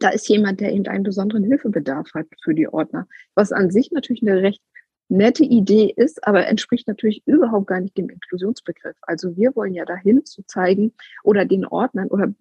da 0.00 0.10
ist 0.10 0.28
jemand, 0.28 0.60
der 0.60 0.72
eben 0.72 0.86
einen 0.86 1.04
besonderen 1.04 1.44
Hilfebedarf 1.44 2.08
hat 2.14 2.26
für 2.42 2.54
die 2.54 2.68
Ordner, 2.68 3.06
was 3.34 3.52
an 3.52 3.70
sich 3.70 3.92
natürlich 3.92 4.22
eine 4.22 4.42
recht 4.42 4.62
nette 5.08 5.44
Idee 5.44 5.92
ist, 5.96 6.26
aber 6.26 6.46
entspricht 6.46 6.88
natürlich 6.88 7.22
überhaupt 7.26 7.68
gar 7.68 7.80
nicht 7.80 7.96
dem 7.96 8.08
Inklusionsbegriff. 8.08 8.96
Also 9.02 9.36
wir 9.36 9.54
wollen 9.54 9.74
ja 9.74 9.84
dahin 9.84 10.24
zu 10.24 10.42
zeigen 10.46 10.92
oder 11.22 11.44
den 11.44 11.64
Ordnern 11.66 12.08
oder 12.08 12.32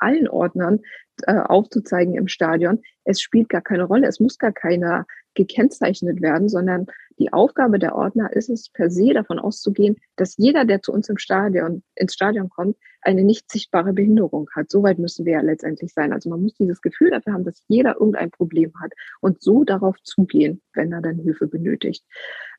allen 0.00 0.28
Ordnern 0.28 0.80
äh, 1.22 1.38
aufzuzeigen 1.38 2.14
im 2.14 2.28
Stadion, 2.28 2.80
es 3.04 3.20
spielt 3.20 3.48
gar 3.48 3.62
keine 3.62 3.84
Rolle, 3.84 4.06
es 4.06 4.20
muss 4.20 4.38
gar 4.38 4.52
keiner 4.52 5.06
gekennzeichnet 5.34 6.20
werden, 6.20 6.48
sondern 6.48 6.86
die 7.18 7.32
Aufgabe 7.32 7.78
der 7.78 7.94
Ordner 7.94 8.32
ist 8.32 8.48
es 8.48 8.70
per 8.70 8.90
se 8.90 9.12
davon 9.12 9.38
auszugehen, 9.38 9.96
dass 10.16 10.36
jeder, 10.36 10.64
der 10.64 10.82
zu 10.82 10.92
uns 10.92 11.08
im 11.08 11.18
Stadion, 11.18 11.82
ins 11.94 12.14
Stadion 12.14 12.48
kommt, 12.48 12.76
eine 13.02 13.24
nicht 13.24 13.50
sichtbare 13.50 13.92
Behinderung 13.92 14.48
hat. 14.54 14.70
Soweit 14.70 14.98
müssen 14.98 15.24
wir 15.24 15.34
ja 15.34 15.40
letztendlich 15.40 15.92
sein. 15.92 16.12
Also 16.12 16.30
man 16.30 16.42
muss 16.42 16.54
dieses 16.54 16.80
Gefühl 16.80 17.10
dafür 17.10 17.34
haben, 17.34 17.44
dass 17.44 17.62
jeder 17.68 17.94
irgendein 17.94 18.30
Problem 18.30 18.72
hat 18.80 18.92
und 19.20 19.42
so 19.42 19.64
darauf 19.64 19.96
zugehen, 20.02 20.62
wenn 20.74 20.92
er 20.92 21.00
dann 21.00 21.18
Hilfe 21.18 21.46
benötigt. 21.46 22.04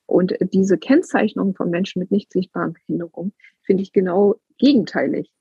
Und 0.06 0.36
diese 0.54 0.77
Kennzeichnung 0.77 1.56
von 1.56 1.69
Menschen 1.69 1.99
mit 1.99 2.12
nicht 2.12 2.32
sichtbaren 2.32 2.73
Behinderungen 2.73 3.34
finde 3.63 3.84
ich 3.84 3.93
genau 3.93 4.36
gegenteilig. 4.58 5.32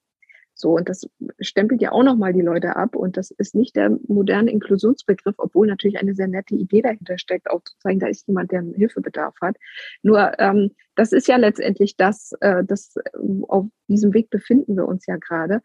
So, 0.61 0.77
und 0.77 0.89
das 0.89 1.09
stempelt 1.41 1.83
ja 1.83 1.93
auch 1.93 2.03
nochmal 2.03 2.33
die 2.33 2.41
Leute 2.41 2.77
ab. 2.77 2.95
Und 2.95 3.17
das 3.17 3.31
ist 3.31 3.55
nicht 3.55 3.77
der 3.77 3.99
moderne 4.07 4.51
Inklusionsbegriff, 4.51 5.35
obwohl 5.39 5.67
natürlich 5.67 5.99
eine 5.99 6.15
sehr 6.15 6.29
nette 6.29 6.55
Idee 6.55 6.83
dahinter 6.83 7.19
steckt, 7.19 7.51
auch 7.51 7.63
zu 7.63 7.77
zeigen, 7.79 8.01
da 8.01 8.07
ist 8.07 8.27
jemand, 8.29 8.53
der 8.53 8.63
Hilfebedarf 8.63 9.35
hat. 9.41 9.57
Nur, 10.03 10.39
ähm, 10.39 10.71
das 10.95 11.13
ist 11.13 11.29
ja 11.29 11.37
letztendlich 11.37 11.97
das, 11.97 12.33
äh, 12.41 12.63
das, 12.65 12.97
äh, 12.97 13.11
auf 13.49 13.67
diesem 13.89 14.13
Weg 14.15 14.31
befinden 14.31 14.77
wir 14.77 14.87
uns 14.87 15.07
ja 15.07 15.17
gerade 15.17 15.63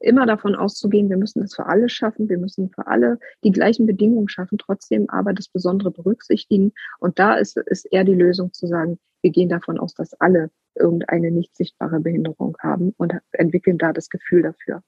immer 0.00 0.26
davon 0.26 0.54
auszugehen, 0.54 1.08
wir 1.08 1.16
müssen 1.16 1.42
es 1.42 1.54
für 1.54 1.66
alle 1.66 1.88
schaffen, 1.88 2.28
wir 2.28 2.38
müssen 2.38 2.70
für 2.70 2.86
alle 2.86 3.18
die 3.44 3.52
gleichen 3.52 3.86
Bedingungen 3.86 4.28
schaffen, 4.28 4.58
trotzdem 4.58 5.08
aber 5.08 5.32
das 5.32 5.48
Besondere 5.48 5.90
berücksichtigen. 5.90 6.72
Und 6.98 7.18
da 7.18 7.34
ist, 7.34 7.56
ist 7.56 7.86
eher 7.86 8.04
die 8.04 8.14
Lösung 8.14 8.52
zu 8.52 8.66
sagen, 8.66 8.98
wir 9.22 9.30
gehen 9.30 9.48
davon 9.48 9.78
aus, 9.78 9.94
dass 9.94 10.12
alle 10.20 10.50
irgendeine 10.76 11.30
nicht 11.30 11.56
sichtbare 11.56 12.00
Behinderung 12.00 12.56
haben 12.60 12.94
und 12.96 13.14
entwickeln 13.32 13.78
da 13.78 13.92
das 13.92 14.08
Gefühl 14.08 14.42
dafür. 14.42 14.82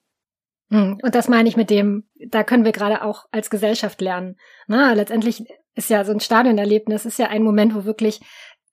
Hm, 0.71 0.99
und 1.03 1.15
das 1.15 1.29
meine 1.29 1.49
ich 1.49 1.57
mit 1.57 1.71
dem, 1.71 2.05
da 2.15 2.43
können 2.43 2.65
wir 2.65 2.73
gerade 2.73 3.03
auch 3.03 3.27
als 3.31 3.51
Gesellschaft 3.51 4.01
lernen. 4.01 4.37
Na, 4.67 4.93
letztendlich 4.95 5.45
ist 5.75 5.91
ja 5.91 6.05
so 6.05 6.13
ein 6.13 6.21
Stadionerlebnis, 6.21 7.07
ist 7.07 7.19
ja 7.19 7.29
ein 7.29 7.43
Moment, 7.43 7.75
wo 7.75 7.85
wirklich 7.85 8.21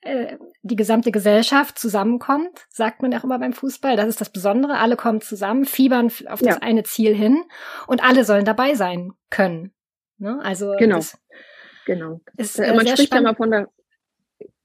äh, 0.01 0.37
die 0.63 0.75
gesamte 0.75 1.11
Gesellschaft 1.11 1.77
zusammenkommt, 1.77 2.65
sagt 2.69 3.01
man 3.01 3.11
ja 3.11 3.19
auch 3.19 3.23
immer 3.23 3.39
beim 3.39 3.53
Fußball. 3.53 3.95
Das 3.95 4.07
ist 4.07 4.21
das 4.21 4.31
Besondere. 4.31 4.77
Alle 4.77 4.95
kommen 4.95 5.21
zusammen, 5.21 5.65
fiebern 5.65 6.07
auf 6.27 6.39
das 6.39 6.55
ja. 6.55 6.57
eine 6.61 6.83
Ziel 6.83 7.13
hin 7.13 7.43
und 7.87 8.03
alle 8.03 8.25
sollen 8.25 8.45
dabei 8.45 8.73
sein 8.73 9.11
können. 9.29 9.73
Ne? 10.17 10.39
Also 10.43 10.73
genau, 10.77 10.99
genau. 11.85 12.21
Ist, 12.37 12.59
äh, 12.59 12.73
man 12.73 12.87
spricht 12.87 13.13
ja 13.13 13.21
mal 13.21 13.35
von 13.35 13.51
der 13.51 13.69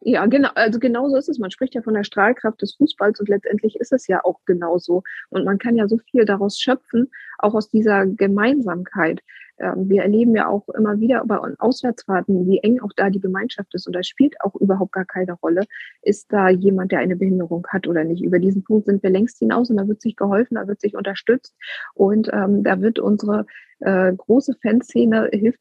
ja, 0.01 0.27
genau, 0.27 0.51
also 0.55 0.79
genau 0.79 1.09
so 1.09 1.17
ist 1.17 1.29
es. 1.29 1.39
Man 1.39 1.51
spricht 1.51 1.75
ja 1.75 1.83
von 1.83 1.95
der 1.95 2.05
Strahlkraft 2.05 2.63
des 2.63 2.77
Fußballs 2.77 3.19
und 3.19 3.29
letztendlich 3.29 3.77
ist 3.77 3.93
es 3.93 4.07
ja 4.07 4.25
auch 4.25 4.39
genauso. 4.47 5.03
Und 5.31 5.45
man 5.45 5.59
kann 5.59 5.77
ja 5.77 5.89
so 5.89 5.99
viel 5.99 6.25
daraus 6.25 6.59
schöpfen, 6.59 7.11
auch 7.39 7.55
aus 7.55 7.69
dieser 7.69 8.07
Gemeinsamkeit. 8.07 9.23
Ähm, 9.59 9.89
wir 9.89 10.03
erleben 10.03 10.37
ja 10.37 10.47
auch 10.47 10.69
immer 10.69 11.01
wieder 11.01 11.25
bei 11.27 11.39
Auswärtsfahrten, 11.59 12.47
wie 12.47 12.59
eng 12.59 12.81
auch 12.81 12.93
da 12.95 13.11
die 13.11 13.21
Gemeinschaft 13.21 13.75
ist. 13.75 13.89
Und 13.89 13.95
da 13.95 14.05
spielt 14.05 14.41
auch 14.41 14.55
überhaupt 14.55 14.93
gar 14.93 15.05
keine 15.05 15.33
Rolle, 15.33 15.65
ist 16.03 16.33
da 16.33 16.49
jemand, 16.49 16.93
der 16.93 17.01
eine 17.01 17.17
Behinderung 17.17 17.67
hat 17.69 17.89
oder 17.89 18.05
nicht. 18.05 18.23
Über 18.23 18.39
diesen 18.39 18.63
Punkt 18.63 18.87
sind 18.87 19.03
wir 19.03 19.11
längst 19.11 19.39
hinaus 19.39 19.69
und 19.69 19.79
da 19.79 19.89
wird 19.89 20.01
sich 20.01 20.15
geholfen, 20.15 20.55
da 20.55 20.69
wird 20.69 20.81
sich 20.81 20.95
unterstützt. 20.95 21.57
Und 21.95 22.31
ähm, 22.33 22.63
da 22.63 22.81
wird 22.81 23.01
unsere 23.01 23.47
äh, 23.81 24.13
große 24.13 24.55
Fanszene 24.63 25.29
hilft 25.33 25.61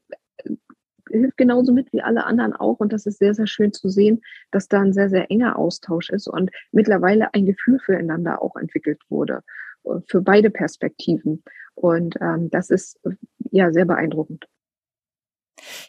hilft 1.09 1.37
genauso 1.37 1.73
mit 1.73 1.91
wie 1.93 2.01
alle 2.01 2.25
anderen 2.25 2.53
auch. 2.53 2.79
Und 2.79 2.93
das 2.93 3.05
ist 3.05 3.19
sehr, 3.19 3.33
sehr 3.33 3.47
schön 3.47 3.73
zu 3.73 3.89
sehen, 3.89 4.21
dass 4.51 4.67
da 4.67 4.81
ein 4.81 4.93
sehr, 4.93 5.09
sehr 5.09 5.29
enger 5.31 5.57
Austausch 5.57 6.09
ist 6.09 6.27
und 6.27 6.51
mittlerweile 6.71 7.33
ein 7.33 7.45
Gefühl 7.45 7.79
füreinander 7.79 8.41
auch 8.41 8.55
entwickelt 8.55 9.01
wurde, 9.09 9.43
äh, 9.83 9.99
für 10.07 10.21
beide 10.21 10.49
Perspektiven. 10.49 11.43
Und 11.75 12.15
ähm, 12.21 12.49
das 12.49 12.69
ist 12.69 12.99
ja 13.51 13.71
sehr 13.71 13.85
beeindruckend. 13.85 14.47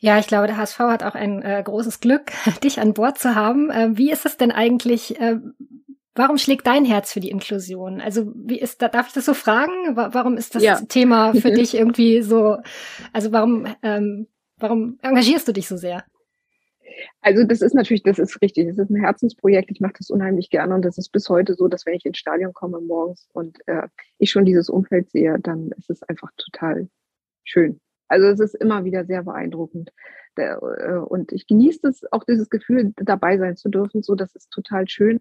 Ja, 0.01 0.19
ich 0.19 0.27
glaube, 0.27 0.47
der 0.47 0.57
HSV 0.57 0.79
hat 0.81 1.03
auch 1.03 1.15
ein 1.15 1.43
äh, 1.43 1.63
großes 1.63 2.01
Glück, 2.01 2.33
dich 2.65 2.81
an 2.81 2.95
Bord 2.95 3.19
zu 3.19 3.35
haben. 3.35 3.71
Äh, 3.71 3.97
wie 3.97 4.11
ist 4.11 4.27
es 4.27 4.37
denn 4.37 4.53
eigentlich? 4.53 5.21
Äh, 5.21 5.39
warum 6.15 6.39
schlägt 6.39 6.67
dein 6.67 6.85
Herz 6.85 7.13
für 7.13 7.21
die 7.21 7.31
Inklusion? 7.31 8.01
Also, 8.01 8.33
wie 8.35 8.59
ist 8.59 8.83
da, 8.83 8.89
darf 8.89 9.09
ich 9.09 9.13
das 9.13 9.25
so 9.25 9.35
fragen? 9.35 9.73
Warum 9.95 10.37
ist 10.37 10.55
das 10.55 10.63
ja. 10.63 10.81
Thema 10.89 11.35
für 11.35 11.51
dich 11.53 11.75
irgendwie 11.75 12.23
so, 12.23 12.59
also 13.13 13.33
warum 13.33 13.67
ähm, 13.83 14.27
Warum 14.59 14.99
engagierst 15.03 15.49
du 15.49 15.53
dich 15.53 15.69
so 15.69 15.77
sehr? 15.77 16.05
Also 17.21 17.45
das 17.45 17.63
ist 17.63 17.75
natürlich, 17.75 18.03
das 18.03 18.19
ist 18.19 18.41
richtig. 18.43 18.69
Das 18.69 18.79
ist 18.79 18.91
ein 18.91 19.01
Herzensprojekt. 19.01 19.71
Ich 19.71 19.81
mache 19.81 19.95
das 19.99 20.11
unheimlich 20.11 20.51
gerne 20.51 20.75
und 20.75 20.85
das 20.85 20.99
ist 20.99 21.11
bis 21.11 21.29
heute 21.29 21.55
so, 21.55 21.69
dass 21.69 21.87
wenn 21.87 21.95
ich 21.95 22.07
ins 22.07 22.19
Stadion 22.19 22.53
komme 22.53 22.81
morgens 22.81 23.29
und 23.33 23.59
äh, 23.67 23.89
ich 24.19 24.31
schon 24.31 24.45
dieses 24.45 24.69
Umfeld 24.69 25.11
sehe, 25.11 25.39
dann 25.41 25.71
ist 25.77 25.91
es 25.91 26.03
einfach 26.03 26.31
total 26.37 26.89
schön. 27.45 27.81
Also 28.09 28.27
es 28.29 28.41
ist 28.41 28.55
immer 28.55 28.85
wieder 28.85 29.05
sehr 29.05 29.23
beeindruckend. 29.23 29.93
Äh, 30.37 30.57
und 30.57 31.33
ich 31.33 31.47
genieße 31.47 31.89
es 31.89 32.11
auch 32.13 32.25
dieses 32.25 32.49
Gefühl, 32.51 32.93
dabei 32.97 33.39
sein 33.39 33.57
zu 33.57 33.69
dürfen. 33.69 34.03
So, 34.03 34.15
das 34.15 34.35
ist 34.35 34.51
total 34.51 34.89
schön. 34.89 35.21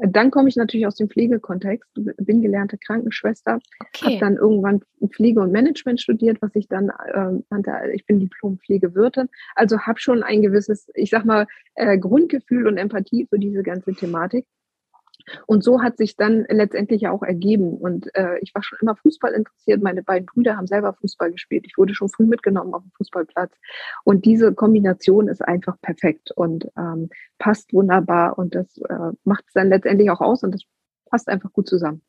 Dann 0.00 0.30
komme 0.30 0.48
ich 0.48 0.56
natürlich 0.56 0.86
aus 0.86 0.96
dem 0.96 1.10
Pflegekontext, 1.10 1.90
bin 1.94 2.40
gelernte 2.40 2.78
Krankenschwester, 2.78 3.60
okay. 3.80 4.04
habe 4.04 4.18
dann 4.18 4.36
irgendwann 4.36 4.80
Pflege 5.08 5.40
und 5.40 5.52
Management 5.52 6.00
studiert, 6.00 6.40
was 6.40 6.54
ich 6.54 6.66
dann 6.68 6.88
äh, 6.88 7.42
nannte, 7.50 7.72
ich 7.92 8.06
bin 8.06 8.18
Diplom-Pflegewirtin. 8.20 9.28
Also 9.54 9.80
habe 9.80 10.00
schon 10.00 10.22
ein 10.22 10.40
gewisses, 10.40 10.88
ich 10.94 11.10
sag 11.10 11.24
mal, 11.24 11.46
äh, 11.74 11.98
Grundgefühl 11.98 12.66
und 12.66 12.78
Empathie 12.78 13.26
für 13.28 13.38
diese 13.38 13.62
ganze 13.62 13.92
Thematik. 13.92 14.46
Und 15.46 15.64
so 15.64 15.82
hat 15.82 15.96
sich 15.96 16.16
dann 16.16 16.44
letztendlich 16.48 17.02
ja 17.02 17.10
auch 17.10 17.22
ergeben. 17.22 17.76
Und 17.76 18.14
äh, 18.14 18.38
ich 18.40 18.54
war 18.54 18.62
schon 18.62 18.78
immer 18.80 18.96
Fußball 18.96 19.32
interessiert. 19.32 19.82
Meine 19.82 20.02
beiden 20.02 20.26
Brüder 20.26 20.56
haben 20.56 20.66
selber 20.66 20.92
Fußball 20.94 21.32
gespielt. 21.32 21.64
Ich 21.66 21.78
wurde 21.78 21.94
schon 21.94 22.08
früh 22.08 22.26
mitgenommen 22.26 22.74
auf 22.74 22.82
dem 22.82 22.92
Fußballplatz. 22.96 23.52
Und 24.04 24.24
diese 24.24 24.54
Kombination 24.54 25.28
ist 25.28 25.42
einfach 25.42 25.80
perfekt 25.80 26.30
und 26.32 26.68
ähm, 26.76 27.10
passt 27.38 27.72
wunderbar. 27.72 28.38
Und 28.38 28.54
das 28.54 28.78
äh, 28.78 29.12
macht 29.24 29.44
es 29.46 29.52
dann 29.52 29.68
letztendlich 29.68 30.10
auch 30.10 30.20
aus 30.20 30.42
und 30.42 30.52
das 30.52 30.62
passt 31.06 31.28
einfach 31.28 31.52
gut 31.52 31.68
zusammen. 31.68 32.02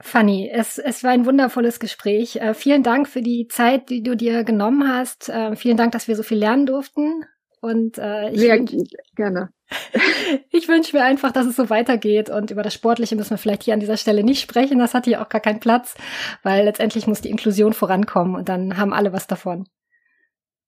Fanny, 0.00 0.50
es, 0.52 0.78
es 0.78 1.02
war 1.04 1.10
ein 1.10 1.24
wundervolles 1.24 1.80
Gespräch. 1.80 2.36
Äh, 2.36 2.54
vielen 2.54 2.82
Dank 2.82 3.08
für 3.08 3.22
die 3.22 3.48
Zeit, 3.48 3.88
die 3.88 4.02
du 4.02 4.14
dir 4.14 4.44
genommen 4.44 4.88
hast. 4.88 5.28
Äh, 5.28 5.56
vielen 5.56 5.76
Dank, 5.76 5.92
dass 5.92 6.08
wir 6.08 6.16
so 6.16 6.22
viel 6.22 6.38
lernen 6.38 6.66
durften. 6.66 7.24
Und 7.66 7.98
äh, 7.98 8.30
ich 8.30 8.38
Sehr 8.38 8.58
wünsch, 8.58 8.74
gerne. 9.16 9.50
ich 10.52 10.68
wünsche 10.68 10.96
mir 10.96 11.02
einfach, 11.02 11.32
dass 11.32 11.46
es 11.46 11.56
so 11.56 11.68
weitergeht. 11.68 12.30
Und 12.30 12.52
über 12.52 12.62
das 12.62 12.74
Sportliche 12.74 13.16
müssen 13.16 13.30
wir 13.30 13.38
vielleicht 13.38 13.64
hier 13.64 13.74
an 13.74 13.80
dieser 13.80 13.96
Stelle 13.96 14.22
nicht 14.22 14.40
sprechen. 14.40 14.78
Das 14.78 14.94
hat 14.94 15.06
hier 15.06 15.20
auch 15.20 15.28
gar 15.28 15.40
keinen 15.40 15.58
Platz, 15.58 15.96
weil 16.44 16.64
letztendlich 16.64 17.08
muss 17.08 17.22
die 17.22 17.30
Inklusion 17.30 17.72
vorankommen 17.72 18.36
und 18.36 18.48
dann 18.48 18.76
haben 18.76 18.92
alle 18.92 19.12
was 19.12 19.26
davon. 19.26 19.66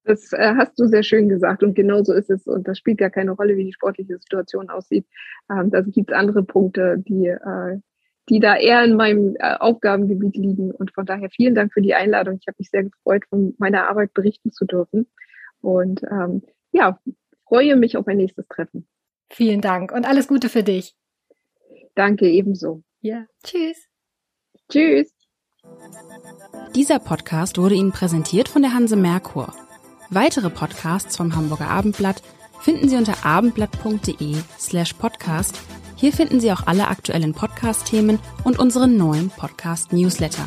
Das 0.02 0.32
äh, 0.32 0.54
hast 0.56 0.72
du 0.76 0.88
sehr 0.88 1.04
schön 1.04 1.28
gesagt 1.28 1.62
und 1.62 1.74
genau 1.74 2.02
so 2.02 2.12
ist 2.14 2.30
es. 2.30 2.48
Und 2.48 2.66
das 2.66 2.78
spielt 2.78 3.00
ja 3.00 3.11
keine 3.11 3.30
Rolle, 3.30 3.56
wie 3.56 3.66
die 3.66 3.72
sportliche 3.74 4.18
Situation 4.18 4.68
aussieht. 4.68 5.06
Ähm, 5.52 5.70
da 5.70 5.82
gibt 5.82 6.11
es 6.11 6.16
andere 6.16 6.42
Punkte, 6.42 6.96
die, 6.98 7.28
äh, 7.28 7.78
die 8.28 8.40
da 8.40 8.56
eher 8.56 8.82
in 8.82 8.96
meinem 8.96 9.37
äh, 9.38 9.54
Aufgabengebiet 9.54 10.37
liegen. 10.37 10.72
Und 10.72 10.92
von 10.92 11.06
daher 11.06 11.30
vielen 11.30 11.54
Dank 11.54 11.72
für 11.72 11.82
die 11.82 11.94
Einladung. 11.94 12.38
Ich 12.40 12.48
habe 12.48 12.56
mich 12.58 12.70
sehr 12.70 12.82
gefreut, 12.82 13.22
von 13.30 13.54
meiner 13.58 13.88
Arbeit 13.88 14.14
berichten 14.14 14.50
zu 14.50 14.64
dürfen. 14.64 15.06
Und 15.61 16.02
ähm, 16.02 16.42
ja, 16.79 17.01
freue 17.47 17.77
mich 17.77 17.97
auf 17.97 18.07
ein 18.07 18.17
nächstes 18.17 18.47
Treffen. 18.49 18.87
Vielen 19.31 19.61
Dank 19.61 19.93
und 19.93 20.07
alles 20.07 20.29
Gute 20.29 20.49
für 20.49 20.62
dich. 20.62 20.95
Danke 21.95 22.29
ebenso. 22.29 22.83
Ja, 23.01 23.27
tschüss. 23.43 23.88
Tschüss. 24.71 25.12
Dieser 26.75 26.99
Podcast 26.99 27.59
wurde 27.59 27.75
Ihnen 27.75 27.93
präsentiert 27.93 28.49
von 28.49 28.62
der 28.62 28.75
Hanse 28.75 28.97
Merkur. 28.97 29.53
Weitere 30.11 30.51
Podcasts 30.51 31.17
vom 31.17 31.35
Hamburger 31.35 31.69
Abendblatt 31.69 32.23
finden 32.61 32.88
Sie 32.88 32.97
unter 32.97 33.27
abendblatt.de 33.27 34.37
slash 34.59 34.95
podcast. 34.95 35.61
Hier 35.97 36.12
finden 36.12 36.41
Sie 36.41 36.53
auch 36.53 36.67
alle 36.67 36.88
aktuellen 36.88 37.35
Podcast-Themen 37.35 38.19
und 38.45 38.59
unseren 38.59 38.97
neuen 38.97 39.31
Podcast-Newsletter. 39.31 40.47